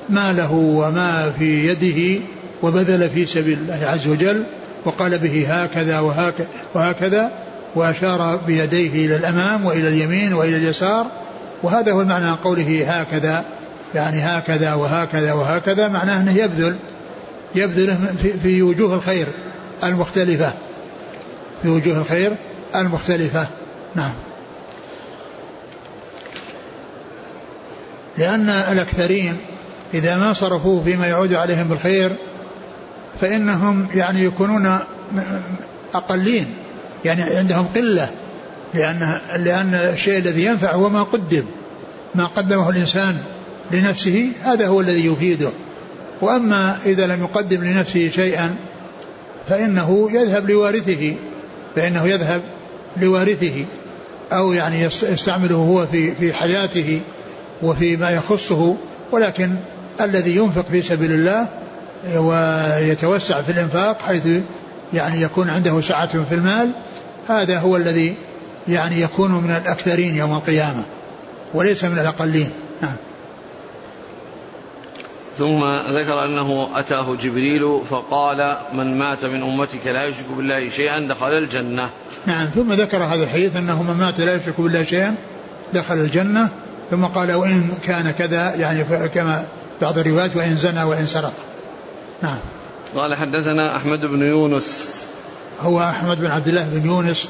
ماله 0.09 0.53
وما 0.53 1.33
في 1.39 1.69
يده 1.69 2.25
وبذل 2.63 3.11
في 3.11 3.27
سبيل 3.27 3.59
الله 3.59 3.87
عز 3.87 4.09
وجل 4.09 4.45
وقال 4.85 5.19
به 5.19 5.47
هكذا 5.49 6.01
وهكذا, 6.01 6.47
وهكذا. 6.75 7.31
وأشار 7.75 8.37
بيديه 8.37 9.07
إلى 9.07 9.17
الأمام 9.17 9.67
وإلى 9.67 9.89
اليمين 9.89 10.33
وإلى 10.33 10.57
اليسار 10.57 11.07
وهذا 11.63 11.93
هو 11.93 12.05
معنى 12.05 12.31
قوله 12.31 12.85
هكذا 12.89 13.45
يعني 13.95 14.21
هكذا 14.21 14.75
وهكذا 14.75 15.33
وهكذا 15.33 15.89
معناه 15.89 16.21
أنه 16.21 16.39
يبذل 16.39 16.77
يبذله 17.55 17.99
في, 18.23 18.33
في 18.33 18.63
وجوه 18.63 18.95
الخير 18.95 19.27
المختلفة. 19.85 20.53
في 21.63 21.69
وجوه 21.69 21.99
الخير 21.99 22.33
المختلفة. 22.75 23.47
نعم. 23.95 24.13
لأن 28.19 28.49
الأكثرين 28.49 29.37
إذا 29.95 30.17
ما 30.17 30.33
صرفوه 30.33 30.85
فيما 30.85 31.07
يعود 31.07 31.35
عليهم 31.35 31.69
بالخير 31.69 32.11
فإنهم 33.21 33.87
يعني 33.95 34.25
يكونون 34.25 34.79
أقلين. 35.95 36.47
يعني 37.05 37.23
عندهم 37.23 37.67
قلة 37.75 38.09
لأن 38.75 39.19
لأن 39.37 39.75
الشيء 39.75 40.19
الذي 40.19 40.45
ينفع 40.45 40.73
هو 40.73 40.89
ما 40.89 41.03
قدم 41.03 41.45
ما 42.15 42.27
قدمه 42.27 42.71
الإنسان 42.71 43.19
لنفسه 43.71 44.29
هذا 44.45 44.67
هو 44.67 44.81
الذي 44.81 45.07
يفيده. 45.07 45.51
وأما 46.21 46.77
إذا 46.87 47.07
لم 47.07 47.21
يقدم 47.23 47.65
لنفسه 47.65 48.09
شيئا 48.09 48.55
فإنه 49.49 50.09
يذهب 50.13 50.51
لوارثه 50.51 51.15
فإنه 51.77 52.09
يذهب 52.09 52.43
لوارثه 52.97 53.65
أو 54.33 54.53
يعني 54.53 54.83
يستعمله 54.83 55.57
هو 55.57 55.87
في 55.87 56.15
في 56.15 56.33
حياته 56.33 57.01
وفي 57.63 57.97
ما 57.97 58.11
يخصه. 58.11 58.77
ولكن 59.13 59.51
الذي 60.01 60.37
ينفق 60.37 60.65
في 60.71 60.83
سبيل 60.83 61.13
الله 61.13 61.47
ويتوسع 62.17 63.43
في 63.43 63.53
الإنفاق 63.53 64.03
حيث 64.03 64.27
يعني 64.95 65.23
يكون 65.23 65.51
عنده 65.51 65.81
سعة 65.81 66.23
في 66.25 66.35
المال 66.35 66.71
هذا 67.29 67.59
هو 67.59 67.77
الذي 67.77 68.15
يعني 68.69 69.01
يكون 69.01 69.31
من 69.31 69.51
الأكثرين 69.51 70.17
يوم 70.17 70.35
القيامة 70.35 70.83
وليس 71.55 71.85
من 71.85 71.99
الأقلين. 71.99 72.51
نعم. 72.83 72.97
ثم 75.39 75.65
ذكر 75.99 76.25
أنه 76.25 76.69
أتاه 76.75 77.15
جبريل 77.15 77.81
فقال 77.91 78.57
من 78.73 78.99
مات 78.99 79.25
من 79.25 79.43
أمتك 79.43 79.87
لا 79.87 80.07
يشرك 80.07 80.27
بالله 80.37 80.69
شيئا 80.69 80.99
دخل 80.99 81.33
الجنة. 81.33 81.89
نعم. 82.27 82.47
ثم 82.47 82.73
ذكر 82.73 83.03
هذا 83.03 83.25
الحديث 83.25 83.57
أنه 83.57 83.83
من 83.83 83.95
مات 83.95 84.21
لا 84.21 84.35
يشرك 84.35 84.61
بالله 84.61 84.85
شيئا 84.85 85.15
دخل 85.75 85.95
الجنة 85.95 86.49
ثم 86.91 87.05
قال 87.05 87.33
وإن 87.33 87.69
كان 87.85 88.11
كذا 88.11 88.55
يعني 88.55 88.85
كما 89.15 89.45
بعض 89.83 89.99
الروايات 89.99 90.37
وإن 90.37 90.57
زنى 90.57 90.83
وإن 90.83 91.07
سرق. 91.07 91.33
نعم. 92.23 92.39
قال 92.97 93.15
حدثنا 93.15 93.77
أحمد 93.77 94.07
بن 94.07 94.23
يونس. 94.23 94.99
هو 95.61 95.81
أحمد 95.81 96.21
بن 96.21 96.27
عبد 96.27 96.49
الله 96.49 96.69
بن 96.69 96.87
يونس 96.87 97.29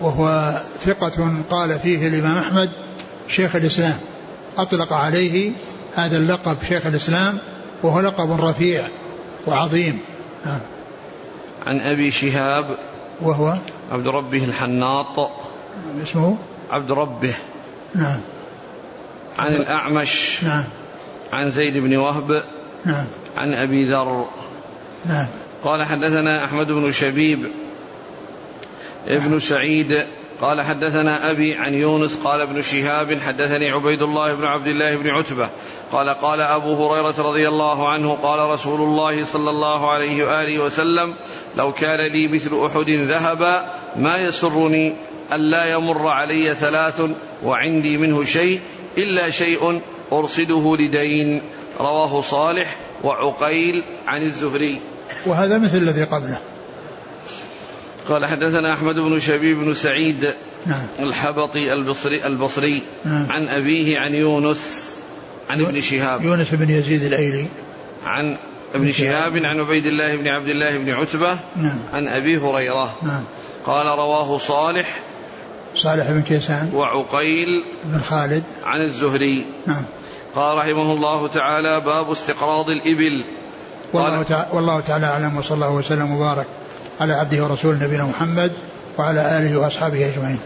وهو 0.00 0.54
ثقة 0.80 1.34
قال 1.50 1.78
فيه 1.80 2.08
الإمام 2.08 2.38
أحمد 2.38 2.70
شيخ 3.28 3.56
الإسلام. 3.56 3.98
أطلق 4.58 4.92
عليه 4.92 5.52
هذا 5.94 6.16
اللقب 6.16 6.56
شيخ 6.68 6.86
الإسلام 6.86 7.38
وهو 7.82 8.00
لقب 8.00 8.40
رفيع 8.40 8.88
وعظيم. 9.46 10.00
نعم. 10.46 10.60
عن 11.66 11.80
أبي 11.80 12.10
شهاب. 12.10 12.64
وهو؟ 13.20 13.54
عبد 13.92 14.06
ربه 14.06 14.44
الحناط. 14.44 15.30
اسمه؟ 16.02 16.36
عبد 16.70 16.90
ربه. 16.90 17.34
نعم. 17.94 18.20
عن 19.38 19.54
الأعمش. 19.54 20.44
نعم. 20.44 20.64
عن 21.32 21.50
زيد 21.50 21.78
بن 21.78 21.96
وهب. 21.96 22.42
نعم. 22.84 23.06
عن 23.36 23.54
أبي 23.54 23.84
ذر. 23.84 24.26
نعم 25.06 25.26
قال 25.64 25.84
حدثنا 25.84 26.44
أحمد 26.44 26.66
بن 26.66 26.92
شبيب 26.92 27.46
ابن 29.06 29.30
نعم. 29.30 29.40
سعيد 29.40 30.06
قال 30.40 30.62
حدثنا 30.62 31.30
أبي 31.30 31.54
عن 31.54 31.74
يونس 31.74 32.16
قال 32.16 32.40
ابن 32.40 32.62
شهاب 32.62 33.20
حدثني 33.20 33.70
عبيد 33.70 34.02
الله 34.02 34.34
بن 34.34 34.44
عبد 34.44 34.66
الله 34.66 34.96
بن 34.96 35.08
عتبة 35.08 35.48
قال 35.92 36.08
قال 36.08 36.40
أبو 36.40 36.74
هريرة 36.74 37.14
رضي 37.18 37.48
الله 37.48 37.88
عنه 37.88 38.14
قال 38.22 38.50
رسول 38.50 38.80
الله 38.80 39.24
صلى 39.24 39.50
الله 39.50 39.90
عليه 39.90 40.24
وآله 40.24 40.58
وسلم 40.58 41.14
لو 41.56 41.72
كان 41.72 42.00
لي 42.00 42.28
مثل 42.28 42.66
أحد 42.66 42.90
ذهبا 42.90 43.64
ما 43.96 44.16
يسرني 44.16 44.94
ألا 45.32 45.72
يمر 45.72 46.08
علي 46.08 46.54
ثلاث 46.54 47.02
وعندي 47.44 47.98
منه 47.98 48.24
شيء 48.24 48.60
إلا 48.98 49.30
شيء 49.30 49.80
أرصده 50.12 50.76
لدين 50.76 51.42
رواه 51.80 52.20
صالح 52.20 52.76
وعقيل 53.04 53.84
عن 54.06 54.22
الزهري 54.22 54.80
وهذا 55.26 55.58
مثل 55.58 55.76
الذي 55.76 56.04
قبله. 56.04 56.38
قال 58.08 58.26
حدثنا 58.26 58.72
أحمد 58.72 58.94
بن 58.94 59.20
شبيب 59.20 59.58
بن 59.58 59.74
سعيد 59.74 60.34
نعم. 60.66 60.86
الحبطي 61.00 61.72
البصري, 61.72 62.26
البصري 62.26 62.82
نعم. 63.04 63.32
عن 63.32 63.48
أبيه 63.48 63.98
عن 63.98 64.14
يونس 64.14 64.96
عن 65.50 65.60
ابن 65.60 65.80
شهاب. 65.80 66.22
يونس 66.22 66.54
بن 66.54 66.70
يزيد 66.70 67.02
الأيلي 67.02 67.46
عن 68.06 68.36
ابن 68.74 68.92
شهاب 68.92 69.36
عن 69.36 69.60
عبيد 69.60 69.86
الله 69.86 70.16
بن 70.16 70.28
عبد 70.28 70.48
الله 70.48 70.78
بن 70.78 70.90
عتبة 70.90 71.38
نعم. 71.56 71.78
عن 71.92 72.08
أبي 72.08 72.38
هريرة. 72.38 72.98
نعم. 73.02 73.24
قال 73.66 73.86
رواه 73.86 74.38
صالح 74.38 75.00
صالح 75.76 76.10
بن 76.10 76.22
كيسان. 76.22 76.70
وعقيل 76.74 77.64
بن 77.84 78.00
خالد. 78.00 78.42
عن 78.64 78.82
الزهري. 78.82 79.44
نعم. 79.66 79.84
قال 80.34 80.58
رحمه 80.58 80.92
الله 80.92 81.28
تعالى 81.28 81.80
باب 81.80 82.10
استقراض 82.10 82.70
الإبل. 82.70 83.24
والله 83.94 84.22
تعالى, 84.22 84.46
والله 84.52 84.80
تعالى 84.80 85.06
أعلم 85.06 85.36
وصلى 85.36 85.54
الله 85.54 85.70
وسلم 85.70 86.16
وبارك 86.16 86.46
على 87.00 87.14
عبده 87.14 87.44
ورسوله 87.44 87.84
نبينا 87.84 88.04
محمد 88.04 88.52
وعلى 88.98 89.38
آله 89.38 89.58
وأصحابه 89.58 90.08
أجمعين. 90.08 90.38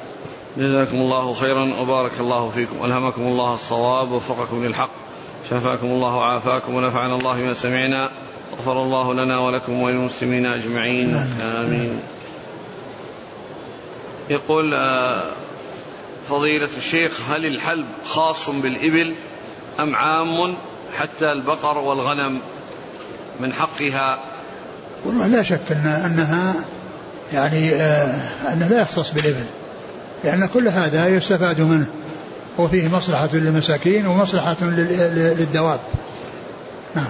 جزاكم 0.57 0.97
الله 0.97 1.35
خيرا 1.35 1.75
وبارك 1.81 2.13
الله 2.21 2.51
فيكم. 2.51 2.85
ألهمكم 2.85 3.23
الله 3.23 3.55
الصواب 3.55 4.13
ووفقكم 4.13 4.65
للحق 4.65 4.91
شفاكم 5.51 5.87
الله 5.87 6.17
وعافاكم 6.17 6.75
ونفعنا 6.75 7.17
الله 7.17 7.37
بما 7.37 7.55
سمعنا 7.55 8.11
غفر 8.59 8.83
الله 8.83 9.15
لنا 9.15 9.39
ولكم 9.39 9.83
وللمسلمين 9.83 10.47
أجمعين. 10.47 11.27
آمين. 11.43 12.01
يقول 14.31 14.75
آه، 14.75 15.23
فضيلة 16.29 16.69
الشيخ 16.77 17.21
هل 17.31 17.47
الحلب 17.47 17.87
خاص 18.05 18.51
بالإبل 18.51 19.15
أم 19.81 19.95
عام 19.95 20.57
حتى 20.97 21.33
البقر 21.33 21.79
والغنم؟ 21.79 22.41
من 23.41 23.53
حقها 23.53 24.19
والله 25.05 25.27
لا 25.27 25.43
شك 25.43 25.61
ان 25.71 25.87
أنها 25.87 26.55
يعني 27.33 27.75
آه 27.75 28.53
انه 28.53 28.69
لا 28.69 28.81
يختص 28.81 29.11
بالإبل 29.13 29.45
لأن 30.25 30.47
كل 30.47 30.69
هذا 30.69 31.09
يستفاد 31.09 31.61
منه 31.61 31.87
وفيه 32.59 32.89
مصلحة 32.89 33.29
للمساكين 33.33 34.07
ومصلحة 34.07 34.57
لل- 34.63 35.37
للدواب. 35.39 35.81
نعم. 36.97 37.09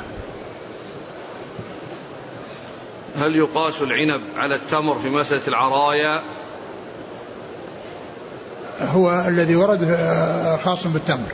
هل 3.20 3.36
يقاس 3.36 3.82
العنب 3.82 4.20
على 4.36 4.54
التمر 4.54 4.98
في 4.98 5.08
مسألة 5.10 5.42
العرايا 5.48 6.22
هو 8.80 9.24
الذي 9.28 9.56
ورد 9.56 9.82
آه، 9.90 10.56
خاص 10.56 10.86
بالتمر. 10.86 11.32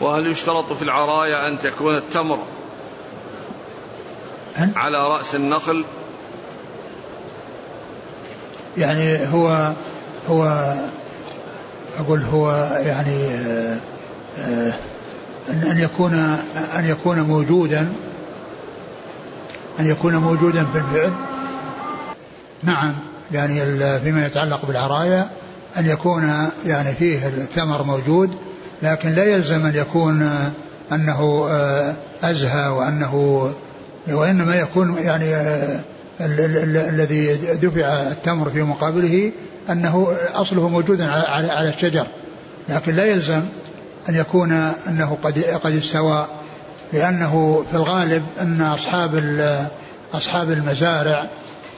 وهل 0.00 0.26
يشترط 0.26 0.72
في 0.72 0.82
العرايا 0.82 1.48
أن 1.48 1.58
تكون 1.58 1.96
التمر 1.96 2.38
أن؟ 4.58 4.72
على 4.76 5.08
رأس 5.08 5.34
النخل 5.34 5.84
يعني 8.76 9.26
هو 9.26 9.72
هو 10.30 10.74
أقول 11.98 12.22
هو 12.22 12.50
يعني 12.84 13.26
آه، 13.26 13.78
آه، 14.38 14.72
ان 15.48 15.78
يكون 15.78 16.14
أن 16.76 16.84
يكون 16.84 17.20
موجودا 17.20 17.92
أن 19.80 19.86
يكون 19.86 20.16
موجودا 20.16 20.64
في 20.64 20.78
الفعل 20.78 21.12
نعم 22.62 22.94
يعني 23.32 23.60
فيما 24.00 24.26
يتعلق 24.26 24.66
بالعرايا 24.66 25.30
أن 25.78 25.86
يكون 25.86 26.50
يعني 26.66 26.94
فيه 26.94 27.26
الثمر 27.26 27.82
موجود 27.82 28.36
لكن 28.82 29.08
لا 29.10 29.24
يلزم 29.24 29.66
أن 29.66 29.74
يكون 29.74 30.22
آه، 30.22 30.50
أنه 30.94 31.46
آه، 31.50 31.94
أزهى 32.22 32.68
وأنه 32.68 33.14
وإنما 34.08 34.56
يكون 34.56 34.98
يعني 34.98 35.34
آه، 35.34 35.80
ال- 36.20 36.40
ال- 36.40 36.56
ال- 36.56 36.76
الذي 36.94 37.36
دفع 37.36 37.86
التمر 37.86 38.50
في 38.50 38.62
مقابله 38.62 39.32
أنه 39.70 40.08
أصله 40.34 40.68
موجودا 40.68 41.06
على- 41.06 41.74
الشجر. 41.74 42.06
لكن 42.68 42.94
لا 42.94 43.04
يلزم 43.04 43.40
أن 44.08 44.14
يكون 44.14 44.52
أنه 44.88 45.18
قد 45.22 45.38
قد 45.64 45.72
استوى 45.76 46.26
لأنه 46.92 47.64
في 47.70 47.76
الغالب 47.76 48.22
أن 48.40 48.60
أصحاب 48.62 49.14
ال- 49.14 49.66
أصحاب 50.14 50.50
المزارع 50.50 51.26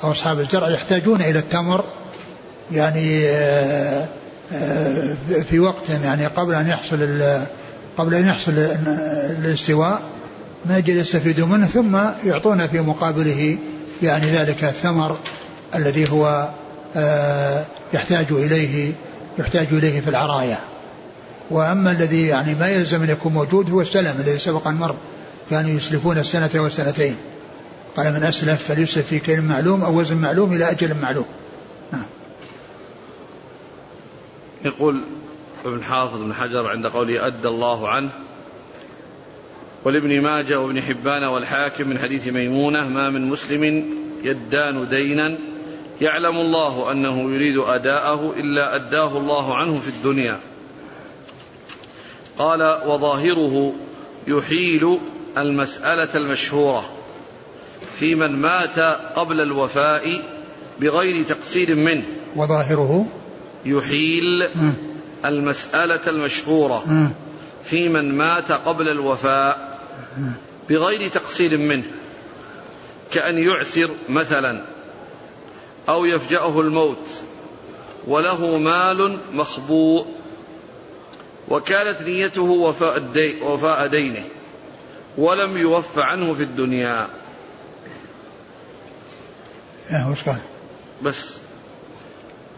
أو 0.04 0.10
أصحاب 0.10 0.40
الزرع 0.40 0.68
يحتاجون 0.68 1.20
إلى 1.20 1.38
التمر 1.38 1.84
يعني 2.72 3.26
في 5.50 5.58
وقت 5.60 5.90
يعني 6.04 6.26
قبل 6.26 6.54
أن 6.54 6.68
يحصل 6.68 7.20
قبل 7.98 8.14
أن 8.14 8.26
يحصل 8.26 8.52
ال- 8.52 9.36
الاستواء 9.44 10.02
ما 10.66 10.78
يجي 10.78 10.92
يستفيدوا 10.98 11.46
منه 11.46 11.66
ثم 11.66 11.98
يعطون 12.26 12.66
في 12.66 12.80
مقابله 12.80 13.58
يعني 14.02 14.30
ذلك 14.30 14.64
الثمر 14.64 15.18
الذي 15.74 16.10
هو 16.10 16.48
آه، 16.96 17.64
يحتاج 17.94 18.26
إليه 18.30 18.92
يحتاج 19.38 19.66
إليه 19.72 20.00
في 20.00 20.10
العرايا. 20.10 20.58
وأما 21.50 21.90
الذي 21.90 22.26
يعني 22.26 22.54
ما 22.54 22.68
يلزم 22.68 23.02
أن 23.02 23.10
يكون 23.10 23.32
موجود 23.32 23.70
هو 23.70 23.80
السلم 23.80 24.14
الذي 24.20 24.38
سبق 24.38 24.68
أن 24.68 24.74
مر 24.74 24.94
كانوا 25.50 25.70
يسلفون 25.70 26.18
السنة 26.18 26.50
والسنتين. 26.54 27.16
قال 27.96 28.12
من 28.14 28.22
أسلف 28.22 28.62
فليسلف 28.68 29.06
في 29.06 29.18
كيل 29.18 29.42
معلوم 29.42 29.82
أو 29.84 29.98
وزن 30.00 30.16
معلوم 30.16 30.52
إلى 30.52 30.70
أجل 30.70 30.94
معلوم. 31.02 31.24
نعم. 31.92 32.02
يقول 34.64 35.00
ابن 35.64 35.82
حافظ 35.82 36.22
بن 36.22 36.34
حجر 36.34 36.66
عند 36.66 36.86
قوله 36.86 37.26
أدى 37.26 37.48
الله 37.48 37.88
عنه 37.88 38.10
ولابن 39.84 40.20
ماجه 40.20 40.60
وابن 40.60 40.82
حبان 40.82 41.24
والحاكم 41.24 41.88
من 41.88 41.98
حديث 41.98 42.28
ميمونة 42.28 42.88
ما 42.88 43.10
من 43.10 43.28
مسلم 43.28 43.84
يدان 44.22 44.88
دينا 44.88 45.38
يعلم 46.00 46.36
الله 46.36 46.92
أنه 46.92 47.34
يريد 47.34 47.58
أداءه 47.58 48.34
إلا 48.36 48.76
أداه 48.76 49.18
الله 49.18 49.54
عنه 49.54 49.80
في 49.80 49.88
الدنيا. 49.88 50.40
قال 52.38 52.80
وظاهره 52.86 53.72
يحيل 54.26 54.98
المسألة 55.38 56.16
المشهورة 56.16 56.84
في 57.98 58.14
من 58.14 58.36
مات 58.36 58.78
قبل 59.16 59.40
الوفاء 59.40 60.22
بغير 60.80 61.24
تقصير 61.24 61.74
منه. 61.74 62.04
وظاهره 62.36 63.06
يحيل. 63.66 64.48
المسألة 65.24 66.06
المشهورة. 66.06 67.10
في 67.64 67.88
من 67.88 68.14
مات 68.14 68.52
قبل 68.52 68.88
الوفاء 68.88 69.78
بغير 70.68 71.10
تقصير 71.10 71.58
منه 71.58 71.84
كأن 73.12 73.38
يعسر 73.38 73.90
مثلا 74.08 74.62
أو 75.88 76.04
يفجأه 76.04 76.60
الموت 76.60 77.08
وله 78.06 78.58
مال 78.58 79.18
مخبوء 79.32 80.06
وكانت 81.48 82.02
نيته 82.02 82.42
وفاء, 82.42 82.96
الدي 82.96 83.40
وفاء 83.40 83.86
دينه 83.86 84.24
ولم 85.18 85.56
يوف 85.56 85.98
عنه 85.98 86.34
في 86.34 86.42
الدنيا 86.42 87.08
وش 90.10 90.22
قال؟ 90.22 90.38
بس 91.02 91.34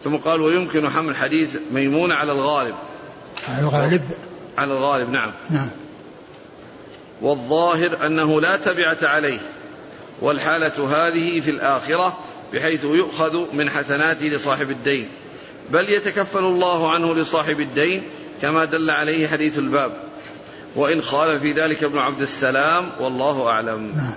ثم 0.03 0.15
قال 0.15 0.41
ويمكن 0.41 0.89
حمل 0.89 1.15
حديث 1.15 1.57
ميمون 1.71 2.11
على 2.11 2.31
الغالب. 2.31 2.75
الغالب؟ 3.59 4.01
على 4.57 4.73
الغالب 4.73 5.09
نعم. 5.09 5.31
نعم. 5.49 5.69
والظاهر 7.21 8.05
أنه 8.05 8.41
لا 8.41 8.57
تبعة 8.57 8.97
عليه. 9.03 9.39
والحالة 10.21 11.07
هذه 11.07 11.39
في 11.39 11.51
الآخرة 11.51 12.17
بحيث 12.53 12.83
يؤخذ 12.83 13.55
من 13.55 13.69
حسناته 13.69 14.25
لصاحب 14.25 14.71
الدين. 14.71 15.09
بل 15.69 15.89
يتكفل 15.89 16.39
الله 16.43 16.91
عنه 16.91 17.15
لصاحب 17.15 17.59
الدين 17.59 18.03
كما 18.41 18.65
دل 18.65 18.89
عليه 18.89 19.27
حديث 19.27 19.57
الباب. 19.57 19.91
وإن 20.75 21.01
خالف 21.01 21.41
في 21.41 21.51
ذلك 21.51 21.83
ابن 21.83 21.97
عبد 21.97 22.21
السلام 22.21 22.89
والله 22.99 23.47
أعلم. 23.47 23.93
نعم. 23.97 24.15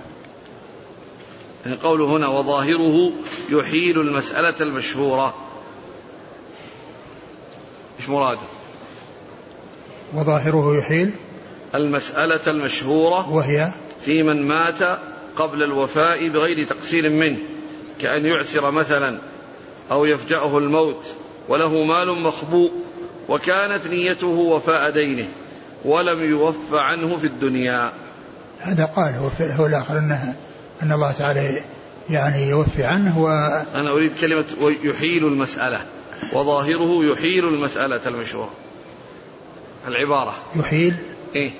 قوله 1.83 2.05
هنا 2.05 2.27
وظاهره 2.27 3.11
يحيل 3.49 3.99
المسألة 3.99 4.55
المشهورة. 4.61 5.33
إيش 8.03 8.09
مراده 8.09 8.39
وظاهره 10.13 10.77
يحيل. 10.77 11.11
المسألة 11.75 12.41
المشهورة 12.47 13.29
وهي؟ 13.29 13.71
في 14.05 14.23
من 14.23 14.47
مات 14.47 14.99
قبل 15.35 15.63
الوفاء 15.63 16.29
بغير 16.29 16.67
تقصير 16.67 17.09
منه 17.09 17.37
كأن 18.01 18.25
يعسر 18.25 18.71
مثلا 18.71 19.19
أو 19.91 20.05
يفجأه 20.05 20.57
الموت 20.57 21.05
وله 21.49 21.83
مال 21.83 22.21
مخبوء 22.21 22.71
وكانت 23.29 23.87
نيته 23.87 24.27
وفاء 24.27 24.89
دينه 24.89 25.25
ولم 25.85 26.23
يوف 26.23 26.73
عنه 26.73 27.17
في 27.17 27.27
الدنيا. 27.27 27.91
هذا 28.59 28.85
قال 28.85 29.13
هو, 29.13 29.29
في 29.29 29.53
هو 29.59 29.65
الآخر 29.65 29.97
أنه 29.97 30.35
أن 30.83 30.91
الله 30.91 31.11
تعالى 31.11 31.61
يعني 32.09 32.49
يوفي 32.49 32.83
عنه 32.83 33.21
و 33.21 33.27
أنا 33.75 33.91
أريد 33.91 34.11
كلمة 34.21 34.45
يحيل 34.83 35.25
المسألة. 35.25 35.81
وظاهره 36.33 37.05
يحيل 37.05 37.47
المسألة 37.47 38.01
المشهورة. 38.07 38.51
العبارة. 39.87 40.35
يحيل؟ 40.55 40.95
إيه. 41.35 41.51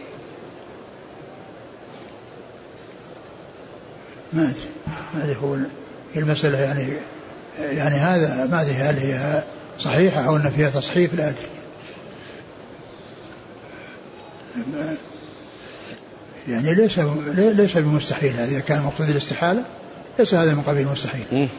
ما 4.33 4.43
أدري. 4.43 4.69
ما 5.15 5.23
أدري 5.23 5.35
هو 5.35 5.57
المسألة 6.15 6.59
يعني 6.59 6.87
يعني 7.59 7.95
هذا 7.95 8.45
ما 8.45 8.61
أدري 8.61 8.73
هل 8.73 8.97
هي 8.97 9.43
صحيحة 9.79 10.21
أو 10.21 10.35
أن 10.35 10.49
فيها 10.49 10.69
تصحيف 10.69 11.13
لا 11.13 11.29
أدري. 11.29 11.47
يعني 16.47 16.75
ليس 16.75 16.99
ليس 17.35 17.77
بمستحيل 17.77 18.33
هذا. 18.33 18.51
إذا 18.51 18.59
كان 18.59 18.81
مقصود 18.81 19.09
الاستحالة 19.09 19.65
ليس 20.19 20.33
هذا 20.33 20.53
من 20.53 20.61
قبيل 20.61 20.87
المستحيل. 20.87 21.49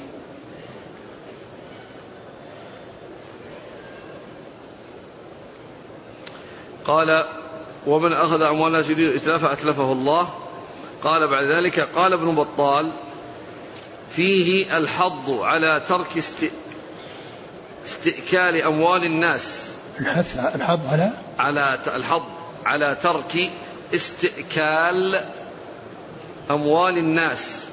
قال 6.87 7.25
ومن 7.87 8.13
أخذ 8.13 8.43
أموال 8.43 8.73
الناس 8.73 8.91
يريد 8.91 9.17
إتلافها 9.17 9.53
أتلفه 9.53 9.93
الله. 9.93 10.29
قال 11.03 11.29
بعد 11.29 11.45
ذلك 11.45 11.81
قال 11.81 12.13
ابن 12.13 12.35
بطال 12.35 12.91
فيه 14.17 14.77
الحض 14.79 15.31
على 15.31 15.83
ترك 15.89 16.19
است... 16.19 16.45
استئكال 17.85 18.63
أموال 18.63 19.05
الناس. 19.05 19.71
الحث 20.01 20.55
الحض 20.55 20.81
على؟ 20.93 21.11
على 21.39 21.79
الحض 21.97 22.25
على 22.67 22.97
ترك 23.03 23.51
استئكال 23.95 25.31
أموال 26.51 26.99
الناس. 26.99 27.65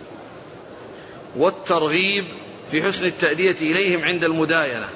والترغيب 1.38 2.26
في 2.72 2.84
حسن 2.84 3.06
التأدية 3.06 3.56
إليهم 3.62 4.04
عند 4.04 4.24
المداينة 4.24 4.88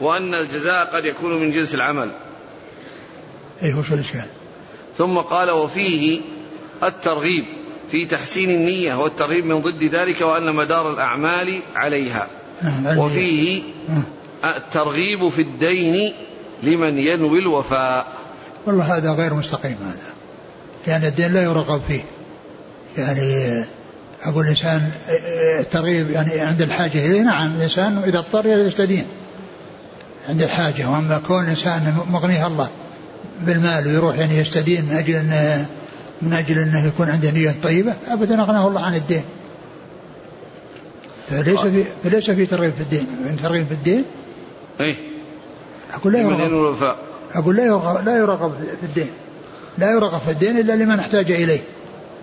وأن 0.00 0.34
الجزاء 0.34 0.96
قد 0.96 1.04
يكون 1.04 1.40
من 1.40 1.50
جنس 1.50 1.74
العمل. 1.74 2.10
أي 3.62 3.72
هو 3.72 3.82
شو 3.82 3.94
الإشكال؟ 3.94 4.26
ثم 4.96 5.18
قال 5.18 5.50
وفيه 5.50 6.20
الترغيب 6.82 7.44
في 7.90 8.06
تحسين 8.06 8.50
النية 8.50 8.94
والترغيب 8.94 9.46
من 9.46 9.60
ضد 9.60 9.84
ذلك 9.84 10.20
وأن 10.20 10.54
مدار 10.54 10.90
الأعمال 10.90 11.60
عليها. 11.74 12.26
نعم 12.62 12.98
وفيه 12.98 13.62
نعم. 13.88 14.02
الترغيب 14.56 15.28
في 15.28 15.42
الدين 15.42 16.12
لمن 16.62 16.98
ينوي 16.98 17.38
الوفاء. 17.38 18.06
والله 18.66 18.96
هذا 18.96 19.12
غير 19.12 19.34
مستقيم 19.34 19.76
هذا. 19.86 20.12
لأن 20.86 21.04
الدين 21.04 21.32
لا 21.32 21.42
يرغب 21.42 21.80
فيه. 21.88 22.04
يعني 22.98 23.64
أقول 24.24 24.44
الإنسان 24.44 24.90
الترغيب 25.60 26.10
يعني 26.10 26.40
عند 26.40 26.62
الحاجة 26.62 27.06
إليه 27.06 27.22
نعم 27.22 27.54
الإنسان 27.54 27.98
إذا 27.98 28.18
اضطر 28.18 28.46
يستدين 28.46 29.06
عند 30.28 30.42
الحاجة. 30.42 30.90
وأما 30.90 31.20
كون 31.26 31.44
الإنسان 31.44 31.96
مغنيه 32.10 32.46
الله 32.46 32.68
بالمال 33.42 33.86
ويروح 33.86 34.18
يعني 34.18 34.38
يستدين 34.38 34.84
من 34.84 34.96
أجل 34.96 35.14
أنه 35.14 35.66
من 36.22 36.32
أجل 36.32 36.58
أنه 36.58 36.86
يكون 36.86 37.10
عنده 37.10 37.30
نية 37.30 37.54
طيبة 37.62 37.94
أبدا 38.08 38.42
أغناه 38.42 38.68
الله 38.68 38.80
عن 38.80 38.94
الدين. 38.94 39.22
فليس 41.30 41.60
في 41.60 41.84
فليس 42.04 42.30
في 42.30 42.46
ترغيب 42.46 42.72
في 42.74 42.80
الدين. 42.80 43.06
من 43.24 43.38
ترغيب 43.42 43.66
في 43.66 43.74
الدين 43.74 44.04
اي 44.80 44.96
أقول 45.94 46.12
لا 46.12 46.18
يرغب. 46.18 46.96
أقول 47.34 47.56
لا 47.56 47.64
يرغب, 47.64 48.06
لا 48.06 48.16
يرغب 48.16 48.54
في 48.80 48.86
الدين. 48.86 49.10
لا 49.78 49.90
يرغب 49.90 50.20
في 50.20 50.30
الدين 50.30 50.58
إلا 50.58 50.72
لمن 50.72 50.98
احتاج 50.98 51.30
إليه. 51.30 51.60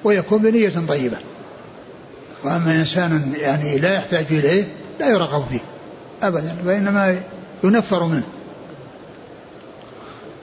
ويكون 0.04 0.42
بنية 0.42 0.74
طيبة. 0.88 1.18
وأما 2.44 2.76
إنسان 2.76 3.34
يعني 3.38 3.78
لا 3.78 3.94
يحتاج 3.94 4.26
إليه 4.32 4.64
لا 5.00 5.10
يرغب 5.10 5.46
فيه. 5.50 5.60
أبدا. 6.24 6.56
وإنما 6.66 7.18
ينفر 7.64 8.04
منه. 8.04 8.24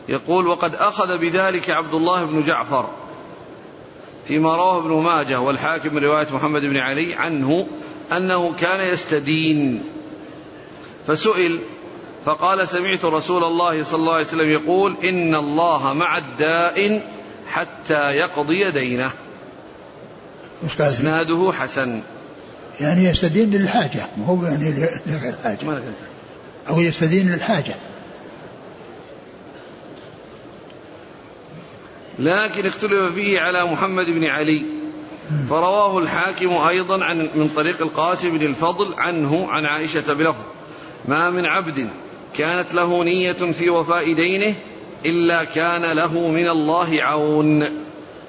يقول 0.08 0.46
وقد 0.46 0.74
أخذ 0.74 1.18
بذلك 1.18 1.70
عبد 1.70 1.94
الله 1.94 2.24
بن 2.24 2.42
جعفر 2.42 2.88
فيما 4.28 4.56
رواه 4.56 4.78
ابن 4.78 4.92
ماجه 4.92 5.40
والحاكم 5.40 5.94
من 5.94 6.04
رواية 6.04 6.26
محمد 6.32 6.62
بن 6.62 6.76
علي 6.76 7.14
عنه 7.14 7.66
أنه 8.12 8.54
كان 8.60 8.92
يستدين. 8.92 9.82
فسئل 11.06 11.58
فقال 12.24 12.68
سمعت 12.68 13.04
رسول 13.04 13.44
الله 13.44 13.84
صلى 13.84 14.00
الله 14.00 14.14
عليه 14.14 14.26
وسلم 14.26 14.50
يقول 14.50 14.96
إن 15.04 15.34
الله 15.34 15.92
مع 15.92 16.18
الدائن 16.18 17.00
حتى 17.48 18.10
يقضي 18.10 18.70
دينه. 18.70 19.10
إسناده 20.80 21.52
حسن. 21.52 22.00
يعني 22.80 23.04
يستدين 23.04 23.50
للحاجة 23.50 24.06
ما 24.16 24.26
هو 24.26 24.44
يعني 24.44 24.70
لغير 25.06 25.34
الحاجة 25.34 25.58
أو 26.68 26.80
يستدين 26.80 27.32
للحاجة. 27.32 27.74
لكن 32.18 32.66
اختلف 32.66 33.14
فيه 33.14 33.40
على 33.40 33.64
محمد 33.64 34.06
بن 34.06 34.24
علي. 34.24 34.62
فرواه 35.50 35.98
الحاكم 35.98 36.52
أيضا 36.52 37.04
عن 37.04 37.30
من 37.34 37.48
طريق 37.48 37.82
القاسم 37.82 38.38
بن 38.38 38.46
الفضل 38.46 38.94
عنه 38.98 39.50
عن 39.50 39.66
عائشة 39.66 40.12
بلفظ 40.12 40.44
ما 41.08 41.30
من 41.30 41.46
عبد 41.46 41.88
كانت 42.36 42.74
له 42.74 43.04
نية 43.04 43.32
في 43.32 43.70
وفاء 43.70 44.12
دينه 44.12 44.54
إلا 45.06 45.44
كان 45.44 45.82
له 45.82 46.28
من 46.28 46.48
الله 46.48 47.02
عون. 47.02 47.64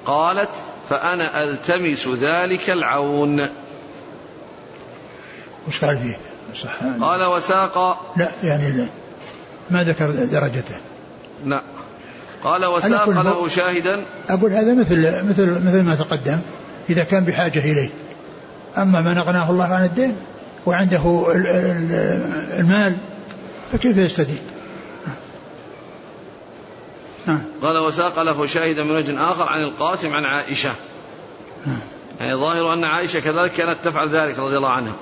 قالت 0.06 0.50
فأنا 0.90 1.42
ألتمس 1.42 2.08
ذلك 2.08 2.70
العون. 2.70 3.48
وش 5.68 5.84
قال 5.84 5.98
فيه 5.98 6.16
قال 7.00 7.24
وساق. 7.24 8.06
لا 8.16 8.30
يعني 8.42 8.70
لا. 8.70 8.86
ما 9.70 9.84
ذكر 9.84 10.10
درجته. 10.10 10.76
لا. 11.44 11.62
قال 12.44 12.64
وساق 12.64 13.08
له 13.08 13.48
شاهدا. 13.48 14.04
أقول 14.28 14.52
هذا 14.52 14.74
مثل 14.74 15.24
مثل 15.28 15.64
مثل 15.66 15.82
ما 15.82 15.94
تقدم 15.94 16.38
إذا 16.90 17.04
كان 17.04 17.24
بحاجة 17.24 17.58
إليه. 17.58 17.88
أما 18.78 19.00
من 19.00 19.18
أغناه 19.18 19.50
الله 19.50 19.64
عن 19.64 19.84
الدين 19.84 20.16
وعنده 20.66 21.26
المال 22.58 22.96
فكيف 23.72 23.96
يستدين. 23.96 24.40
قال 27.62 27.78
وساق 27.78 28.22
له 28.22 28.46
شاهدا 28.46 28.84
من 28.84 28.90
وجه 28.90 29.32
آخر 29.32 29.48
عن 29.48 29.60
القاسم 29.60 30.14
عن 30.14 30.24
عائشة. 30.24 30.70
يعني 32.20 32.34
ظاهر 32.34 32.74
أن 32.74 32.84
عائشة 32.84 33.20
كذلك 33.20 33.52
كانت 33.52 33.76
تفعل 33.84 34.08
ذلك 34.08 34.38
رضي 34.38 34.56
الله 34.56 34.70
عنها. 34.70 34.96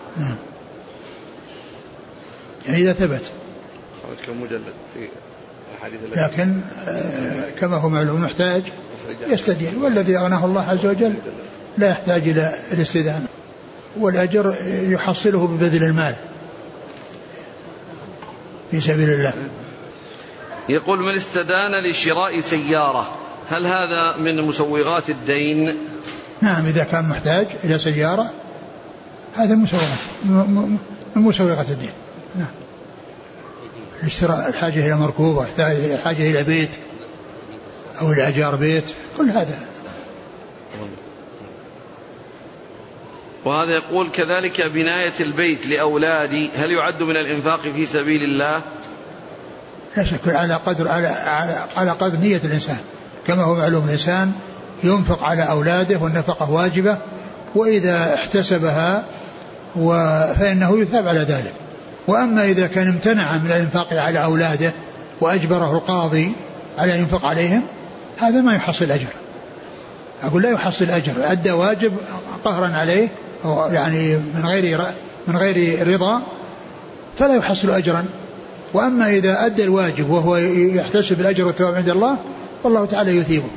يعني 2.66 2.78
إذا 2.82 2.93
ثبت. 2.93 3.30
كم 4.26 4.43
مجلد 4.43 4.74
في 4.95 5.09
لكن 6.16 6.61
آه 6.89 7.51
كما 7.61 7.76
هو 7.76 7.89
معلوم 7.89 8.22
محتاج 8.22 8.62
يستدين 9.28 9.76
والذي 9.82 10.16
أغناه 10.16 10.45
الله 10.45 10.62
عز 10.62 10.87
وجل 10.87 11.14
لا 11.78 11.91
يحتاج 11.91 12.28
إلى 12.28 12.55
الاستدانة 12.72 13.26
والأجر 14.01 14.55
يحصله 14.66 15.47
ببذل 15.47 15.84
المال 15.84 16.14
في 18.70 18.80
سبيل 18.80 19.11
الله. 19.11 19.32
يقول 20.68 21.03
من 21.03 21.14
استدان 21.14 21.82
لشراء 21.82 22.41
سيارة 22.41 23.14
هل 23.49 23.66
هذا 23.66 24.16
من 24.16 24.43
مسوغات 24.43 25.11
الدين؟ 25.11 25.76
نعم 26.41 26.66
إذا 26.66 26.84
كان 26.84 27.09
محتاج 27.09 27.47
إلى 27.64 27.78
سيارة 27.78 28.30
هذا 29.37 29.55
مسوغات 29.55 29.99
من 30.24 31.22
مسوغات 31.22 31.70
الدين. 31.70 31.93
نعم. 32.39 32.65
الاشتراء 34.03 34.49
الحاجة 34.49 34.86
إلى 34.86 34.97
مركوب 34.97 35.47
الحاجة 35.59 36.30
إلى 36.30 36.42
بيت 36.42 36.70
أو 38.01 38.12
إلى 38.12 38.26
إيجار 38.26 38.57
بيت 38.57 38.92
كل 39.16 39.30
هذا. 39.30 39.59
وهذا 43.44 43.70
يقول 43.70 44.11
كذلك 44.11 44.61
بناية 44.62 45.12
البيت 45.20 45.66
لأولادي 45.66 46.51
هل 46.57 46.70
يعد 46.70 47.03
من 47.03 47.16
الإنفاق 47.16 47.61
في 47.61 47.86
سبيل 47.86 48.22
الله؟ 48.22 48.62
لا 49.97 50.05
شك 50.05 50.28
على 50.28 50.55
قدر 50.55 50.88
على 50.88 51.07
على, 51.07 51.57
على 51.76 51.90
قدر 51.90 52.18
نية 52.18 52.40
الإنسان. 52.44 52.78
كما 53.26 53.42
هو 53.42 53.55
معلوم 53.55 53.84
الإنسان 53.84 54.32
ينفق 54.84 55.22
على 55.22 55.42
أولاده 55.42 55.99
والنفقة 55.99 56.51
واجبة 56.51 56.99
وإذا 57.55 58.14
احتسبها 58.14 59.05
فإنه 60.40 60.80
يثاب 60.80 61.09
على 61.09 61.20
ذلك. 61.20 61.53
وأما 62.07 62.44
إذا 62.44 62.66
كان 62.66 62.88
امتنع 62.88 63.36
من 63.36 63.46
الإنفاق 63.46 63.92
على 63.92 64.24
أولاده 64.24 64.72
وأجبره 65.20 65.76
القاضي 65.76 66.32
على 66.78 66.94
الإنفاق 66.94 67.26
عليهم 67.26 67.62
هذا 68.16 68.40
ما 68.40 68.54
يحصل 68.54 68.90
أجر. 68.90 69.07
أقول 70.22 70.42
لا 70.42 70.50
يحصل 70.50 70.84
أجر 70.84 71.12
أدى 71.18 71.50
واجب 71.50 71.92
قهرا 72.44 72.66
عليه 72.66 73.09
أو 73.44 73.72
يعني 73.72 74.16
من 74.16 74.46
غير 74.46 74.80
من 75.26 75.36
غير 75.36 75.88
رضا 75.88 76.22
فلا 77.18 77.34
يحصل 77.34 77.70
أجرا. 77.70 78.04
وأما 78.74 79.09
إذا 79.09 79.46
أدى 79.46 79.64
الواجب 79.64 80.11
وهو 80.11 80.36
يحتسب 80.36 81.20
الأجر 81.20 81.46
والثواب 81.46 81.74
عند 81.74 81.88
الله 81.88 82.18
والله 82.64 82.86
تعالى 82.86 83.16
يثيبه. 83.16 83.50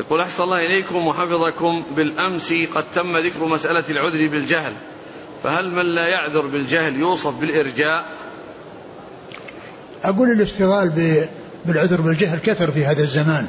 يقول 0.00 0.20
أحسن 0.20 0.42
الله 0.42 0.66
إليكم 0.66 1.06
وحفظكم 1.06 1.84
بالأمس 1.96 2.52
قد 2.74 2.84
تم 2.94 3.16
ذكر 3.16 3.44
مسألة 3.44 3.84
العذر 3.90 4.28
بالجهل. 4.28 4.72
فهل 5.42 5.70
من 5.70 5.94
لا 5.94 6.08
يعذر 6.08 6.46
بالجهل 6.46 6.96
يوصف 6.96 7.34
بالإرجاء؟ 7.40 8.04
أقول 10.04 10.30
الاشتغال 10.30 10.92
بالعذر 11.66 12.00
بالجهل 12.00 12.38
كثر 12.38 12.70
في 12.70 12.84
هذا 12.84 13.02
الزمان. 13.02 13.46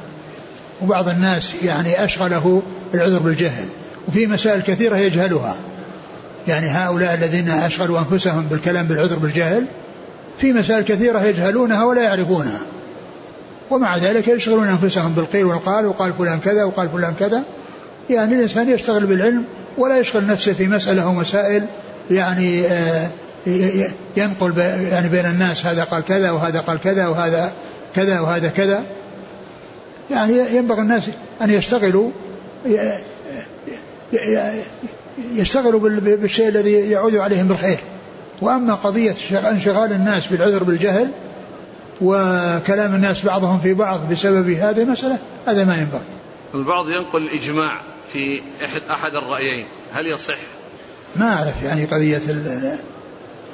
وبعض 0.82 1.10
الناس 1.10 1.52
يعني 1.64 2.04
أشغله 2.04 2.62
العذر 2.94 3.20
بالجهل. 3.20 3.66
وفي 4.08 4.28
مسائل 4.28 4.62
كثيرة 4.62 4.98
يجهلها. 4.98 5.56
يعني 6.48 6.68
هؤلاء 6.68 7.14
الذين 7.14 7.50
أشغلوا 7.50 8.00
أنفسهم 8.00 8.44
بالكلام 8.44 8.86
بالعذر 8.86 9.16
بالجهل 9.16 9.66
في 10.39 10.54
مسائل 10.54 10.84
كثيرة 10.84 11.24
يجهلونها 11.24 11.86
ولا 11.86 12.04
يعرفونها. 12.04 12.60
ومع 13.70 13.98
ذلك 13.98 14.28
يشغلون 14.28 14.68
أنفسهم 14.68 15.14
بالقيل 15.14 15.46
والقال 15.46 15.86
وقال 15.86 16.14
فلان 16.14 16.39
كذا 16.39 16.64
وقال 16.64 16.89
فلان 16.89 17.14
كذا. 17.20 17.44
يعني 18.10 18.36
الإنسان 18.36 18.70
يشتغل 18.70 19.06
بالعلم 19.06 19.43
ولا 19.78 19.99
يشغل 19.99 20.28
نفسه 20.28 20.54
في 20.54 20.68
مسألة 20.68 21.04
أو 21.04 21.14
مسائل 21.14 21.66
يعني 22.12 22.66
آه، 22.66 23.10
ينقل 24.18 24.58
يعني 24.91 25.10
بين 25.10 25.26
الناس 25.26 25.66
هذا 25.66 25.84
قال 25.84 26.06
كذا 26.06 26.32
وهذا 26.32 26.60
قال 26.60 26.80
كذا 26.80 27.08
وهذا 27.08 27.52
كذا 27.95 28.20
وهذا 28.20 28.47
كذا. 28.47 28.84
يعني 30.12 30.34
ينبغي 30.56 30.82
الناس 30.82 31.04
أن 31.41 31.49
يشتغلوا 31.49 32.12
يشتغلوا 35.34 35.80
بالشيء 35.99 36.49
الذي 36.49 36.72
يعود 36.72 37.16
عليهم 37.16 37.47
بالخير. 37.47 37.80
وأما 38.41 38.76
قضية 38.76 39.16
انشغال 39.52 39.91
الناس 39.91 40.28
بالعذر 40.28 40.64
بالجهل 40.64 41.08
وكلام 42.02 42.95
الناس 42.95 43.26
بعضهم 43.26 43.60
في 43.60 43.74
بعض 43.74 44.10
بسبب 44.12 44.49
هذه 44.49 44.82
المسألة 44.82 45.18
هذا 45.47 45.66
ما 45.66 45.76
ينبغي. 45.76 46.20
البعض 46.56 46.89
ينقل 46.89 47.22
الإجماع 47.22 47.82
في 48.14 48.43
أحد, 48.66 48.82
أحد 48.91 49.16
الرأيين. 49.16 49.68
هل 49.91 50.08
يصح؟ 50.08 50.38
ما 51.16 51.34
أعرف 51.34 51.64
يعني 51.64 51.86
قضية 51.86 52.22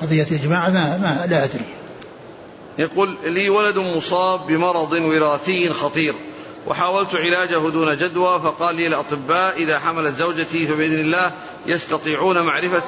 قضية 0.02 0.28
إجماع 0.32 0.70
ما, 0.70 0.98
ما 0.98 1.26
لا 1.30 1.44
أدري. 1.44 1.66
يقول 2.78 3.18
لي 3.24 3.50
ولد 3.50 3.78
مصاب 3.78 4.48
بمرض 4.48 4.94
وراثي 4.94 5.70
خطير 5.70 6.16
وحاولت 6.68 7.16
علاجه 7.16 7.70
دون 7.70 7.98
جدوى 7.98 8.40
فقال 8.40 8.76
لي 8.76 8.88
الأطباء 8.88 9.56
إذا 9.56 9.80
حملت 9.80 10.16
زوجتي 10.16 10.68
فبإذن 10.68 11.00
الله 11.00 11.32
يستطيعون 11.66 12.42
معرفة 12.42 12.84